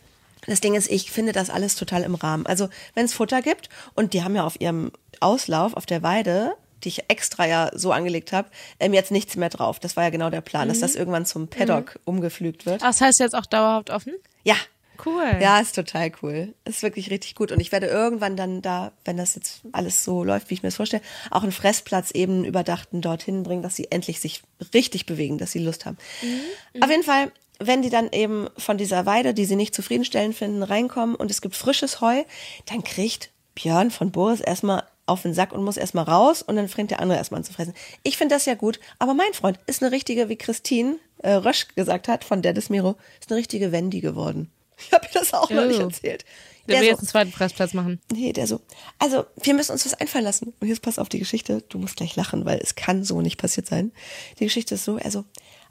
Das 0.47 0.59
Ding 0.59 0.73
ist, 0.73 0.91
ich 0.91 1.11
finde 1.11 1.31
das 1.31 1.49
alles 1.49 1.75
total 1.75 2.01
im 2.01 2.15
Rahmen. 2.15 2.45
Also 2.45 2.67
wenn 2.95 3.05
es 3.05 3.13
Futter 3.13 3.41
gibt 3.41 3.69
und 3.93 4.13
die 4.13 4.23
haben 4.23 4.35
ja 4.35 4.43
auf 4.43 4.59
ihrem 4.59 4.91
Auslauf 5.21 5.75
auf 5.75 5.85
der 5.85 6.03
Weide 6.03 6.55
die 6.83 6.89
ich 6.89 7.09
extra 7.09 7.45
ja 7.45 7.71
so 7.73 7.93
angelegt 7.93 8.33
habe, 8.33 8.49
ähm, 8.79 8.93
jetzt 8.93 9.09
nichts 9.09 9.37
mehr 9.37 9.47
drauf. 9.47 9.79
Das 9.79 9.95
war 9.95 10.03
ja 10.03 10.09
genau 10.09 10.29
der 10.29 10.41
Plan, 10.41 10.67
mhm. 10.67 10.71
dass 10.71 10.79
das 10.79 10.95
irgendwann 10.95 11.25
zum 11.25 11.47
Paddock 11.47 11.95
mhm. 11.95 12.01
umgepflügt 12.03 12.65
wird. 12.65 12.81
Ach, 12.81 12.87
das 12.87 12.99
heißt 12.99 13.19
jetzt 13.21 13.35
auch 13.35 13.45
dauerhaft 13.45 13.89
offen? 13.89 14.13
Ja, 14.43 14.55
Cool. 15.03 15.37
Ja, 15.41 15.59
ist 15.59 15.75
total 15.75 16.11
cool. 16.21 16.53
Ist 16.65 16.83
wirklich 16.83 17.09
richtig 17.09 17.35
gut. 17.35 17.51
Und 17.51 17.59
ich 17.59 17.71
werde 17.71 17.87
irgendwann 17.87 18.37
dann 18.37 18.61
da, 18.61 18.91
wenn 19.05 19.17
das 19.17 19.35
jetzt 19.35 19.61
alles 19.71 20.03
so 20.03 20.23
läuft, 20.23 20.49
wie 20.49 20.55
ich 20.55 20.63
mir 20.63 20.67
das 20.67 20.75
vorstelle, 20.75 21.03
auch 21.31 21.43
einen 21.43 21.51
Fressplatz 21.51 22.11
eben 22.11 22.45
überdachten 22.45 23.01
dorthin 23.01 23.43
bringen, 23.43 23.63
dass 23.63 23.75
sie 23.75 23.91
endlich 23.91 24.19
sich 24.19 24.41
richtig 24.73 25.05
bewegen, 25.05 25.37
dass 25.37 25.51
sie 25.51 25.59
Lust 25.59 25.85
haben. 25.85 25.97
Mhm. 26.21 26.83
Auf 26.83 26.89
jeden 26.89 27.03
Fall, 27.03 27.31
wenn 27.59 27.81
die 27.81 27.89
dann 27.89 28.11
eben 28.11 28.47
von 28.57 28.77
dieser 28.77 29.05
Weide, 29.05 29.33
die 29.33 29.45
sie 29.45 29.55
nicht 29.55 29.75
zufriedenstellend 29.75 30.35
finden, 30.35 30.63
reinkommen 30.63 31.15
und 31.15 31.31
es 31.31 31.41
gibt 31.41 31.55
frisches 31.55 32.01
Heu, 32.01 32.23
dann 32.65 32.83
kriegt 32.83 33.31
Björn 33.55 33.91
von 33.91 34.11
Boris 34.11 34.41
erstmal 34.41 34.83
auf 35.05 35.21
den 35.21 35.33
Sack 35.33 35.51
und 35.51 35.63
muss 35.63 35.77
erstmal 35.77 36.05
raus 36.05 36.41
und 36.41 36.55
dann 36.55 36.69
fängt 36.69 36.91
der 36.91 37.01
andere 37.01 37.17
erstmal 37.17 37.39
an 37.39 37.43
zu 37.43 37.53
fressen. 37.53 37.73
Ich 38.03 38.17
finde 38.17 38.35
das 38.35 38.45
ja 38.45 38.55
gut, 38.55 38.79
aber 38.99 39.13
mein 39.13 39.33
Freund 39.33 39.59
ist 39.65 39.83
eine 39.83 39.91
richtige, 39.91 40.29
wie 40.29 40.37
Christine 40.37 40.97
äh, 41.19 41.33
Rösch 41.33 41.67
gesagt 41.75 42.07
hat 42.07 42.23
von 42.23 42.41
Dennis 42.41 42.69
Miro, 42.69 42.95
ist 43.19 43.31
eine 43.31 43.39
richtige 43.39 43.71
Wendy 43.71 43.99
geworden. 44.01 44.49
Ich 44.77 44.91
habe 44.91 45.05
ihr 45.05 45.19
das 45.19 45.33
auch 45.33 45.49
oh. 45.49 45.53
noch 45.53 45.65
nicht 45.65 45.79
erzählt. 45.79 46.25
Der, 46.67 46.75
der 46.75 46.81
will 46.81 46.85
so, 46.85 46.91
jetzt 46.91 46.99
einen 46.99 47.07
zweiten 47.07 47.31
Pressplatz 47.31 47.73
machen. 47.73 48.01
Nee, 48.11 48.31
der 48.31 48.47
so. 48.47 48.61
Also, 48.97 49.25
wir 49.41 49.53
müssen 49.53 49.73
uns 49.73 49.85
was 49.85 49.93
einfallen 49.95 50.23
lassen. 50.23 50.53
Und 50.59 50.67
jetzt 50.67 50.81
pass 50.81 50.97
auf 50.97 51.09
die 51.09 51.19
Geschichte. 51.19 51.61
Du 51.69 51.77
musst 51.77 51.97
gleich 51.97 52.15
lachen, 52.15 52.45
weil 52.45 52.59
es 52.59 52.75
kann 52.75 53.03
so 53.03 53.21
nicht 53.21 53.37
passiert 53.37 53.67
sein. 53.67 53.91
Die 54.39 54.45
Geschichte 54.45 54.75
ist 54.75 54.85
so, 54.85 54.95
also, 54.95 55.25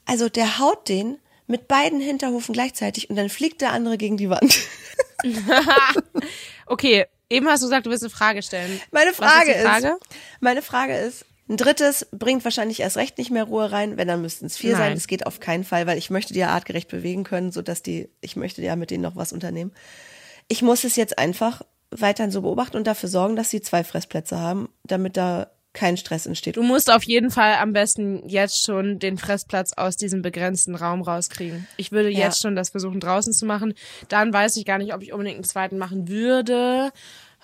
also 0.05 0.29
der 0.29 0.59
haut 0.59 0.89
den 0.89 1.19
mit 1.47 1.69
beiden 1.69 2.01
Hinterhufen 2.01 2.53
gleichzeitig 2.53 3.11
und 3.11 3.17
dann 3.17 3.29
fliegt 3.29 3.61
der 3.61 3.73
andere 3.73 3.99
gegen 3.99 4.17
die 4.17 4.31
Wand. 4.31 4.59
okay, 6.67 7.07
eben 7.29 7.47
hast 7.49 7.63
du 7.63 7.67
gesagt, 7.67 7.87
du 7.87 7.91
willst 7.91 8.05
eine 8.05 8.11
Frage 8.11 8.43
stellen. 8.43 8.81
Meine 8.91 9.13
Frage, 9.13 9.55
Frage? 9.55 9.89
ist, 9.89 10.17
meine 10.41 10.63
Frage 10.63 10.97
ist, 10.97 11.25
ein 11.49 11.57
drittes 11.57 12.07
bringt 12.13 12.45
wahrscheinlich 12.45 12.81
erst 12.81 12.97
recht 12.97 13.19
nicht 13.19 13.31
mehr 13.31 13.45
Ruhe 13.45 13.73
rein, 13.73 13.97
wenn 13.97 14.09
dann 14.09 14.23
müssten 14.23 14.47
es 14.47 14.57
vier 14.57 14.73
Nein. 14.73 14.81
sein. 14.81 14.95
Das 14.95 15.07
geht 15.07 15.27
auf 15.27 15.41
keinen 15.41 15.65
Fall, 15.65 15.87
weil 15.87 15.99
ich 15.99 16.09
möchte 16.11 16.33
die 16.33 16.41
ja 16.41 16.49
artgerecht 16.49 16.89
bewegen 16.89 17.25
können, 17.25 17.53
so 17.53 17.63
dass 17.63 17.83
die, 17.83 18.09
ich 18.21 18.37
möchte 18.37 18.63
ja 18.63 18.77
mit 18.77 18.91
denen 18.91 19.03
noch 19.03 19.17
was 19.17 19.33
unternehmen. 19.33 19.73
Ich 20.49 20.63
muss 20.63 20.85
es 20.85 20.97
jetzt 20.97 21.19
einfach 21.19 21.63
weiterhin 21.91 22.31
so 22.31 22.43
beobachten 22.43 22.77
und 22.77 22.87
dafür 22.87 23.09
sorgen, 23.09 23.37
dass 23.37 23.51
sie 23.51 23.61
zwei 23.61 23.85
Fressplätze 23.85 24.39
haben, 24.39 24.69
damit 24.85 25.17
da 25.17 25.51
kein 25.73 25.97
Stress 25.97 26.27
entsteht. 26.27 26.57
Du 26.57 26.63
musst 26.63 26.93
auf 26.93 27.03
jeden 27.05 27.31
Fall 27.31 27.55
am 27.55 27.73
besten 27.73 28.29
jetzt 28.29 28.65
schon 28.65 28.99
den 28.99 29.17
Fressplatz 29.17 29.73
aus 29.73 29.97
diesem 29.97 30.23
begrenzten 30.23 30.75
Raum 30.75 31.03
rauskriegen. 31.03 31.67
Ich 31.77 31.93
würde 31.93 32.11
ja. 32.11 32.21
jetzt 32.21 32.43
schon 32.43 32.57
das 32.57 32.71
versuchen 32.71 33.01
draußen 33.01 33.33
zu 33.33 33.47
machen. 33.47 33.75
Dann 34.09 34.33
weiß 34.33 34.57
ich 34.57 34.67
gar 34.67 34.79
nicht, 34.79 34.95
ob 34.95 35.03
ich 35.03 35.13
unbedingt 35.13 35.37
einen 35.37 35.45
zweiten 35.45 35.79
machen 35.79 36.09
würde, 36.09 36.93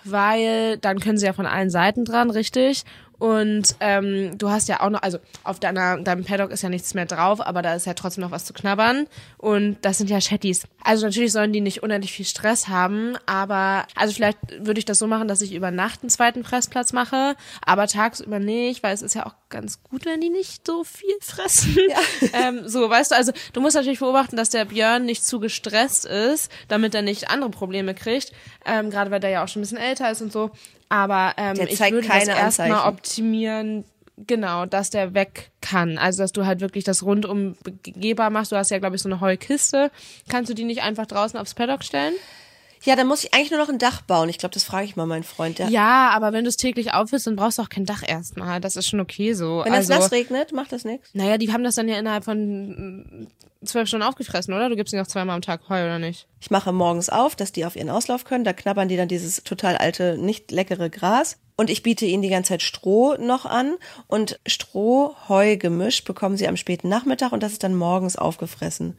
weil 0.04 0.76
dann 0.78 1.00
können 1.00 1.18
sie 1.18 1.26
ja 1.26 1.32
von 1.32 1.46
allen 1.46 1.70
Seiten 1.70 2.04
dran, 2.04 2.30
richtig? 2.30 2.84
Und 3.18 3.74
ähm, 3.80 4.38
du 4.38 4.50
hast 4.50 4.68
ja 4.68 4.80
auch 4.80 4.90
noch, 4.90 5.02
also 5.02 5.18
auf 5.44 5.58
deiner, 5.58 5.98
deinem 5.98 6.24
Paddock 6.24 6.50
ist 6.50 6.62
ja 6.62 6.68
nichts 6.68 6.94
mehr 6.94 7.06
drauf, 7.06 7.40
aber 7.40 7.62
da 7.62 7.74
ist 7.74 7.86
ja 7.86 7.94
trotzdem 7.94 8.22
noch 8.22 8.30
was 8.30 8.44
zu 8.44 8.52
knabbern. 8.52 9.06
Und 9.36 9.78
das 9.82 9.98
sind 9.98 10.08
ja 10.08 10.20
Shetties. 10.20 10.66
Also 10.82 11.06
natürlich 11.06 11.32
sollen 11.32 11.52
die 11.52 11.60
nicht 11.60 11.82
unendlich 11.82 12.12
viel 12.12 12.26
Stress 12.26 12.68
haben, 12.68 13.16
aber 13.26 13.86
also 13.96 14.14
vielleicht 14.14 14.38
würde 14.58 14.78
ich 14.78 14.84
das 14.84 14.98
so 14.98 15.06
machen, 15.06 15.28
dass 15.28 15.42
ich 15.42 15.54
über 15.54 15.70
Nacht 15.70 16.02
einen 16.02 16.10
zweiten 16.10 16.44
Fressplatz 16.44 16.92
mache, 16.92 17.34
aber 17.64 17.86
tagsüber 17.88 18.38
nicht, 18.38 18.82
weil 18.82 18.94
es 18.94 19.02
ist 19.02 19.14
ja 19.14 19.26
auch 19.26 19.34
ganz 19.48 19.82
gut, 19.82 20.04
wenn 20.04 20.20
die 20.20 20.28
nicht 20.28 20.66
so 20.66 20.84
viel 20.84 21.14
fressen. 21.20 21.76
Ja. 21.88 21.98
ähm, 22.48 22.68
so, 22.68 22.88
weißt 22.88 23.10
du, 23.10 23.16
also 23.16 23.32
du 23.52 23.60
musst 23.60 23.76
natürlich 23.76 24.00
beobachten, 24.00 24.36
dass 24.36 24.50
der 24.50 24.64
Björn 24.64 25.04
nicht 25.04 25.24
zu 25.24 25.40
gestresst 25.40 26.04
ist, 26.04 26.50
damit 26.68 26.94
er 26.94 27.02
nicht 27.02 27.30
andere 27.30 27.50
Probleme 27.50 27.94
kriegt. 27.94 28.32
Ähm, 28.64 28.90
Gerade 28.90 29.10
weil 29.10 29.20
der 29.20 29.30
ja 29.30 29.44
auch 29.44 29.48
schon 29.48 29.60
ein 29.60 29.62
bisschen 29.64 29.78
älter 29.78 30.10
ist 30.10 30.22
und 30.22 30.32
so. 30.32 30.50
Aber 30.88 31.34
ähm, 31.36 31.56
ich 31.66 31.80
würde 31.80 32.08
das 32.08 32.28
erstmal 32.28 32.88
optimieren, 32.88 33.84
genau, 34.26 34.66
dass 34.66 34.90
der 34.90 35.14
weg 35.14 35.50
kann. 35.60 35.98
Also 35.98 36.22
dass 36.22 36.32
du 36.32 36.46
halt 36.46 36.60
wirklich 36.60 36.84
das 36.84 37.02
rundum 37.02 37.56
begehbar 37.62 38.30
machst. 38.30 38.52
Du 38.52 38.56
hast 38.56 38.70
ja, 38.70 38.78
glaube 38.78 38.96
ich, 38.96 39.02
so 39.02 39.08
eine 39.08 39.20
Heukiste. 39.20 39.90
Kannst 40.28 40.50
du 40.50 40.54
die 40.54 40.64
nicht 40.64 40.82
einfach 40.82 41.06
draußen 41.06 41.38
aufs 41.38 41.54
Paddock 41.54 41.84
stellen? 41.84 42.14
Ja, 42.84 42.96
dann 42.96 43.06
muss 43.06 43.24
ich 43.24 43.34
eigentlich 43.34 43.50
nur 43.50 43.60
noch 43.60 43.68
ein 43.68 43.78
Dach 43.78 44.02
bauen. 44.02 44.28
Ich 44.28 44.38
glaube, 44.38 44.54
das 44.54 44.64
frage 44.64 44.84
ich 44.84 44.96
mal 44.96 45.06
meinen 45.06 45.24
Freund. 45.24 45.58
Der 45.58 45.68
ja, 45.68 46.10
aber 46.10 46.32
wenn 46.32 46.44
du 46.44 46.48
es 46.48 46.56
täglich 46.56 46.92
aufhörst, 46.92 47.26
dann 47.26 47.36
brauchst 47.36 47.58
du 47.58 47.62
auch 47.62 47.68
kein 47.68 47.84
Dach 47.84 48.02
erstmal. 48.06 48.60
Das 48.60 48.76
ist 48.76 48.88
schon 48.88 49.00
okay 49.00 49.32
so. 49.32 49.62
Wenn 49.64 49.72
also, 49.72 49.92
es 49.92 49.98
nass 49.98 50.12
regnet, 50.12 50.52
macht 50.52 50.72
das 50.72 50.84
nichts? 50.84 51.10
Naja, 51.12 51.38
die 51.38 51.52
haben 51.52 51.64
das 51.64 51.74
dann 51.74 51.88
ja 51.88 51.98
innerhalb 51.98 52.24
von 52.24 53.28
zwölf 53.64 53.88
Stunden 53.88 54.06
aufgefressen, 54.06 54.54
oder? 54.54 54.68
Du 54.68 54.76
gibst 54.76 54.92
ihnen 54.92 55.02
noch 55.02 55.08
zweimal 55.08 55.34
am 55.34 55.42
Tag 55.42 55.68
Heu, 55.68 55.82
oder 55.82 55.98
nicht? 55.98 56.26
Ich 56.40 56.50
mache 56.50 56.72
morgens 56.72 57.08
auf, 57.08 57.34
dass 57.34 57.52
die 57.52 57.64
auf 57.64 57.76
ihren 57.76 57.90
Auslauf 57.90 58.24
können. 58.24 58.44
Da 58.44 58.52
knabbern 58.52 58.88
die 58.88 58.96
dann 58.96 59.08
dieses 59.08 59.42
total 59.42 59.76
alte, 59.76 60.16
nicht 60.18 60.50
leckere 60.50 60.90
Gras. 60.90 61.38
Und 61.60 61.70
ich 61.70 61.82
biete 61.82 62.06
ihnen 62.06 62.22
die 62.22 62.28
ganze 62.28 62.50
Zeit 62.50 62.62
Stroh 62.62 63.16
noch 63.18 63.44
an 63.44 63.74
und 64.06 64.38
Stroh-Heu-Gemisch 64.46 66.04
bekommen 66.04 66.36
sie 66.36 66.46
am 66.46 66.56
späten 66.56 66.88
Nachmittag 66.88 67.32
und 67.32 67.42
das 67.42 67.50
ist 67.50 67.64
dann 67.64 67.74
morgens 67.74 68.14
aufgefressen. 68.14 68.96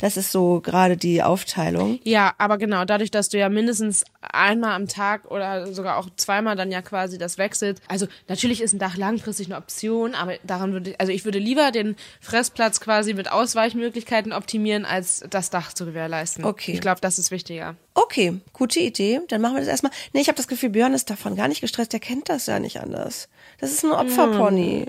Das 0.00 0.16
ist 0.16 0.32
so 0.32 0.60
gerade 0.60 0.96
die 0.96 1.22
Aufteilung. 1.22 2.00
Ja, 2.02 2.34
aber 2.36 2.58
genau, 2.58 2.84
dadurch, 2.84 3.12
dass 3.12 3.28
du 3.28 3.38
ja 3.38 3.48
mindestens 3.48 4.04
einmal 4.22 4.72
am 4.72 4.86
Tag 4.86 5.30
oder 5.30 5.72
sogar 5.72 5.96
auch 5.96 6.08
zweimal 6.16 6.54
dann 6.54 6.70
ja 6.70 6.82
quasi 6.82 7.16
das 7.16 7.38
wechselt. 7.38 7.80
Also 7.88 8.06
natürlich 8.28 8.60
ist 8.60 8.74
ein 8.74 8.78
Dach 8.78 8.96
langfristig 8.96 9.46
eine 9.46 9.56
Option, 9.56 10.14
aber 10.14 10.34
daran 10.44 10.72
würde, 10.72 10.94
also 10.98 11.10
ich 11.10 11.24
würde 11.24 11.38
lieber 11.38 11.70
den 11.70 11.96
Fressplatz 12.20 12.80
quasi 12.80 13.14
mit 13.14 13.32
Ausweichmöglichkeiten 13.32 14.32
optimieren, 14.32 14.84
als 14.84 15.24
das 15.30 15.48
Dach 15.50 15.72
zu 15.72 15.86
gewährleisten. 15.86 16.44
Okay. 16.44 16.72
Ich 16.72 16.80
glaube, 16.82 17.00
das 17.00 17.18
ist 17.18 17.30
wichtiger. 17.30 17.76
Okay, 17.94 18.40
gute 18.52 18.80
Idee. 18.80 19.20
Dann 19.28 19.40
machen 19.40 19.54
wir 19.54 19.60
das 19.60 19.68
erstmal. 19.68 19.92
Nee, 20.12 20.20
ich 20.20 20.28
habe 20.28 20.36
das 20.36 20.48
Gefühl, 20.48 20.68
Björn 20.70 20.92
ist 20.94 21.08
davon 21.10 21.34
gar 21.34 21.48
nicht 21.48 21.60
gestresst. 21.62 21.92
Der 21.92 22.00
kennt 22.00 22.28
das 22.28 22.46
ja 22.46 22.58
nicht 22.58 22.80
anders. 22.80 23.28
Das 23.58 23.72
ist 23.72 23.84
ein 23.84 23.92
Opferpony. 23.92 24.86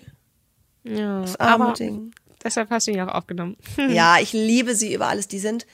Ja, 0.83 1.21
Das 1.21 1.39
arme 1.39 1.65
aber 1.65 1.73
Ding. 1.73 2.11
deshalb 2.43 2.69
hast 2.69 2.87
du 2.87 2.91
ihn 2.91 3.01
auch 3.01 3.13
aufgenommen. 3.13 3.55
Ja, 3.89 4.17
ich 4.21 4.33
liebe 4.33 4.75
sie 4.75 4.93
über 4.93 5.07
alles. 5.07 5.27
Die 5.27 5.39
sind, 5.39 5.65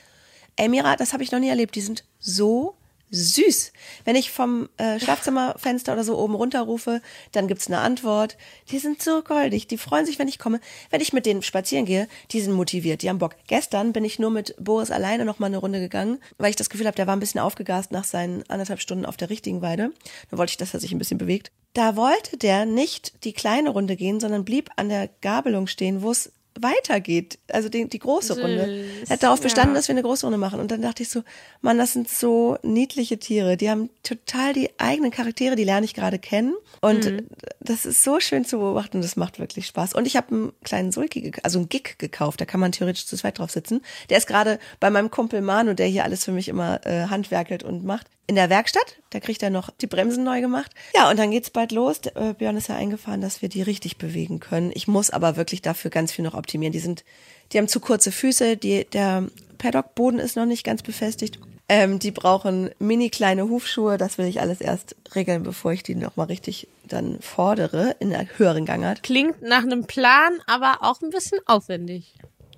Emira, 0.58 0.96
das 0.96 1.13
habe 1.13 1.24
ich 1.24 1.32
noch 1.32 1.39
nie 1.39 1.50
erlebt. 1.50 1.76
Die 1.76 1.82
sind 1.82 2.04
so 2.20 2.77
süß. 3.10 3.72
Wenn 4.06 4.15
ich 4.15 4.32
vom 4.32 4.70
äh, 4.78 5.00
Schlafzimmerfenster 5.00 5.93
oder 5.93 6.04
so 6.04 6.17
oben 6.17 6.36
runter 6.36 6.62
rufe, 6.62 7.02
dann 7.32 7.48
gibt's 7.48 7.67
eine 7.67 7.80
Antwort. 7.80 8.38
Die 8.70 8.80
sind 8.80 9.02
so 9.02 9.22
goldig. 9.22 9.67
Die 9.67 9.78
freuen 9.78 10.06
sich, 10.06 10.20
wenn 10.20 10.28
ich 10.28 10.39
komme. 10.39 10.60
Wenn 10.89 11.02
ich 11.02 11.13
mit 11.13 11.26
denen 11.26 11.41
spazieren 11.41 11.86
gehe, 11.86 12.08
die 12.32 12.41
sind 12.41 12.54
motiviert, 12.54 13.02
die 13.02 13.10
haben 13.10 13.20
Bock. 13.20 13.36
Gestern 13.48 13.93
bin 13.93 14.04
ich 14.04 14.20
nur 14.20 14.32
mit 14.32 14.56
Boris 14.60 14.91
alleine 14.91 15.26
noch 15.26 15.39
mal 15.39 15.48
eine 15.48 15.58
Runde 15.58 15.80
gegangen, 15.80 16.20
weil 16.38 16.50
ich 16.50 16.56
das 16.56 16.70
Gefühl 16.70 16.88
habe, 16.88 16.96
der 16.96 17.08
war 17.08 17.15
ein 17.15 17.22
bisschen 17.22 17.41
aufgegast 17.41 17.91
nach 17.91 18.04
seinen 18.04 18.43
anderthalb 18.50 18.82
Stunden 18.82 19.06
auf 19.06 19.17
der 19.17 19.30
richtigen 19.30 19.62
Weide. 19.62 19.91
Da 20.30 20.38
wollte 20.38 20.52
ich, 20.52 20.58
dass 20.58 20.74
er 20.74 20.80
sich 20.80 20.91
ein 20.91 21.00
bisschen 21.00 21.17
bewegt. 21.17 21.52
Da 21.74 21.96
wollte 21.96 22.38
der 22.38 22.65
nicht 22.65 23.24
die 23.24 23.34
kleine 23.34 23.70
Runde 23.70 23.96
gehen, 23.96 24.20
sondern 24.20 24.46
blieb 24.46 24.70
an 24.78 24.89
der 24.89 25.10
Gabelung 25.22 25.67
stehen, 25.67 26.02
wo 26.02 26.12
es 26.12 26.32
weitergeht. 26.62 27.39
Also 27.52 27.70
die, 27.70 27.88
die 27.88 28.00
große 28.00 28.39
Runde. 28.39 28.65
Süß, 29.00 29.10
Er 29.10 29.13
hat 29.15 29.24
darauf 29.24 29.41
bestanden, 29.41 29.74
ja. 29.74 29.80
dass 29.80 29.88
wir 29.88 29.93
eine 29.93 30.04
große 30.04 30.26
Runde 30.26 30.38
machen. 30.38 30.60
Und 30.60 30.72
dann 30.72 30.82
dachte 30.82 31.04
ich 31.04 31.10
so, 31.10 31.24
Mann, 31.62 31.78
das 31.78 31.93
sind 31.93 32.10
so 32.10 32.58
niedliche 32.63 33.17
Tiere. 33.20 33.58
Die 33.58 33.70
haben 33.70 33.89
total 34.04 34.54
die 34.54 34.70
eigenen 34.80 35.12
Charaktere, 35.12 35.56
die 35.56 35.63
lerne 35.63 35.86
ich 35.86 35.93
gerade 35.93 36.20
kennen. 36.20 36.54
Und 36.82 37.06
Mhm. 37.06 37.28
das 37.60 37.86
ist 37.86 38.04
so 38.04 38.20
schön 38.20 38.46
zu 38.46 38.58
beobachten. 38.60 39.02
Das 39.02 39.15
macht 39.15 39.39
wirklich 39.39 39.67
Spaß. 39.67 39.93
Und 39.93 40.08
ich 40.08 40.15
habe 40.15 40.34
einen 40.34 40.52
kleinen 40.63 40.91
Sulki, 40.91 41.32
also 41.43 41.60
einen 41.60 41.70
Gig 41.70 41.98
gekauft. 41.98 42.41
Da 42.41 42.46
kann 42.46 42.60
man 42.60 42.72
theoretisch 42.72 43.06
zu 43.06 43.15
zweit 43.15 43.39
drauf 43.39 43.52
sitzen. 43.52 43.82
Der 44.10 44.17
ist 44.17 44.28
gerade 44.28 44.60
bei 44.80 44.89
meinem 44.89 45.12
Kumpel 45.12 45.41
Manu, 45.41 45.74
der 45.74 45.88
hier 45.88 46.04
alles 46.04 46.26
für 46.26 46.32
mich 46.32 46.48
immer 46.48 46.86
äh, 46.86 47.08
handwerkelt 47.08 47.63
und 47.63 47.84
macht. 47.86 48.08
In 48.30 48.36
der 48.36 48.50
Werkstatt, 48.50 48.98
da 49.12 49.22
kriegt 49.22 49.42
er 49.42 49.50
noch 49.50 49.70
die 49.82 49.88
Bremsen 49.88 50.26
neu 50.26 50.42
gemacht. 50.42 50.72
Ja, 50.94 51.10
und 51.10 51.18
dann 51.18 51.32
geht's 51.32 51.50
bald 51.50 51.72
los. 51.72 52.02
Der, 52.02 52.16
äh, 52.18 52.34
Björn 52.34 52.58
ist 52.58 52.68
ja 52.68 52.76
eingefahren, 52.76 53.22
dass 53.22 53.42
wir 53.42 53.48
die 53.48 53.62
richtig 53.62 53.98
bewegen 53.98 54.42
können. 54.42 54.72
Ich 54.74 54.86
muss 54.86 55.10
aber 55.10 55.38
wirklich 55.38 55.62
dafür 55.62 55.90
ganz 55.92 56.12
viel 56.12 56.26
noch 56.26 56.34
optimieren. 56.34 56.74
Die 56.74 56.80
sind, 56.80 57.06
die 57.52 57.58
haben 57.58 57.70
zu 57.70 57.80
kurze 57.80 58.12
Füße, 58.12 58.58
die, 58.58 58.84
der 58.84 59.28
Paddock-Boden 59.58 60.20
ist 60.20 60.36
noch 60.36 60.46
nicht 60.46 60.66
ganz 60.66 60.84
befestigt. 60.84 61.40
Ähm, 61.70 62.00
die 62.00 62.12
brauchen 62.12 62.70
mini 62.80 63.10
kleine 63.10 63.50
Hufschuhe. 63.50 63.98
Das 63.98 64.18
will 64.18 64.26
ich 64.26 64.42
alles 64.42 64.60
erst 64.60 64.96
regeln, 65.16 65.44
bevor 65.44 65.72
ich 65.72 65.84
die 65.84 65.96
noch 65.96 66.18
mal 66.18 66.26
richtig 66.26 66.68
dann 66.86 67.20
fordere 67.22 67.96
in 68.00 68.13
einer 68.13 68.28
höheren 68.38 68.66
Gangart. 68.66 69.04
Klingt 69.04 69.42
nach 69.42 69.63
einem 69.63 69.86
Plan, 69.86 70.40
aber 70.48 70.80
auch 70.82 71.02
ein 71.02 71.10
bisschen 71.10 71.40
aufwendig. 71.46 72.13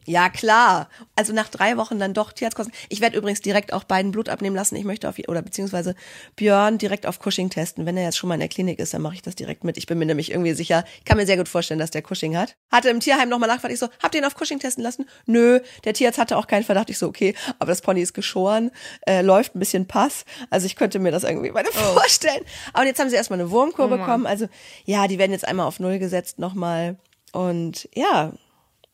Ja, 0.10 0.30
klar. 0.30 0.90
Also 1.16 1.34
nach 1.34 1.50
drei 1.50 1.78
Wochen 1.78 2.00
dann 2.00 2.16
doch 2.16 2.34
Tierarztkosten. 2.34 2.74
Ich 2.90 3.00
werde 3.00 3.16
übrigens 3.16 3.42
direkt 3.42 3.74
auch 3.74 3.84
beiden 3.84 4.12
Blut 4.12 4.28
abnehmen 4.28 4.56
lassen. 4.56 4.76
Ich 4.76 4.84
möchte 4.84 5.08
auf, 5.08 5.20
oder 5.28 5.44
beziehungsweise 5.44 5.94
Björn 6.36 6.80
direkt 6.80 7.06
auf 7.06 7.20
Cushing 7.20 7.52
testen. 7.52 7.86
Wenn 7.86 7.96
er 7.96 8.06
jetzt 8.06 8.18
schon 8.18 8.28
mal 8.28 8.34
in 8.34 8.40
der 8.40 8.50
Klinik 8.50 8.80
ist, 8.80 8.92
dann 8.92 9.04
mache 9.04 9.14
ich 9.14 9.22
das 9.22 9.36
direkt 9.36 9.64
mit. 9.64 9.78
Ich 9.78 9.86
bin 9.86 10.00
mir 10.00 10.08
nämlich 10.08 10.32
irgendwie 10.32 10.54
sicher, 10.54 10.84
ich 10.98 11.06
kann 11.06 11.18
mir 11.18 11.28
sehr 11.28 11.38
gut 11.38 11.48
vorstellen, 11.48 11.80
dass 11.80 11.92
der 11.92 12.02
Cushing 12.02 12.36
hat. 12.36 12.56
Hatte 12.72 12.90
im 12.90 13.02
Tierheim 13.02 13.30
nochmal 13.30 13.50
nachgefragt. 13.50 13.72
Ich 13.72 13.80
so, 13.80 13.88
habt 14.02 14.16
ihr 14.16 14.22
ihn 14.22 14.26
auf 14.26 14.34
Cushing 14.34 14.58
testen 14.58 14.84
lassen? 14.84 15.06
Nö, 15.28 15.60
der 15.84 15.94
Tierarzt 15.94 16.18
hatte 16.18 16.38
auch 16.38 16.48
keinen 16.48 16.64
Verdacht. 16.64 16.90
Ich 16.90 16.98
so, 16.98 17.06
okay, 17.06 17.36
aber 17.60 17.70
das 17.70 17.82
Pony 17.82 18.02
ist 18.02 18.16
geschoren, 18.16 18.72
äh, 19.06 19.22
läuft 19.22 19.56
ein 19.56 19.60
bisschen 19.60 19.86
Pass. 19.86 20.26
Also 20.50 20.66
ich 20.66 20.76
könnte 20.76 20.98
mir 20.98 21.12
das 21.12 21.24
irgendwie 21.24 21.52
meine 21.52 21.70
vorstellen. 21.72 22.44
Aber 22.74 22.84
jetzt 22.88 23.00
haben 23.00 23.12
sie 23.12 23.16
erstmal 23.16 23.40
eine 23.40 23.52
Wurmkur 23.52 23.88
bekommen. 23.90 24.26
Also 24.26 24.48
ja, 24.86 25.08
die 25.08 25.20
werden 25.20 25.34
jetzt 25.34 25.48
einmal 25.48 25.68
auf 25.68 25.80
Null 25.80 26.00
gesetzt 26.00 26.40
nochmal. 26.40 26.98
Und 27.32 27.88
ja, 27.94 28.34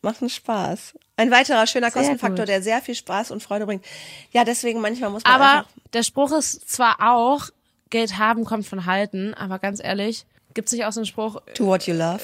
machen 0.05 0.29
Spaß. 0.29 0.93
Ein 1.17 1.31
weiterer 1.31 1.67
schöner 1.67 1.91
Sehr 1.91 2.01
Kostenfaktor, 2.01 2.45
gut. 2.45 2.47
der 2.47 2.61
sehr 2.61 2.81
viel 2.81 2.95
Spaß 2.95 3.31
und 3.31 3.43
Freude 3.43 3.65
bringt. 3.65 3.83
Ja, 4.31 4.45
deswegen 4.45 4.79
manchmal 4.79 5.09
muss 5.09 5.23
man 5.23 5.33
Aber 5.33 5.67
der 5.91 6.03
Spruch 6.03 6.31
ist 6.31 6.69
zwar 6.69 6.97
auch, 7.01 7.49
Geld 7.89 8.17
haben 8.17 8.45
kommt 8.45 8.65
von 8.65 8.85
halten, 8.85 9.33
aber 9.33 9.59
ganz 9.59 9.83
ehrlich, 9.83 10.25
gibt's 10.53 10.71
nicht 10.71 10.85
auch 10.85 10.91
so 10.93 11.01
einen 11.01 11.05
Spruch, 11.05 11.41
do 11.57 11.65
what 11.67 11.85
you 11.85 11.93
love. 11.93 12.21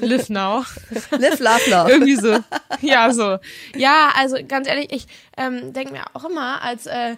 live 0.00 0.28
now? 0.28 0.64
Live, 1.10 1.38
love, 1.38 1.70
love. 1.70 1.90
Irgendwie 1.90 2.16
so. 2.16 2.38
Ja, 2.80 3.12
so. 3.12 3.38
Ja, 3.76 4.12
also 4.16 4.36
ganz 4.46 4.66
ehrlich, 4.66 4.92
ich 4.92 5.06
ähm, 5.36 5.72
denke 5.72 5.92
mir 5.92 6.04
auch 6.14 6.24
immer 6.24 6.62
als 6.62 6.86
äh, 6.86 7.14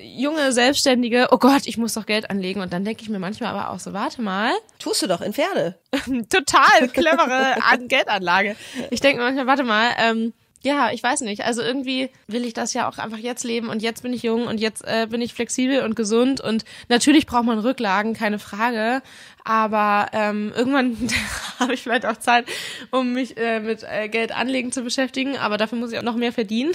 junge 0.00 0.52
Selbstständige, 0.52 1.28
oh 1.30 1.38
Gott, 1.38 1.62
ich 1.66 1.78
muss 1.78 1.94
doch 1.94 2.06
Geld 2.06 2.30
anlegen. 2.30 2.60
Und 2.60 2.72
dann 2.72 2.84
denke 2.84 3.02
ich 3.02 3.08
mir 3.08 3.18
manchmal 3.18 3.54
aber 3.54 3.70
auch 3.70 3.80
so, 3.80 3.92
warte 3.92 4.22
mal, 4.22 4.52
Tust 4.78 5.02
du 5.02 5.06
doch 5.06 5.20
in 5.20 5.32
Pferde. 5.32 5.78
total 6.30 6.88
clevere 6.88 7.62
An 7.62 7.88
Geldanlage. 7.88 8.56
Ich 8.90 9.00
denke 9.00 9.18
mir 9.18 9.24
manchmal, 9.24 9.46
warte 9.46 9.64
mal, 9.64 9.90
ähm, 9.98 10.32
ja, 10.64 10.90
ich 10.92 11.02
weiß 11.02 11.20
nicht. 11.20 11.44
Also 11.44 11.60
irgendwie 11.60 12.10
will 12.26 12.44
ich 12.44 12.54
das 12.54 12.72
ja 12.72 12.88
auch 12.88 12.96
einfach 12.96 13.18
jetzt 13.18 13.44
leben 13.44 13.68
und 13.68 13.82
jetzt 13.82 14.02
bin 14.02 14.14
ich 14.14 14.22
jung 14.22 14.46
und 14.46 14.60
jetzt 14.60 14.82
äh, 14.84 15.06
bin 15.08 15.20
ich 15.20 15.34
flexibel 15.34 15.82
und 15.82 15.94
gesund 15.94 16.40
und 16.40 16.64
natürlich 16.88 17.26
braucht 17.26 17.44
man 17.44 17.58
Rücklagen, 17.58 18.14
keine 18.14 18.38
Frage. 18.38 19.02
Aber 19.44 20.06
ähm, 20.12 20.52
irgendwann 20.56 20.96
habe 21.58 21.74
ich 21.74 21.82
vielleicht 21.82 22.06
auch 22.06 22.16
Zeit, 22.16 22.46
um 22.90 23.12
mich 23.12 23.36
äh, 23.36 23.60
mit 23.60 23.82
äh, 23.82 24.08
Geld 24.08 24.34
anlegen 24.34 24.72
zu 24.72 24.82
beschäftigen. 24.82 25.36
Aber 25.36 25.58
dafür 25.58 25.78
muss 25.78 25.92
ich 25.92 25.98
auch 25.98 26.02
noch 26.02 26.16
mehr 26.16 26.32
verdienen 26.32 26.72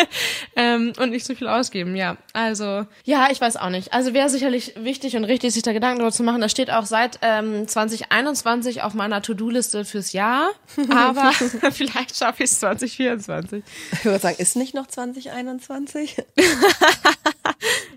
ähm, 0.56 0.92
und 0.98 1.10
nicht 1.10 1.26
so 1.26 1.34
viel 1.34 1.48
ausgeben. 1.48 1.96
Ja, 1.96 2.16
also 2.32 2.86
ja, 3.04 3.28
ich 3.32 3.40
weiß 3.40 3.56
auch 3.56 3.70
nicht. 3.70 3.92
Also 3.92 4.14
wäre 4.14 4.28
sicherlich 4.28 4.74
wichtig 4.76 5.16
und 5.16 5.24
richtig, 5.24 5.52
sich 5.52 5.64
da 5.64 5.72
Gedanken 5.72 5.98
darüber 5.98 6.12
zu 6.12 6.22
machen. 6.22 6.40
Das 6.40 6.52
steht 6.52 6.70
auch 6.70 6.86
seit 6.86 7.18
ähm, 7.22 7.66
2021 7.66 8.82
auf 8.82 8.94
meiner 8.94 9.20
To-Do-Liste 9.20 9.84
fürs 9.84 10.12
Jahr. 10.12 10.50
Aber 10.90 11.32
vielleicht 11.72 12.16
schaffe 12.16 12.44
ich 12.44 12.50
es 12.50 12.60
2024. 12.60 13.64
Ich 13.92 14.04
würde 14.04 14.20
sagen, 14.20 14.36
ist 14.38 14.54
nicht 14.54 14.74
noch 14.74 14.86
2021? 14.86 16.16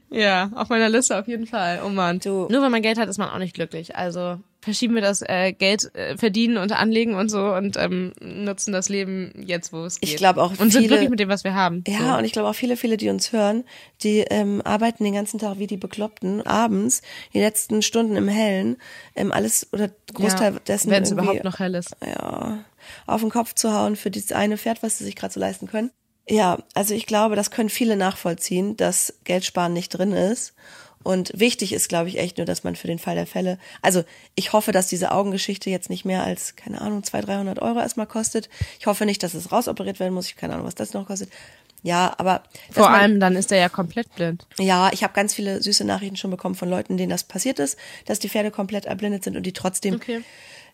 Ja, 0.10 0.52
auf 0.56 0.70
meiner 0.70 0.88
Liste 0.88 1.20
auf 1.20 1.28
jeden 1.28 1.48
Fall. 1.48 1.82
Oh 1.86 1.90
Mann. 1.90 2.20
Du- 2.20 2.48
Nur 2.50 2.62
wenn 2.62 2.72
man 2.72 2.82
Geld 2.82 2.98
hat, 2.98 3.10
ist 3.10 3.18
man 3.18 3.30
auch 3.30 3.40
nicht 3.40 3.54
glücklich. 3.54 3.98
Also 3.98 4.40
verschieben 4.62 4.96
wir 4.96 5.02
das 5.02 5.22
äh, 5.22 5.52
Geld 5.52 5.94
äh, 5.96 6.16
verdienen 6.18 6.56
und 6.56 6.72
anlegen 6.72 7.14
und 7.16 7.28
so 7.30 7.54
und 7.54 7.76
ähm, 7.76 8.14
nutzen 8.22 8.72
das 8.72 8.88
Leben 8.88 9.34
jetzt, 9.46 9.74
wo 9.74 9.84
es 9.84 10.00
geht. 10.00 10.10
Ich 10.10 10.16
glaube 10.16 10.42
auch 10.42 10.52
Und 10.52 10.72
sind 10.72 10.84
viele- 10.84 10.88
glücklich 10.88 11.10
mit 11.10 11.20
dem, 11.20 11.28
was 11.28 11.44
wir 11.44 11.56
haben. 11.56 11.84
Ja, 11.88 12.14
so. 12.14 12.18
und 12.20 12.24
ich 12.24 12.32
glaube 12.32 12.48
auch 12.48 12.56
viele, 12.56 12.78
viele, 12.78 12.96
die 12.96 13.10
uns 13.10 13.34
hören, 13.34 13.66
die 14.02 14.20
ähm, 14.20 14.62
arbeiten 14.64 15.04
den 15.04 15.14
ganzen 15.14 15.40
Tag 15.40 15.60
wie 15.60 15.68
die 15.68 15.78
Bekloppten, 15.78 16.42
abends, 16.48 17.02
die 17.34 17.40
letzten 17.40 17.82
Stunden 17.82 18.16
im 18.16 18.30
Hellen, 18.30 18.78
ähm, 19.14 19.34
alles 19.34 19.68
oder 19.74 19.90
Großteil 20.14 20.54
ja, 20.54 20.60
dessen 20.60 20.90
wenn 20.90 21.04
es 21.04 21.12
überhaupt 21.12 21.44
noch 21.44 21.60
hell 21.60 21.76
ist. 21.76 21.96
ja, 22.06 22.60
auf 23.08 23.20
den 23.22 23.30
Kopf 23.30 23.54
zu 23.56 23.74
hauen 23.74 23.98
für 23.98 24.10
dieses 24.10 24.32
eine 24.32 24.58
Pferd, 24.58 24.82
was 24.84 24.98
sie 25.00 25.04
sich 25.04 25.18
gerade 25.18 25.34
so 25.34 25.40
leisten 25.42 25.68
können. 25.68 25.92
Ja, 26.30 26.58
also 26.74 26.94
ich 26.94 27.06
glaube, 27.06 27.36
das 27.36 27.52
können 27.52 27.70
viele 27.70 27.96
nachvollziehen, 27.96 28.76
dass 28.78 29.13
Geldsparen 29.24 29.74
nicht 29.74 29.90
drin 29.90 30.12
ist. 30.12 30.54
Und 31.04 31.32
wichtig 31.36 31.72
ist, 31.72 31.88
glaube 31.88 32.10
ich, 32.10 32.18
echt 32.20 32.38
nur, 32.38 32.46
dass 32.46 32.66
man 32.66 32.76
für 32.76 32.88
den 32.88 33.00
Fall 33.00 33.16
der 33.16 33.28
Fälle, 33.28 33.60
also 33.82 34.04
ich 34.36 34.52
hoffe, 34.52 34.74
dass 34.74 34.88
diese 34.88 35.12
Augengeschichte 35.12 35.70
jetzt 35.70 35.90
nicht 35.90 36.04
mehr 36.04 36.24
als, 36.24 36.58
keine 36.58 36.82
Ahnung, 36.82 37.02
200, 37.04 37.30
300 37.30 37.62
Euro 37.62 37.80
erstmal 37.80 38.08
kostet. 38.08 38.50
Ich 38.80 38.88
hoffe 38.88 39.06
nicht, 39.06 39.24
dass 39.24 39.34
es 39.34 39.52
rausoperiert 39.54 40.02
werden 40.02 40.13
muss. 40.13 40.28
Ich 40.28 40.36
keine 40.36 40.54
Ahnung, 40.56 40.66
was 40.66 40.76
das 40.76 40.94
noch 40.94 41.08
kostet. 41.08 41.30
Ja, 41.82 42.13
aber 42.18 42.44
Vor 42.72 42.90
man- 42.90 43.00
allem 43.00 43.20
dann 43.22 43.38
ist 43.38 43.52
er 43.54 43.60
ja 43.60 43.70
komplett 43.70 44.13
blind. 44.16 44.46
ja, 44.60 44.90
ich 44.92 45.04
habe 45.04 45.13
ganz 45.13 45.34
viele 45.34 45.62
süße 45.62 45.86
Nachrichten 45.86 46.18
schon 46.18 46.32
bekommen 46.32 46.56
von 46.56 46.70
Leuten, 46.70 46.98
denen 46.98 47.12
das 47.12 47.24
passiert 47.24 47.60
ist, 47.60 47.78
dass 48.06 48.20
die 48.20 48.28
Pferde 48.28 48.52
komplett 48.52 48.86
erblindet 48.86 49.24
sind 49.24 49.38
und 49.38 49.44
die 49.44 49.54
trotzdem 49.54 49.94
Okay. 49.96 50.22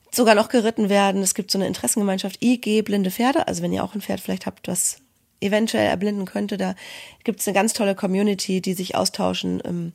sogar 0.09 0.33
noch 0.33 0.49
geritten 0.49 0.89
werden. 0.89 1.21
Es 1.21 1.35
gibt 1.35 1.51
so 1.51 1.59
eine 1.59 1.67
Interessengemeinschaft 1.67 2.41
IG 2.41 2.81
Blinde 2.81 3.11
Pferde. 3.11 3.47
Also 3.47 3.61
wenn 3.61 3.73
ihr 3.73 3.83
auch 3.83 3.93
ein 3.93 4.01
Pferd 4.01 4.19
vielleicht 4.21 4.47
habt, 4.47 4.67
was 4.67 4.97
eventuell 5.41 5.87
erblinden 5.87 6.25
könnte, 6.25 6.57
da 6.57 6.75
gibt 7.23 7.39
es 7.41 7.47
eine 7.47 7.55
ganz 7.55 7.73
tolle 7.73 7.95
Community, 7.95 8.61
die 8.61 8.73
sich 8.73 8.95
austauschen. 8.95 9.61
ähm, 9.65 9.93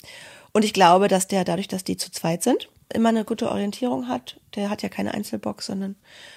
Und 0.53 0.65
ich 0.65 0.73
glaube, 0.73 1.09
dass 1.09 1.27
der 1.29 1.45
dadurch, 1.45 1.69
dass 1.69 1.85
die 1.85 1.97
zu 1.97 2.11
zweit 2.11 2.43
sind, 2.43 2.69
immer 2.93 3.11
eine 3.11 3.25
gute 3.25 3.51
Orientierung 3.51 4.09
hat. 4.09 4.41
Der 4.57 4.71
hat 4.71 4.83
ja 4.83 4.89
keine 4.89 5.13
Einzelbox, 5.13 5.67
sondern 5.67 5.95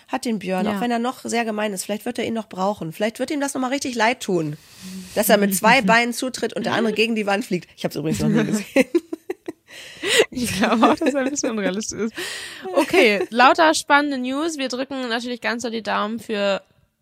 hat 0.10 0.26
den 0.26 0.40
Björn, 0.40 0.66
Ja. 0.66 0.76
auch 0.76 0.82
wenn 0.82 0.92
er 0.92 1.00
noch 1.00 1.22
sehr 1.24 1.46
gemein 1.46 1.72
ist. 1.72 1.86
Vielleicht 1.86 2.06
wird 2.06 2.20
er 2.20 2.26
ihn 2.26 2.34
noch 2.34 2.50
brauchen. 2.50 2.92
Vielleicht 2.92 3.20
wird 3.20 3.32
ihm 3.32 3.40
das 3.40 3.54
nochmal 3.54 3.70
richtig 3.72 3.96
leid 3.96 4.20
tun, 4.22 4.58
dass 5.16 5.30
er 5.30 5.38
mit 5.38 5.56
zwei 5.56 5.82
Beinen 5.82 6.14
zutritt 6.14 6.52
und 6.54 6.66
der 6.66 6.74
andere 6.74 6.94
gegen 6.94 7.16
die 7.16 7.26
Wand 7.26 7.46
fliegt. 7.46 7.70
Ich 7.78 7.86
habe 7.86 7.92
es 7.94 7.96
übrigens 7.96 8.20
noch 8.20 8.28
nie 8.30 8.44
gesehen. 8.44 8.86
Ich 10.32 10.58
glaube 10.58 10.90
auch, 10.92 10.96
dass 10.96 11.14
er 11.14 11.22
ein 11.22 11.30
bisschen 11.30 11.52
unrealistisch 11.52 12.00
ist. 12.02 12.14
Okay, 12.74 13.26
lauter 13.30 13.74
spannende 13.74 14.18
News. 14.18 14.58
Wir 14.58 14.68
drücken 14.68 15.08
natürlich 15.10 15.42
ganz 15.42 15.64
doll 15.64 15.72
die 15.72 15.84
Daumen 15.84 16.20
für 16.20 16.62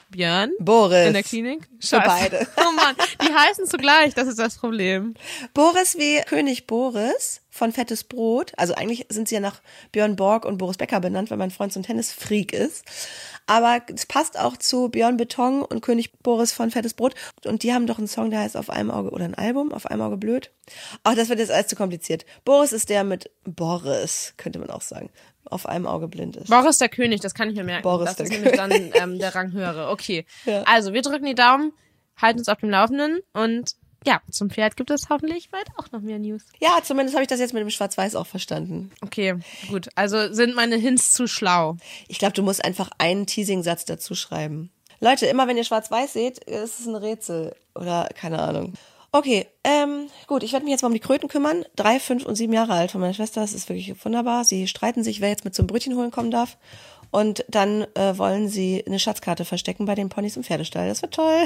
Björn 0.10 0.52
Boris. 0.60 1.08
in 1.08 1.14
der 1.14 1.24
Klinik? 1.24 1.68
Für 1.80 2.02
beide. 2.02 2.48
Oh 2.58 2.72
Mann, 2.72 2.96
die 3.22 3.34
heißen 3.34 3.66
zugleich, 3.68 4.14
das 4.14 4.28
ist 4.28 4.40
das 4.40 4.58
Problem. 4.58 5.14
Boris 5.54 5.98
wie 5.98 6.22
König 6.24 6.68
Boris 6.68 7.42
von 7.50 7.72
Fettes 7.72 8.04
Brot. 8.04 8.54
Also 8.58 8.74
eigentlich 8.76 9.06
sind 9.10 9.28
sie 9.28 9.36
ja 9.36 9.42
nach 9.42 9.62
Björn 9.92 10.16
Borg 10.16 10.46
und 10.46 10.58
Boris 10.58 10.78
Becker 10.78 11.00
benannt, 11.00 11.30
weil 11.30 11.38
mein 11.38 11.52
Freund 11.52 11.74
so 11.74 11.80
ein 11.80 11.84
Tennisfreak 11.84 12.54
ist. 12.54 12.86
Aber 13.48 13.82
es 13.94 14.06
passt 14.06 14.38
auch 14.38 14.58
zu 14.58 14.90
Björn 14.90 15.18
Beton 15.18 15.64
und 15.64 15.82
König 15.82 16.20
Boris 16.20 16.52
von 16.52 16.70
Fettes 16.72 16.94
Brot. 16.94 17.16
Und 17.46 17.64
die 17.64 17.74
haben 17.74 17.88
doch 17.88 17.98
einen 17.98 18.08
Song, 18.08 18.30
der 18.30 18.42
heißt 18.42 18.56
Auf 18.58 18.70
einem 18.70 18.92
Auge 18.92 19.10
oder 19.10 19.26
ein 19.26 19.36
Album, 19.36 19.72
Auf 19.72 19.88
einem 19.88 20.02
Auge 20.02 20.18
blöd. 20.18 20.52
Ach, 21.04 21.16
das 21.16 21.30
wird 21.30 21.40
jetzt 21.40 21.52
alles 21.52 21.68
zu 21.68 21.76
kompliziert. 21.76 22.26
Boris 22.46 22.72
ist 22.72 22.90
der 22.90 23.04
mit 23.04 23.32
Boris, 23.46 24.34
könnte 24.38 24.60
man 24.60 24.70
auch 24.70 24.82
sagen. 24.82 25.10
Auf 25.50 25.66
einem 25.66 25.88
Auge 25.88 26.08
blind 26.08 26.36
ist. 26.36 26.50
Boris 26.50 26.78
der 26.78 26.90
König, 26.90 27.22
das 27.22 27.34
kann 27.34 27.50
ich 27.50 27.56
mir 27.56 27.64
merken. 27.64 27.84
Boris 27.84 28.06
das 28.06 28.16
der 28.18 28.26
ist 28.26 28.32
nämlich 28.32 28.56
dann 28.56 28.72
ähm, 28.72 29.18
der 29.20 29.34
Ranghöhere. 29.34 29.90
Okay. 29.90 30.26
Ja. 30.46 30.64
Also, 30.64 30.94
wir 30.94 31.02
drücken 31.02 31.26
die 31.26 31.36
Daumen, 31.36 31.74
halten 32.18 32.40
uns 32.40 32.50
auf 32.50 32.60
dem 32.60 32.70
Laufenden 32.70 33.20
und 33.34 33.76
ja, 34.06 34.22
zum 34.32 34.50
Pferd 34.50 34.78
gibt 34.78 34.92
es 34.92 35.10
hoffentlich 35.10 35.50
bald 35.50 35.68
auch 35.78 35.92
noch 35.92 36.02
mehr 36.02 36.20
News. 36.20 36.44
Ja, 36.60 36.80
zumindest 36.82 37.16
habe 37.16 37.24
ich 37.24 37.28
das 37.28 37.40
jetzt 37.40 37.54
mit 37.54 37.62
dem 37.62 37.70
Schwarz-Weiß 37.70 38.16
auch 38.16 38.28
verstanden. 38.28 38.92
Okay, 39.02 39.36
gut. 39.70 39.90
Also 39.96 40.32
sind 40.32 40.56
meine 40.56 40.78
Hints 40.78 41.12
zu 41.12 41.28
schlau. 41.28 41.76
Ich 42.08 42.20
glaube, 42.20 42.34
du 42.34 42.44
musst 42.44 42.64
einfach 42.64 42.90
einen 42.98 43.26
Teasing-Satz 43.26 43.86
dazu 43.86 44.16
schreiben. 44.16 44.72
Leute, 45.02 45.26
immer 45.26 45.48
wenn 45.48 45.58
ihr 45.58 45.64
Schwarz-Weiß 45.64 46.14
seht, 46.14 46.40
ist 46.40 46.80
es 46.80 46.86
ein 46.86 46.96
Rätsel 46.96 47.56
oder 47.76 48.10
keine 48.16 48.40
Ahnung. 48.40 48.74
Okay, 49.12 49.48
ähm, 49.64 50.08
gut, 50.28 50.44
ich 50.44 50.54
werde 50.54 50.66
mich 50.66 50.72
jetzt 50.72 50.84
mal 50.84 50.88
um 50.88 50.94
die 50.94 51.00
Kröten 51.00 51.30
kümmern. 51.30 51.66
Drei, 51.76 52.00
fünf 52.00 52.26
und 52.26 52.36
sieben 52.36 52.54
Jahre 52.54 52.74
alt 52.74 52.92
von 52.92 53.02
meiner 53.02 53.14
Schwester, 53.14 53.42
das 53.42 53.54
ist 53.54 53.68
wirklich 53.68 54.06
wunderbar. 54.06 54.46
Sie 54.46 54.68
streiten 54.68 55.04
sich, 55.04 55.20
wer 55.20 55.30
jetzt 55.30 55.46
mit 55.46 55.56
zum 55.56 55.66
Brötchen 55.66 55.96
holen 55.96 56.12
kommen 56.12 56.30
darf. 56.30 56.58
Und 57.12 57.44
dann 57.48 57.88
äh, 57.96 58.18
wollen 58.18 58.50
sie 58.50 58.84
eine 58.86 59.00
Schatzkarte 59.00 59.46
verstecken 59.46 59.86
bei 59.86 59.96
den 59.96 60.10
Ponys 60.10 60.38
im 60.38 60.44
Pferdestall. 60.44 60.88
Das 60.88 61.02
wird 61.02 61.16
toll. 61.16 61.46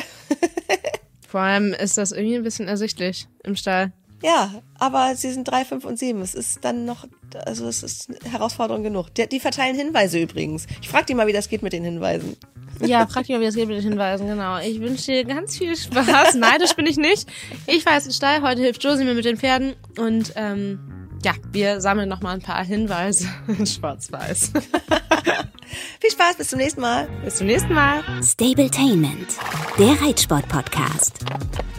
Vor 1.27 1.39
allem 1.39 1.73
ist 1.73 1.97
das 1.97 2.11
irgendwie 2.11 2.35
ein 2.35 2.43
bisschen 2.43 2.67
ersichtlich 2.67 3.27
im 3.43 3.55
Stall. 3.55 3.93
Ja, 4.23 4.51
aber 4.79 5.15
sie 5.15 5.31
sind 5.31 5.43
drei, 5.49 5.65
fünf 5.65 5.83
und 5.83 5.99
sieben. 5.99 6.21
Es 6.21 6.33
ist 6.33 6.63
dann 6.63 6.85
noch, 6.85 7.05
also 7.45 7.67
es 7.67 7.83
ist 7.83 8.07
Herausforderung 8.31 8.81
genug. 8.81 9.13
Die, 9.13 9.27
die 9.27 9.41
verteilen 9.41 9.75
Hinweise 9.75 10.17
übrigens. 10.17 10.65
Ich 10.81 10.87
frage 10.87 11.05
die 11.05 11.13
mal, 11.13 11.27
wie 11.27 11.33
das 11.33 11.49
geht 11.49 11.61
mit 11.61 11.73
den 11.73 11.83
Hinweisen. 11.83 12.37
Ja, 12.83 13.05
frag 13.05 13.21
dich 13.21 13.29
mal, 13.29 13.39
wie 13.39 13.45
das 13.45 13.55
geht 13.55 13.67
mit 13.67 13.77
den 13.77 13.83
Hinweisen, 13.83 14.27
genau. 14.27 14.57
Ich 14.57 14.81
wünsche 14.81 15.11
dir 15.11 15.23
ganz 15.23 15.57
viel 15.57 15.75
Spaß. 15.75 16.33
Neidisch 16.35 16.73
bin 16.73 16.87
ich 16.87 16.97
nicht. 16.97 17.29
Ich 17.67 17.83
fahre 17.83 17.97
jetzt 17.97 18.05
in 18.05 18.09
den 18.09 18.15
Stall. 18.15 18.41
Heute 18.41 18.61
hilft 18.61 18.83
Josie 18.83 19.05
mir 19.05 19.13
mit 19.13 19.25
den 19.25 19.37
Pferden. 19.37 19.75
Und 19.97 20.33
ähm, 20.35 21.02
ja, 21.23 21.33
wir 21.51 21.81
sammeln 21.81 22.09
noch 22.09 22.21
mal 22.21 22.33
ein 22.33 22.41
paar 22.41 22.63
Hinweise 22.63 23.27
in 23.47 23.65
Schwarz-Weiß. 23.65 24.51
Viel 25.99 26.11
Spaß, 26.11 26.35
bis 26.37 26.49
zum 26.49 26.59
nächsten 26.59 26.81
Mal. 26.81 27.07
Bis 27.23 27.37
zum 27.37 27.47
nächsten 27.47 27.73
Mal. 27.73 28.03
Stabletainment, 28.23 29.37
der 29.79 29.99
Reitsport-Podcast. 30.01 31.25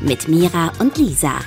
Mit 0.01 0.28
Mira 0.28 0.72
und 0.78 0.97
Lisa. 0.97 1.38